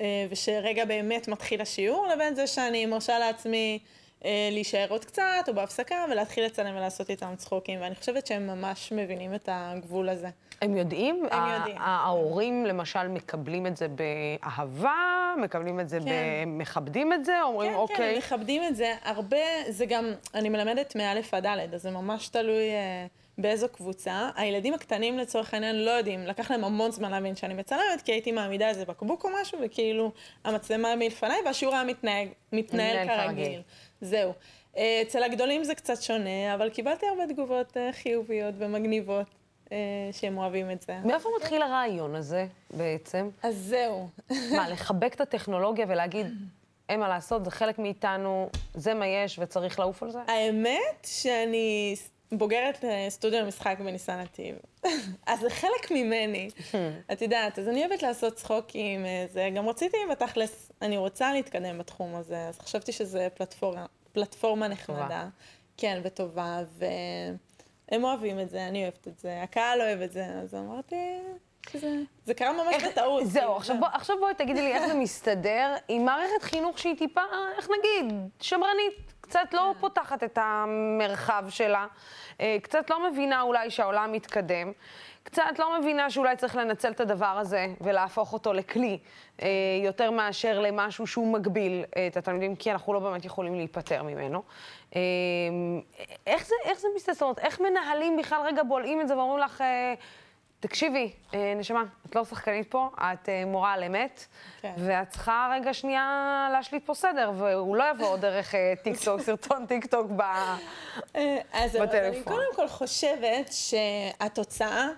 אה, 0.00 0.26
ושרגע 0.30 0.84
באמת 0.84 1.28
מתחיל 1.28 1.60
השיעור, 1.60 2.06
לבין 2.06 2.34
זה 2.34 2.46
שאני 2.46 2.86
מרשה 2.86 3.18
לעצמי 3.18 3.78
להישאר 4.24 4.86
עוד 4.88 5.04
קצת, 5.04 5.44
או 5.48 5.54
בהפסקה, 5.54 6.04
ולהתחיל 6.10 6.44
לצלם 6.44 6.76
ולעשות 6.76 7.10
איתם 7.10 7.34
צחוקים, 7.36 7.80
ואני 7.80 7.94
חושבת 7.94 8.26
שהם 8.26 8.46
ממש 8.46 8.92
מבינים 8.92 9.34
את 9.34 9.48
הגבול 9.52 10.08
הזה. 10.08 10.28
הם 10.62 10.76
יודעים? 10.76 11.26
הם 11.30 11.52
יודעים. 11.52 11.76
ההורים 11.78 12.66
למשל 12.66 13.08
מקבלים 13.08 13.66
את 13.66 13.76
זה 13.76 13.86
באהבה, 13.88 15.34
מקבלים 15.42 15.80
את 15.80 15.88
זה, 15.88 15.98
כן. 15.98 16.06
ב- 16.06 16.48
מכבדים 16.48 17.12
את 17.12 17.24
זה, 17.24 17.42
אומרים 17.42 17.70
כן, 17.70 17.76
כן, 17.76 17.80
אוקיי. 17.80 18.12
הם 18.12 18.18
מכבדים 18.18 18.62
את 18.64 18.76
זה. 18.76 18.94
הרבה, 19.04 19.36
זה 19.68 19.86
גם, 19.86 20.12
אני 20.34 20.48
מלמדת 20.48 20.96
מא' 20.96 21.12
עד 21.32 21.46
ד', 21.46 21.74
אז 21.74 21.82
זה 21.82 21.90
ממש 21.90 22.28
תלוי 22.28 22.70
אה, 22.70 23.06
באיזו 23.38 23.68
קבוצה. 23.68 24.30
הילדים 24.36 24.74
הקטנים 24.74 25.18
לצורך 25.18 25.54
העניין 25.54 25.84
לא 25.84 25.90
יודעים, 25.90 26.26
לקח 26.26 26.50
להם 26.50 26.64
המון 26.64 26.90
זמן 26.90 27.10
להבין 27.10 27.36
שאני 27.36 27.54
מצלמת, 27.54 28.02
כי 28.04 28.12
הייתי 28.12 28.32
מעמידה 28.32 28.68
איזה 28.68 28.84
בקבוק 28.84 29.24
או 29.24 29.30
משהו, 29.40 29.58
וכאילו 29.62 30.12
המצלמה 30.44 30.96
מלפניי, 30.96 31.38
והשיעור 31.44 31.74
היה 31.74 31.84
מתנהג, 31.84 32.28
מתנהל 32.52 33.06
כרגיל. 33.06 33.26
כרגיל. 33.26 33.62
זהו. 34.00 34.32
אה, 34.76 35.02
אצל 35.02 35.22
הגדולים 35.22 35.64
זה 35.64 35.74
קצת 35.74 36.02
שונה, 36.02 36.54
אבל 36.54 36.70
קיבלתי 36.70 37.06
הרבה 37.06 37.26
תגובות 37.26 37.76
אה, 37.76 37.90
חיוביות 37.92 38.54
ומגניבות, 38.58 39.26
אה, 39.72 39.76
שהם 40.12 40.38
אוהבים 40.38 40.70
את 40.70 40.82
זה. 40.82 40.98
מאיפה 41.04 41.28
מתחיל 41.36 41.62
הרעיון 41.62 42.14
הזה 42.14 42.46
בעצם? 42.70 43.28
אז 43.42 43.56
זהו. 43.56 44.08
מה, 44.56 44.68
לחבק 44.68 45.14
את 45.14 45.20
הטכנולוגיה 45.20 45.86
ולהגיד, 45.88 46.26
אין 46.88 47.00
מה 47.00 47.08
לעשות, 47.08 47.44
זה 47.44 47.50
חלק 47.50 47.78
מאיתנו, 47.78 48.50
זה 48.74 48.94
מה 48.94 49.06
יש 49.06 49.38
וצריך 49.38 49.78
לעוף 49.78 50.02
על 50.02 50.10
זה? 50.10 50.18
האמת 50.26 51.06
שאני 51.06 51.96
בוגרת 52.32 52.84
אה, 52.84 53.06
סטודיו 53.08 53.40
למשחק 53.40 53.76
בניסן 53.78 54.20
נתיב. 54.20 54.56
אז 55.26 55.40
זה 55.40 55.50
חלק 55.50 55.90
ממני. 55.90 56.50
את 57.12 57.22
יודעת, 57.22 57.58
אז 57.58 57.68
אני 57.68 57.86
אוהבת 57.86 58.02
לעשות 58.02 58.34
צחוקים, 58.34 59.06
אה, 59.06 59.26
זה 59.32 59.50
גם 59.54 59.68
רציתי 59.68 59.96
בתכלס, 60.10 60.72
אני 60.82 60.96
רוצה 60.96 61.32
להתקדם 61.32 61.78
בתחום 61.78 62.14
הזה, 62.14 62.48
אז 62.48 62.58
חשבתי 62.58 62.92
שזה 62.92 63.28
פלטפורמה, 63.34 63.86
פלטפורמה 64.12 64.68
נחמדה. 64.68 65.28
כן, 65.76 66.00
וטובה, 66.04 66.58
והם 66.78 68.04
אוהבים 68.04 68.40
את 68.40 68.50
זה, 68.50 68.66
אני 68.66 68.82
אוהבת 68.82 69.08
את 69.08 69.18
זה, 69.18 69.42
הקהל 69.42 69.80
אוהב 69.80 70.00
את 70.00 70.12
זה, 70.12 70.26
אז 70.26 70.54
אמרתי 70.54 70.96
שזה... 71.70 71.96
זה 72.26 72.34
קרה 72.34 72.52
ממש 72.52 72.82
בטעות. 72.84 73.26
זהו, 73.26 73.32
כאילו, 73.32 73.56
עכשיו, 73.56 73.76
בוא, 73.80 73.88
עכשיו 73.92 74.16
בואי 74.20 74.34
תגידי 74.34 74.62
לי 74.62 74.72
איך 74.72 74.86
זה 74.86 74.94
מסתדר 74.94 75.76
עם 75.88 76.04
מערכת 76.04 76.42
חינוך 76.42 76.78
שהיא 76.78 76.96
טיפה, 76.96 77.20
איך 77.58 77.68
נגיד, 77.78 78.14
שמרנית, 78.40 79.12
קצת 79.30 79.54
לא 79.54 79.74
פותחת 79.80 80.24
את 80.24 80.38
המרחב 80.42 81.44
שלה, 81.48 81.86
אה, 82.40 82.56
קצת 82.62 82.90
לא 82.90 83.10
מבינה 83.10 83.42
אולי 83.42 83.70
שהעולם 83.70 84.12
מתקדם, 84.12 84.72
קצת 85.22 85.58
לא 85.58 85.78
מבינה 85.78 86.10
שאולי 86.10 86.36
צריך 86.36 86.56
לנצל 86.56 86.90
את 86.90 87.00
הדבר 87.00 87.26
הזה 87.26 87.66
ולהפוך 87.80 88.32
אותו 88.32 88.52
לכלי, 88.52 88.98
אה, 89.42 89.48
יותר 89.84 90.10
מאשר 90.10 90.60
למשהו 90.60 91.06
שהוא 91.06 91.32
מגביל 91.32 91.84
אה, 91.96 92.06
את 92.06 92.16
התלמידים, 92.16 92.56
כי 92.56 92.70
אנחנו 92.70 92.94
לא 92.94 93.00
באמת 93.00 93.24
יכולים 93.24 93.54
להיפטר 93.54 94.02
ממנו. 94.02 94.42
איך 96.26 96.46
זה, 96.46 96.54
איך 96.64 96.78
זה 96.78 96.88
מסתדר? 96.96 97.32
איך 97.38 97.60
מנהלים 97.60 98.16
בכלל 98.16 98.40
רגע 98.44 98.62
בולעים 98.62 99.00
את 99.00 99.08
זה 99.08 99.16
ואומרים 99.16 99.38
לך... 99.38 99.64
תקשיבי, 100.60 101.10
אה, 101.34 101.54
נשמה, 101.56 101.82
את 102.06 102.16
לא 102.16 102.24
שחקנית 102.24 102.70
פה, 102.70 102.88
את 102.98 103.28
אה, 103.28 103.44
מורה 103.46 103.72
על 103.72 103.84
אמת, 103.84 104.26
כן. 104.60 104.72
ואת 104.78 105.10
צריכה 105.10 105.52
רגע 105.54 105.74
שנייה 105.74 106.08
להשליט 106.52 106.86
פה 106.86 106.94
סדר, 106.94 107.32
והוא 107.36 107.76
לא 107.76 107.84
יבוא 107.90 108.16
דרך 108.16 108.54
אה, 108.54 108.72
טיקטוק, 108.84 109.20
סרטון 109.26 109.66
טיקטוק 109.66 110.06
ב... 110.16 110.20
אה, 110.20 110.46
אז 111.52 111.72
זהו, 111.72 111.82
אז 111.82 111.88
אני 111.94 112.10
בטלפון. 112.10 112.32
קודם 112.32 112.54
כל 112.56 112.68
חושבת 112.68 113.50
שהתוצאה 113.52 114.88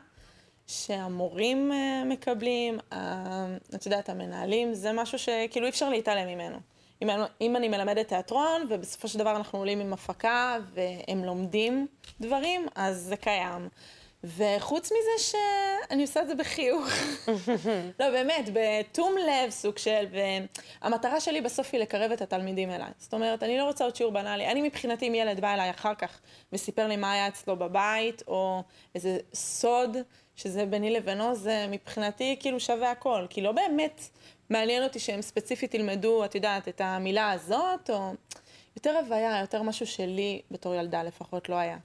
שהמורים 0.67 1.71
מקבלים, 2.07 2.79
את 3.75 3.87
יודעת, 3.87 4.09
המנהלים, 4.09 4.75
זה 4.75 4.93
משהו 4.93 5.19
שכאילו 5.19 5.67
אי 5.67 5.71
אפשר 5.71 5.89
להתעלם 5.89 6.27
ממנו. 6.29 6.57
אם, 7.03 7.11
אני- 7.11 7.25
אם 7.41 7.57
אני 7.57 7.69
מלמדת 7.69 8.09
תיאטרון, 8.09 8.67
ובסופו 8.69 9.09
של 9.09 9.19
דבר 9.19 9.37
אנחנו 9.37 9.59
עולים 9.59 9.81
עם 9.81 9.93
הפקה, 9.93 10.57
והם 10.75 11.25
לומדים 11.25 11.87
דברים, 12.21 12.67
אז 12.75 12.97
זה 12.97 13.17
קיים. 13.17 13.69
וחוץ 14.25 14.93
מזה 14.93 15.37
שאני 15.91 16.03
עושה 16.03 16.23
את 16.23 16.29
זה 16.29 16.35
בחיוך. 16.35 16.87
לא, 18.01 18.11
באמת, 18.11 18.49
בתום 18.53 19.15
לב 19.19 19.51
סוג 19.51 19.79
של... 19.79 20.07
והמטרה 20.83 21.21
שלי 21.21 21.41
בסוף 21.41 21.69
היא 21.73 21.81
לקרב 21.81 22.13
את 22.13 22.23
התלמידים 22.23 22.71
אליי. 22.71 22.91
זאת 22.99 23.15
אומרת, 23.15 23.43
אני 23.43 23.59
לא 23.59 23.65
רוצה 23.65 23.85
עוד 23.85 23.97
שיעור 23.97 24.13
בנאלי. 24.13 24.47
אני 24.47 24.63
מבחינתי, 24.63 25.09
אם 25.09 25.15
ילד 25.15 25.41
בא 25.41 25.55
אליי 25.55 25.71
אחר 25.71 25.95
כך 25.95 26.21
וסיפר 26.53 26.87
לי 26.87 26.97
מה 26.97 27.13
היה 27.13 27.29
אצלו 27.29 27.57
בבית, 27.57 28.23
או 28.29 28.63
איזה 28.95 29.19
סוד 29.35 29.97
שזה 30.37 30.67
ביני 30.67 30.91
לבינו, 30.91 31.35
זה 31.35 31.67
מבחינתי 31.69 32.37
כאילו 32.41 32.61
שווה 32.61 32.91
הכל. 32.91 33.27
כי 33.31 33.41
לא 33.41 33.53
באמת 33.53 34.01
מעניין 34.51 34.83
אותי 34.83 34.99
שהם 34.99 35.23
ספציפית 35.23 35.75
ילמדו, 35.75 36.25
את 36.25 36.35
יודעת, 36.35 36.69
את 36.69 36.81
המילה 36.81 37.31
הזאת, 37.31 37.91
או 37.91 38.13
יותר 38.77 38.97
הוויה, 39.05 39.41
יותר 39.41 39.63
משהו 39.63 39.87
שלי, 39.87 40.43
בתור 40.51 40.75
ילדה 40.75 41.03
לפחות, 41.03 41.49
לא 41.49 41.55
היה. 41.55 41.77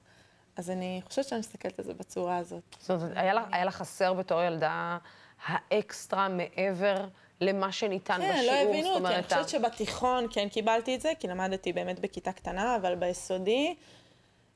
אז 0.58 0.70
אני 0.70 1.02
חושבת 1.06 1.26
שאני 1.26 1.40
מסתכלת 1.40 1.80
על 1.80 1.86
זה 1.86 1.94
בצורה 1.94 2.38
הזאת. 2.38 2.64
זאת 2.80 2.90
אומרת, 2.90 3.12
היה 3.16 3.34
היה 3.52 3.66
לך 3.66 3.76
חסר 3.76 4.14
בתור 4.14 4.42
ילדה 4.42 4.98
האקסטרה 5.46 6.30
מעבר 6.30 7.08
למה 7.42 7.72
שניתן 7.72 8.18
כן, 8.22 8.34
בשיעור? 8.34 8.54
לא 8.54 8.70
הבינו 8.70 8.90
אותי. 8.90 9.16
אני 9.16 9.24
חושבת 9.24 9.50
שבתיכון 9.50 10.28
כן 10.32 10.50
קיבלתי 10.50 10.96
את 10.96 11.02
זה, 11.02 11.12
כי 11.20 11.28
למדתי 11.28 11.74
באמת 11.74 12.00
בכיתה 12.00 12.32
קטנה, 12.32 12.76
אבל 12.76 12.96
ביסודי, 12.96 13.76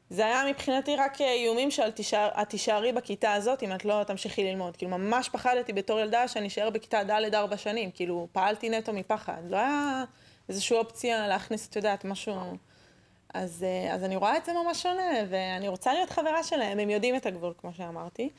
זה 0.09 0.25
היה 0.25 0.43
מבחינתי 0.49 0.95
רק 0.95 1.21
איומים 1.21 1.71
של 1.71 1.91
תישאר, 1.91 2.29
את 2.41 2.49
תישארי 2.49 2.91
בכיתה 2.91 3.33
הזאת 3.33 3.63
אם 3.63 3.75
את 3.75 3.85
לא 3.85 4.03
תמשיכי 4.07 4.43
ללמוד. 4.43 4.77
כאילו, 4.77 4.97
ממש 4.97 5.29
פחדתי 5.29 5.73
בתור 5.73 5.99
ילדה 5.99 6.27
שאני 6.27 6.47
אשאר 6.47 6.69
בכיתה 6.69 7.03
ד' 7.03 7.35
ארבע 7.35 7.57
שנים. 7.57 7.91
כאילו, 7.91 8.27
פעלתי 8.31 8.69
נטו 8.69 8.93
מפחד. 8.93 9.41
לא 9.49 9.57
היה 9.57 10.03
איזושהי 10.49 10.77
אופציה 10.77 11.27
להכניס, 11.27 11.69
את 11.69 11.75
יודעת, 11.75 12.05
משהו... 12.05 12.33
אז, 13.33 13.63
אה, 13.63 13.93
אז 13.93 14.03
אני 14.03 14.15
רואה 14.15 14.37
את 14.37 14.45
זה 14.45 14.51
ממש 14.53 14.81
שונה, 14.83 15.11
ואני 15.29 15.67
רוצה 15.67 15.93
להיות 15.93 16.09
חברה 16.09 16.43
שלהם. 16.43 16.79
הם 16.79 16.89
יודעים 16.89 17.15
את 17.15 17.25
הגבול, 17.25 17.53
כמו 17.57 17.73
שאמרתי. 17.73 18.29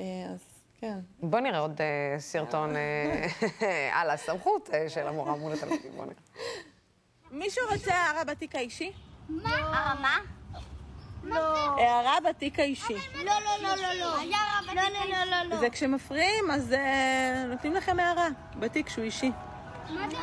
אה, 0.00 0.04
אז 0.34 0.58
כן. 0.80 0.98
בוא 1.22 1.40
נראה 1.40 1.58
עוד 1.58 1.80
אה, 1.80 2.20
סרטון 2.20 2.76
אה, 2.76 3.26
על 4.00 4.10
הסמכות 4.10 4.70
אה, 4.72 4.88
של 4.88 5.06
המורה 5.06 5.36
מול 5.36 5.52
התלמידים. 5.52 5.92
בוא 5.96 6.04
נראה. 6.04 6.16
מישהו 7.30 7.62
רוצה 7.72 7.94
הערה 7.94 8.24
בתיק 8.24 8.54
האישי? 8.54 8.92
מה? 9.28 9.94
מה? 10.00 10.18
הערה 11.78 12.16
בתיק 12.28 12.58
האישי. 12.58 12.94
לא, 13.14 13.22
לא, 13.24 13.32
לא, 13.62 13.76
לא, 13.76 13.94
לא. 13.94 14.16
לא, 14.74 14.82
לא, 14.82 15.04
לא, 15.10 15.24
לא, 15.30 15.42
לא. 15.42 15.56
זה 15.56 15.70
כשמפריעים, 15.70 16.50
אז 16.50 16.74
נותנים 17.48 17.74
לכם 17.74 18.00
הערה 18.00 18.28
בתיק 18.58 18.88
שהוא 18.88 19.04
אישי. 19.04 19.30
מה 19.90 20.10
זה? 20.10 20.16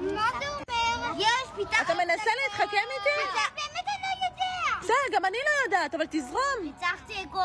מה 0.00 0.28
זה 0.38 0.46
אומר? 0.48 1.20
יש, 1.20 1.50
פיתחת... 1.56 1.84
אתה 1.84 1.94
מנסה 1.94 2.30
להתחכם 2.44 2.64
איתי? 2.66 3.10
באמת 3.34 3.84
אני 3.86 4.02
לא 4.02 4.26
יודע. 4.30 4.78
בסדר, 4.80 5.16
גם 5.16 5.24
אני 5.24 5.38
לא 5.44 5.64
יודעת, 5.64 5.94
אבל 5.94 6.04
תזרום. 6.10 6.58
ניצחתי 6.62 7.14
אגו. 7.22 7.40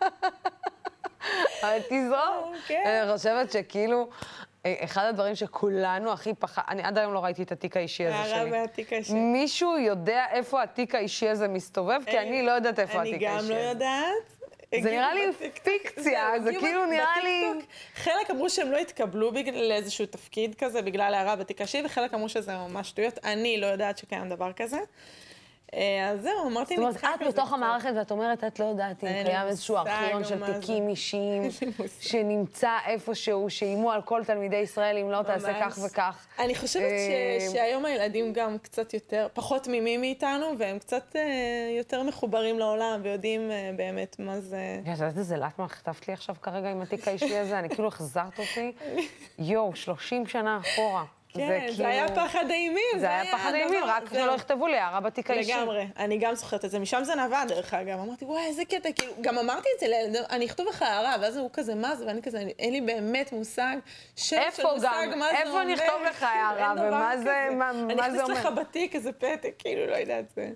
אבל 1.62 1.78
תזרום. 1.88 2.54
כן. 2.66 3.02
אני 3.04 3.12
חושבת 3.16 3.52
שכאילו, 3.52 4.08
אה, 4.66 4.74
אחד 4.84 5.04
הדברים 5.04 5.34
שכולנו 5.34 6.12
הכי 6.12 6.34
פחד, 6.34 6.62
אני 6.68 6.82
עד 6.82 6.98
היום 6.98 7.14
לא 7.14 7.24
ראיתי 7.24 7.42
את 7.42 7.52
התיק 7.52 7.76
האישי 7.76 8.06
הזה 8.06 8.16
הערה 8.16 8.50
שלי. 8.50 8.62
בתיק 8.62 8.92
האישי. 8.92 9.14
מישהו 9.14 9.78
יודע 9.78 10.24
איפה 10.30 10.62
התיק 10.62 10.94
האישי 10.94 11.28
הזה 11.28 11.48
מסתובב? 11.48 12.00
כי 12.06 12.18
אני 12.18 12.42
לא 12.42 12.50
יודעת 12.50 12.78
איפה 12.78 13.00
התיק 13.00 13.22
האישי 13.22 13.28
אני. 13.28 13.48
גם 13.48 13.50
לא 13.50 13.54
יודעת. 13.54 14.39
זה 14.74 14.90
נראה 14.90 15.14
לי. 15.14 15.20
פיקציה, 15.62 16.32
זה 16.44 16.50
כאילו 16.60 16.86
נראה 16.86 17.22
לי... 17.22 17.44
חלק 17.94 18.30
אמרו 18.30 18.50
שהם 18.50 18.72
לא 18.72 18.78
התקבלו 18.78 19.32
בגלל 19.32 19.72
איזשהו 19.72 20.06
תפקיד 20.06 20.54
כזה, 20.54 20.82
בגלל 20.82 21.14
הערה 21.14 21.36
בתיק 21.36 21.60
האישי, 21.60 21.82
וחלק 21.84 22.14
אמרו 22.14 22.28
שזה 22.28 22.56
ממש 22.56 22.88
שטויות. 22.88 23.18
אני 23.24 23.60
לא 23.60 23.66
יודעת 23.66 23.98
שקיים 23.98 24.28
דבר 24.28 24.52
כזה. 24.52 24.78
אה, 25.74 26.10
אז 26.10 26.22
זהו, 26.22 26.46
אמרתי, 26.46 26.74
זאת 26.74 26.82
אומרת, 26.82 26.94
נצחק 26.94 27.22
את 27.22 27.26
בתוך. 27.26 27.52
המערכת 27.52 27.90
ואת 27.96 28.10
אומרת, 28.10 28.44
את 28.44 28.60
לא 28.60 28.64
יודעת 28.64 29.04
אם 29.04 29.08
קיים 29.24 29.46
איזשהו 29.46 29.76
ארכיון 29.76 30.24
של. 30.24 30.52
תיקים 30.52 30.88
אישיים. 30.92 31.42
שנמצא 32.00 32.70
איפשהו, 32.86 33.50
שאיימו 33.50 33.90
על 33.90 34.02
כל 34.02 34.24
תלמידי 34.24 34.56
ישראל 34.56 34.98
אם 34.98 35.10
לא 35.10 35.22
תעשה. 35.22 35.60
כך 35.60 35.78
וכך. 35.86 36.26
אני 36.38 36.54
חושבת. 36.54 36.82
אה, 36.82 37.46
שהיום 37.52 37.84
הילדים 37.84 38.32
גם 38.32 38.58
קצת 38.58 38.94
יותר, 38.94 39.26
פחות 39.32 39.62
תמימים 39.62 40.00
מאיתנו, 40.00 40.46
והם 40.58 40.78
קצת 40.78 41.16
אה, 41.16 41.22
יותר 41.78 42.02
מחוברים 42.02 42.58
לעולם, 42.58 43.00
ויודעים 43.02 43.50
באמת 43.76 44.16
מה 44.18 44.40
זה... 44.40 44.80
את 44.82 44.98
יודעת 44.98 45.18
איזה 45.18 45.36
לאט 45.36 45.58
מה 45.58 45.68
חטפת 45.68 46.08
לי 46.08 46.14
עכשיו 46.14 46.34
כרגע 46.42 46.70
עם 46.70 46.80
התיק 46.80 47.08
האישי 47.08 47.38
הזה? 47.38 47.58
אני 47.58 47.68
כאילו 47.68 47.88
החזרת 47.88 48.38
אותי, 48.38 48.72
יואו, 49.38 49.76
30 49.76 50.26
שנה 50.26 50.60
אחורה. 50.60 51.04
כן, 51.34 51.66
זה, 51.72 51.88
היה 51.88 52.08
פחד 52.08 52.44
אימים. 52.50 52.98
זה 52.98 53.10
היה 53.10 53.32
פחד 53.36 53.52
אימים, 53.54 53.84
רק 53.86 54.08
זהו. 54.10 54.24
שלא 54.24 54.32
יכתבו 54.32 54.66
לי 54.66 54.76
הערה 54.78 55.00
בתיק 55.00 55.30
האישי. 55.30 55.52
לגמרי, 55.52 55.86
אני 55.96 56.18
גם 56.18 56.34
זוכרת 56.34 56.64
את 56.64 56.70
זה, 56.70 56.78
משם 56.78 57.04
זה 57.04 57.14
נבע 57.14 57.44
דרך 57.44 57.74
אגב, 57.74 57.98
אמרתי 58.00 58.24
וואי 58.24 58.46
איזה 58.46 58.64
קטע, 58.64 58.88
כאילו, 58.92 59.12
גם 59.20 59.38
אמרתי 59.38 59.68
את 59.74 59.80
זה 59.80 59.86
לילד, 59.88 60.16
אני 60.30 60.46
אכתוב 60.46 60.66
לך 60.68 60.82
הערה, 60.82 61.16
ואז 61.20 61.36
הוא 61.36 61.50
כזה 61.52 61.74
מה 61.74 61.96
זה, 61.96 62.06
ואני 62.06 62.22
כזה, 62.22 62.40
אני- 62.40 62.52
אין 62.58 62.72
לי 62.72 62.80
באמת 62.80 63.32
מושג, 63.32 63.76
שם 64.16 64.36
של 64.56 64.62
מושג 64.74 65.08
גם? 65.12 65.18
מה 65.18 65.26
זה 65.30 65.38
איפה 65.38 65.50
אומר, 65.50 65.64
נכתוב 65.64 66.02
לך 66.10 66.22
הערה, 66.22 66.72
ומה 66.76 67.12
זה-. 67.18 67.48
מה- 67.50 67.72
מה 67.72 67.86
זה 67.86 67.92
אני 67.92 68.00
אכניס 68.00 68.28
לך 68.38 68.46
אומר? 68.46 68.60
בתיק 68.60 68.94
איזה 68.94 69.12
פתק, 69.12 69.54
כאילו, 69.58 69.86
לא 69.86 69.96
יודעת, 69.96 70.24
זה... 70.36 70.50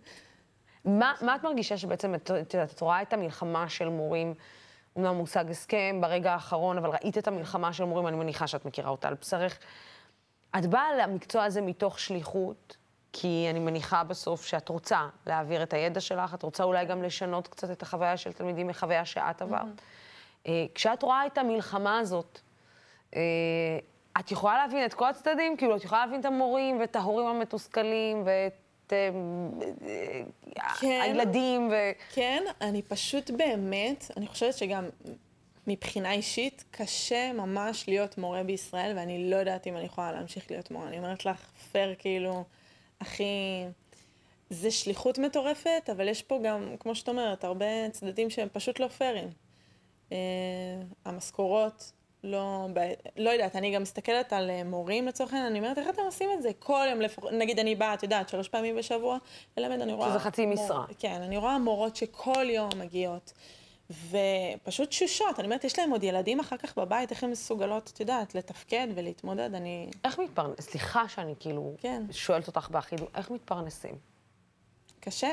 מה, 0.85 1.13
מה 1.21 1.35
את 1.35 1.43
מרגישה 1.45 1.77
שבעצם, 1.77 2.15
את 2.15 2.31
את 2.43 2.55
יודעת, 2.55 2.73
את 2.73 2.81
רואה 2.81 3.03
את 3.03 3.13
המלחמה 3.13 3.69
של 3.69 3.89
מורים, 3.89 4.35
אומנם 4.97 5.15
מושג 5.15 5.51
הסכם 5.51 5.99
ברגע 6.01 6.33
האחרון, 6.33 6.79
אבל 6.79 6.91
ראית 6.91 7.19
את 7.19 7.29
המלחמה 7.29 7.73
של 7.73 7.85
מורים, 7.85 8.07
אני 8.07 8.17
מניחה 8.17 8.47
שאת 8.47 8.65
מכירה 8.65 8.91
אותה 8.91 9.09
על 9.09 9.15
בשרך. 9.21 9.59
את 10.59 10.67
באה 10.67 10.95
למקצוע 10.95 11.45
הזה 11.45 11.61
מתוך 11.61 11.99
שליחות, 11.99 12.77
כי 13.13 13.47
אני 13.51 13.59
מניחה 13.59 14.05
בסוף 14.05 14.47
שאת 14.47 14.69
רוצה 14.69 15.09
להעביר 15.27 15.63
את 15.63 15.73
הידע 15.73 16.01
שלך, 16.01 16.35
את 16.35 16.43
רוצה 16.43 16.65
אולי 16.65 16.85
גם 16.85 17.03
לשנות 17.03 17.49
קצת 17.49 17.71
את 17.71 17.83
החוויה 17.83 18.17
של 18.17 18.33
תלמידים 18.33 18.67
מחוויה 18.67 19.05
שאת 19.05 19.43
עברת. 19.43 19.83
אה, 20.47 20.67
כשאת 20.75 21.03
רואה 21.03 21.27
את 21.27 21.39
המלחמה 21.39 21.99
הזאת, 21.99 22.41
אה, 23.17 23.21
את 24.21 24.31
יכולה 24.31 24.57
להבין 24.57 24.85
את 24.85 24.95
כל 24.95 25.09
הצדדים? 25.09 25.57
כאילו, 25.57 25.77
את 25.77 25.85
יכולה 25.85 26.05
להבין 26.05 26.21
את 26.21 26.25
המורים 26.25 26.81
ואת 26.81 26.97
ההורים 26.97 27.27
המתוסכלים 27.27 28.23
ואת 28.25 28.93
אה, 28.93 29.09
כן. 30.81 31.01
הילדים 31.03 31.69
ו... 31.73 31.75
כן, 32.15 32.45
אני 32.61 32.83
פשוט 32.83 33.31
באמת, 33.31 34.11
אני 34.17 34.27
חושבת 34.27 34.55
שגם 34.55 34.85
מבחינה 35.67 36.13
אישית, 36.13 36.65
קשה 36.71 37.33
ממש 37.33 37.89
להיות 37.89 38.19
מורה 38.19 38.43
בישראל, 38.43 38.93
ואני 38.97 39.31
לא 39.31 39.37
יודעת 39.37 39.67
אם 39.67 39.77
אני 39.77 39.85
יכולה 39.85 40.13
להמשיך 40.13 40.51
להיות 40.51 40.71
מורה. 40.71 40.89
אני 40.89 40.99
אומרת 40.99 41.27
לך, 41.27 41.51
פייר, 41.73 41.95
כאילו, 41.99 42.45
הכי... 43.01 43.25
זה 44.51 44.71
שליחות 44.71 45.19
מטורפת, 45.19 45.91
אבל 45.93 46.09
יש 46.09 46.23
פה 46.23 46.41
גם, 46.45 46.77
כמו 46.81 46.95
שאת 46.95 47.09
אומרת, 47.09 47.45
הרבה 47.45 47.91
צדדים 47.91 48.31
שהם 48.31 48.49
פשוט 48.53 48.81
לא 48.81 48.89
פיירים. 48.89 49.29
אה, 50.13 50.17
המשכורות, 51.05 51.93
לא, 52.25 52.67
ב... 52.73 52.93
לא 53.17 53.31
יודעת, 53.31 53.57
אני 53.57 53.75
גם 53.75 53.83
מסתכלת 53.83 54.33
על 54.33 54.51
אה, 54.51 54.65
מורים 54.65 55.07
לצורך 55.07 55.33
העניין, 55.33 55.51
אני 55.51 55.59
אומרת, 55.59 55.79
איך 55.79 55.89
אתם 55.89 56.03
עושים 56.03 56.31
את 56.37 56.43
זה? 56.43 56.51
כל 56.59 56.87
יום 56.91 57.01
לפחות, 57.01 57.33
נגיד 57.33 57.59
אני 57.59 57.75
באה, 57.75 57.95
את 57.95 58.03
יודעת, 58.03 58.29
שלוש 58.29 58.49
פעמים 58.49 58.77
בשבוע, 58.77 59.19
ללמד, 59.57 59.81
אני 59.81 59.93
רואה... 59.93 60.11
שזה 60.11 60.19
חצי 60.19 60.47
משרה. 60.47 60.77
מור... 60.77 60.87
כן, 60.99 61.23
אני 61.23 61.37
רואה 61.37 61.59
מורות 61.59 61.97
שכל 61.97 62.51
יום 62.51 62.71
מגיעות, 62.77 63.33
ופשוט 63.91 64.89
תשושות, 64.89 65.39
אני 65.39 65.47
אומרת, 65.47 65.65
יש 65.65 65.79
להם 65.79 65.91
עוד 65.91 66.05
ילדים 66.05 66.41
אחר 66.41 66.57
כך 66.57 66.79
בבית, 66.79 67.11
איך 67.11 67.25
הן 67.25 67.31
מסוגלות, 67.31 67.91
את 67.95 68.01
יודעת, 68.01 68.35
לתפקד 68.35 68.89
ולהתמודד, 68.95 69.55
אני... 69.55 69.91
איך 70.05 70.19
מתפרנס? 70.19 70.61
סליחה 70.61 71.09
שאני 71.09 71.35
כאילו 71.41 71.75
כן. 71.79 72.03
שואלת 72.11 72.47
אותך 72.47 72.69
באחידות, 72.71 73.09
איך 73.17 73.31
מתפרנסים? 73.31 73.95
קשה, 75.01 75.31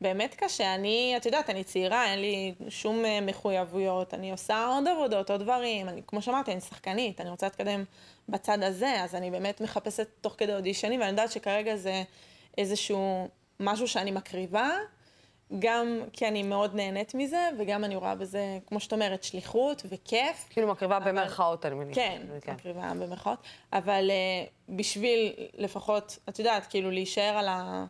באמת 0.00 0.34
קשה. 0.34 0.74
אני, 0.74 1.14
את 1.16 1.26
יודעת, 1.26 1.50
אני 1.50 1.64
צעירה, 1.64 2.12
אין 2.12 2.20
לי 2.20 2.54
שום 2.68 3.04
אה, 3.04 3.20
מחויבויות, 3.20 4.14
אני 4.14 4.30
עושה 4.30 4.66
עוד 4.66 4.88
עבודות, 4.88 5.30
עוד 5.30 5.42
דברים. 5.42 5.88
אני, 5.88 6.02
כמו 6.06 6.22
שאמרתי, 6.22 6.52
אני 6.52 6.60
שחקנית, 6.60 7.20
אני 7.20 7.30
רוצה 7.30 7.46
להתקדם 7.46 7.84
בצד 8.28 8.62
הזה, 8.62 9.02
אז 9.02 9.14
אני 9.14 9.30
באמת 9.30 9.60
מחפשת 9.60 10.08
תוך 10.20 10.34
כדי 10.38 10.54
אודישנים, 10.54 11.00
ואני 11.00 11.10
יודעת 11.10 11.32
שכרגע 11.32 11.76
זה 11.76 12.02
איזשהו 12.58 13.28
משהו 13.60 13.88
שאני 13.88 14.10
מקריבה, 14.10 14.70
גם 15.58 16.00
כי 16.12 16.28
אני 16.28 16.42
מאוד 16.42 16.74
נהנית 16.74 17.14
מזה, 17.14 17.48
וגם 17.58 17.84
אני 17.84 17.96
רואה 17.96 18.14
בזה, 18.14 18.58
כמו 18.66 18.80
שאת 18.80 18.92
אומרת, 18.92 19.22
שליחות 19.22 19.82
וכיף. 19.88 20.46
כאילו 20.50 20.68
מקריבה 20.68 21.00
במרכאות, 21.00 21.66
אני 21.66 21.74
מניחה. 21.74 22.00
כן, 22.00 22.22
מקריבה 22.54 22.92
במרכאות, 22.94 23.38
אבל 23.72 24.10
uh, 24.10 24.72
בשביל 24.76 25.32
לפחות, 25.54 26.18
את 26.28 26.38
יודעת, 26.38 26.66
כאילו 26.66 26.90
להישאר 26.90 27.38
על 27.38 27.48
ה... 27.48 27.84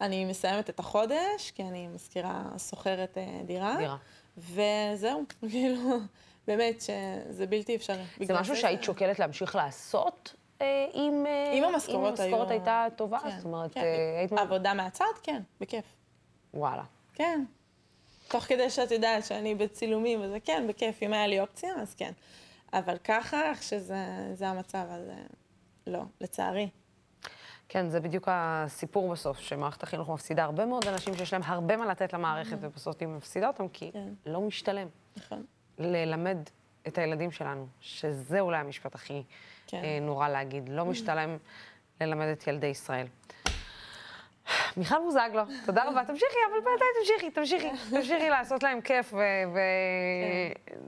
אני 0.00 0.24
מסיימת 0.24 0.70
את 0.70 0.78
החודש, 0.78 1.50
כי 1.54 1.62
אני 1.62 1.88
מזכירה, 1.88 2.42
שוכרת 2.70 3.16
uh, 3.16 3.46
דירה. 3.46 3.76
דירה. 3.78 3.96
וזהו, 4.38 5.22
כאילו, 5.50 5.98
באמת 6.46 6.80
שזה 6.80 7.46
בלתי 7.46 7.76
אפשרי. 7.76 8.02
זה 8.20 8.34
משהו 8.34 8.56
שהיית 8.56 8.82
שוקלת 8.82 9.18
להמשיך 9.18 9.56
לעשות? 9.56 10.34
אה, 10.60 10.86
אם, 10.94 11.24
אה, 11.26 11.52
אם 11.52 11.64
המשכורות 11.64 12.20
אם 12.20 12.24
היו... 12.24 12.26
המשכורת 12.26 12.50
הייתה 12.50 12.86
טובה, 12.96 13.18
כן, 13.18 13.30
זאת 13.36 13.44
אומרת, 13.44 13.74
כן. 13.74 13.80
אה, 13.80 14.18
היית... 14.18 14.32
עבודה 14.32 14.74
מהצד? 14.74 15.04
כן, 15.22 15.42
בכיף. 15.60 15.84
וואלה. 16.54 16.82
כן. 17.14 17.44
תוך 18.28 18.44
כדי 18.44 18.70
שאת 18.70 18.90
יודעת 18.90 19.24
שאני 19.24 19.54
בצילומים, 19.54 20.20
וזה 20.22 20.40
כן, 20.40 20.66
בכיף, 20.68 21.02
אם 21.02 21.12
היה 21.12 21.26
לי 21.26 21.40
אופציה, 21.40 21.74
אז 21.74 21.94
כן. 21.94 22.12
אבל 22.72 22.98
ככה, 22.98 23.50
איך 23.50 23.62
שזה 23.62 24.30
זה 24.34 24.48
המצב, 24.48 24.86
אז 24.90 25.08
אה, 25.08 25.14
לא, 25.86 26.02
לצערי. 26.20 26.68
כן, 27.68 27.88
זה 27.88 28.00
בדיוק 28.00 28.28
הסיפור 28.30 29.12
בסוף, 29.12 29.38
שמערכת 29.38 29.82
החינוך 29.82 30.08
מפסידה 30.08 30.44
הרבה 30.44 30.66
מאוד 30.66 30.86
אנשים 30.86 31.14
שיש 31.14 31.32
להם 31.32 31.42
הרבה 31.44 31.76
מה 31.76 31.86
לתת 31.86 32.12
למערכת, 32.12 32.56
ובסוף 32.60 32.96
היא 33.00 33.08
מפסידה 33.08 33.48
אותם 33.48 33.68
כי 33.68 33.92
כן. 33.92 34.08
לא 34.26 34.40
משתלם 34.40 34.88
נכון. 35.16 35.44
ללמד 35.78 36.38
את 36.86 36.98
הילדים 36.98 37.30
שלנו, 37.30 37.66
שזה 37.80 38.40
אולי 38.40 38.58
המשפט 38.58 38.94
הכי 38.94 39.22
כן. 39.66 39.84
אה, 39.84 39.98
נורא 40.00 40.28
להגיד, 40.28 40.68
לא 40.68 40.84
משתלם 40.84 41.36
ללמד 42.00 42.26
את 42.26 42.46
ילדי 42.46 42.66
ישראל. 42.66 43.06
מיכל 44.76 44.96
בוזגלו, 45.04 45.42
תודה 45.66 45.84
רבה. 45.84 46.04
תמשיכי, 46.04 46.36
אבל 46.50 46.56
בינתיים 46.64 46.90
תמשיכי, 47.00 47.30
תמשיכי, 47.30 47.90
תמשיכי 47.90 48.28
לעשות 48.28 48.62
להם 48.62 48.80
כיף 48.80 49.14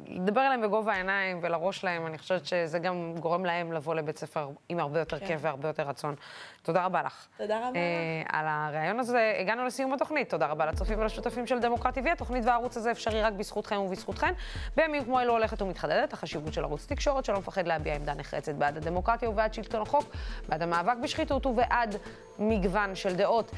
ולדבר 0.08 0.40
אליהם 0.40 0.62
בגובה 0.62 0.92
העיניים 0.92 1.38
ולראש 1.42 1.84
להם. 1.84 2.06
אני 2.06 2.18
חושבת 2.18 2.46
שזה 2.46 2.78
גם 2.78 3.14
גורם 3.20 3.44
להם 3.44 3.72
לבוא 3.72 3.94
לבית 3.94 4.18
ספר 4.18 4.48
עם 4.68 4.78
הרבה 4.78 4.98
יותר 4.98 5.18
כן. 5.18 5.26
כיף 5.26 5.40
והרבה 5.42 5.68
יותר 5.68 5.82
רצון. 5.82 6.14
תודה 6.62 6.84
רבה 6.84 7.02
לך. 7.02 7.26
תודה 7.38 7.58
רבה. 7.58 7.78
אה, 7.78 8.22
על 8.38 8.46
הריאיון 8.48 9.00
הזה, 9.00 9.36
הגענו 9.40 9.66
לסיום 9.66 9.92
התוכנית. 9.92 10.30
תודה 10.30 10.46
רבה 10.46 10.66
לצופים 10.66 11.00
ולשותפים 11.00 11.46
של 11.46 11.58
דמוקרט 11.58 11.98
TV. 11.98 12.10
התוכנית 12.12 12.44
והערוץ 12.44 12.76
הזה 12.76 12.90
אפשרי 12.90 13.22
רק 13.22 13.32
בזכותכם 13.32 13.76
ובזכותכן. 13.76 14.32
בימים 14.76 15.04
כמו 15.04 15.20
אלו 15.20 15.32
הולכת 15.32 15.62
ומתחדדת 15.62 16.12
החשיבות 16.12 16.52
של 16.52 16.64
ערוץ 16.64 16.86
תקשורת 16.86 17.24
שלא 17.24 17.38
מפחד 17.38 17.66
להביע 17.66 17.94
עמדה 17.94 18.14
נחרצת 18.14 18.54
בעד 18.54 18.76
הדמוקרטיה 18.76 19.30
ובעד 19.30 19.54
שלטון 19.54 19.82
החוק, 19.82 20.04
בעד 20.48 20.62
המאבק 20.62 20.96
בשחיתות 21.02 21.46
ובעד 21.46 21.96
מגוון 22.38 22.94
של 22.94 23.14
דעות. 23.14 23.52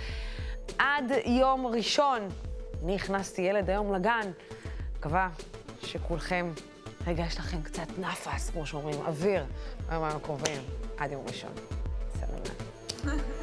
עד 0.78 1.12
יום 1.24 1.66
ראשון, 1.66 2.28
אני 2.84 2.96
הכנסתי 2.96 3.42
ילד 3.42 3.70
היום 3.70 3.94
לגן. 3.94 4.30
מקווה 4.98 5.28
שכולכם, 5.82 6.52
רגע, 7.06 7.24
יש 7.26 7.38
לכם 7.38 7.62
קצת 7.62 7.98
נפס, 7.98 8.50
כמו 8.50 8.66
שאומרים, 8.66 9.00
אוויר, 9.00 9.44
ביומיים 9.88 10.16
הקרובים, 10.16 10.62
עד 10.98 11.12
יום 11.12 11.26
ראשון. 11.26 11.52
סלמת. 12.20 13.34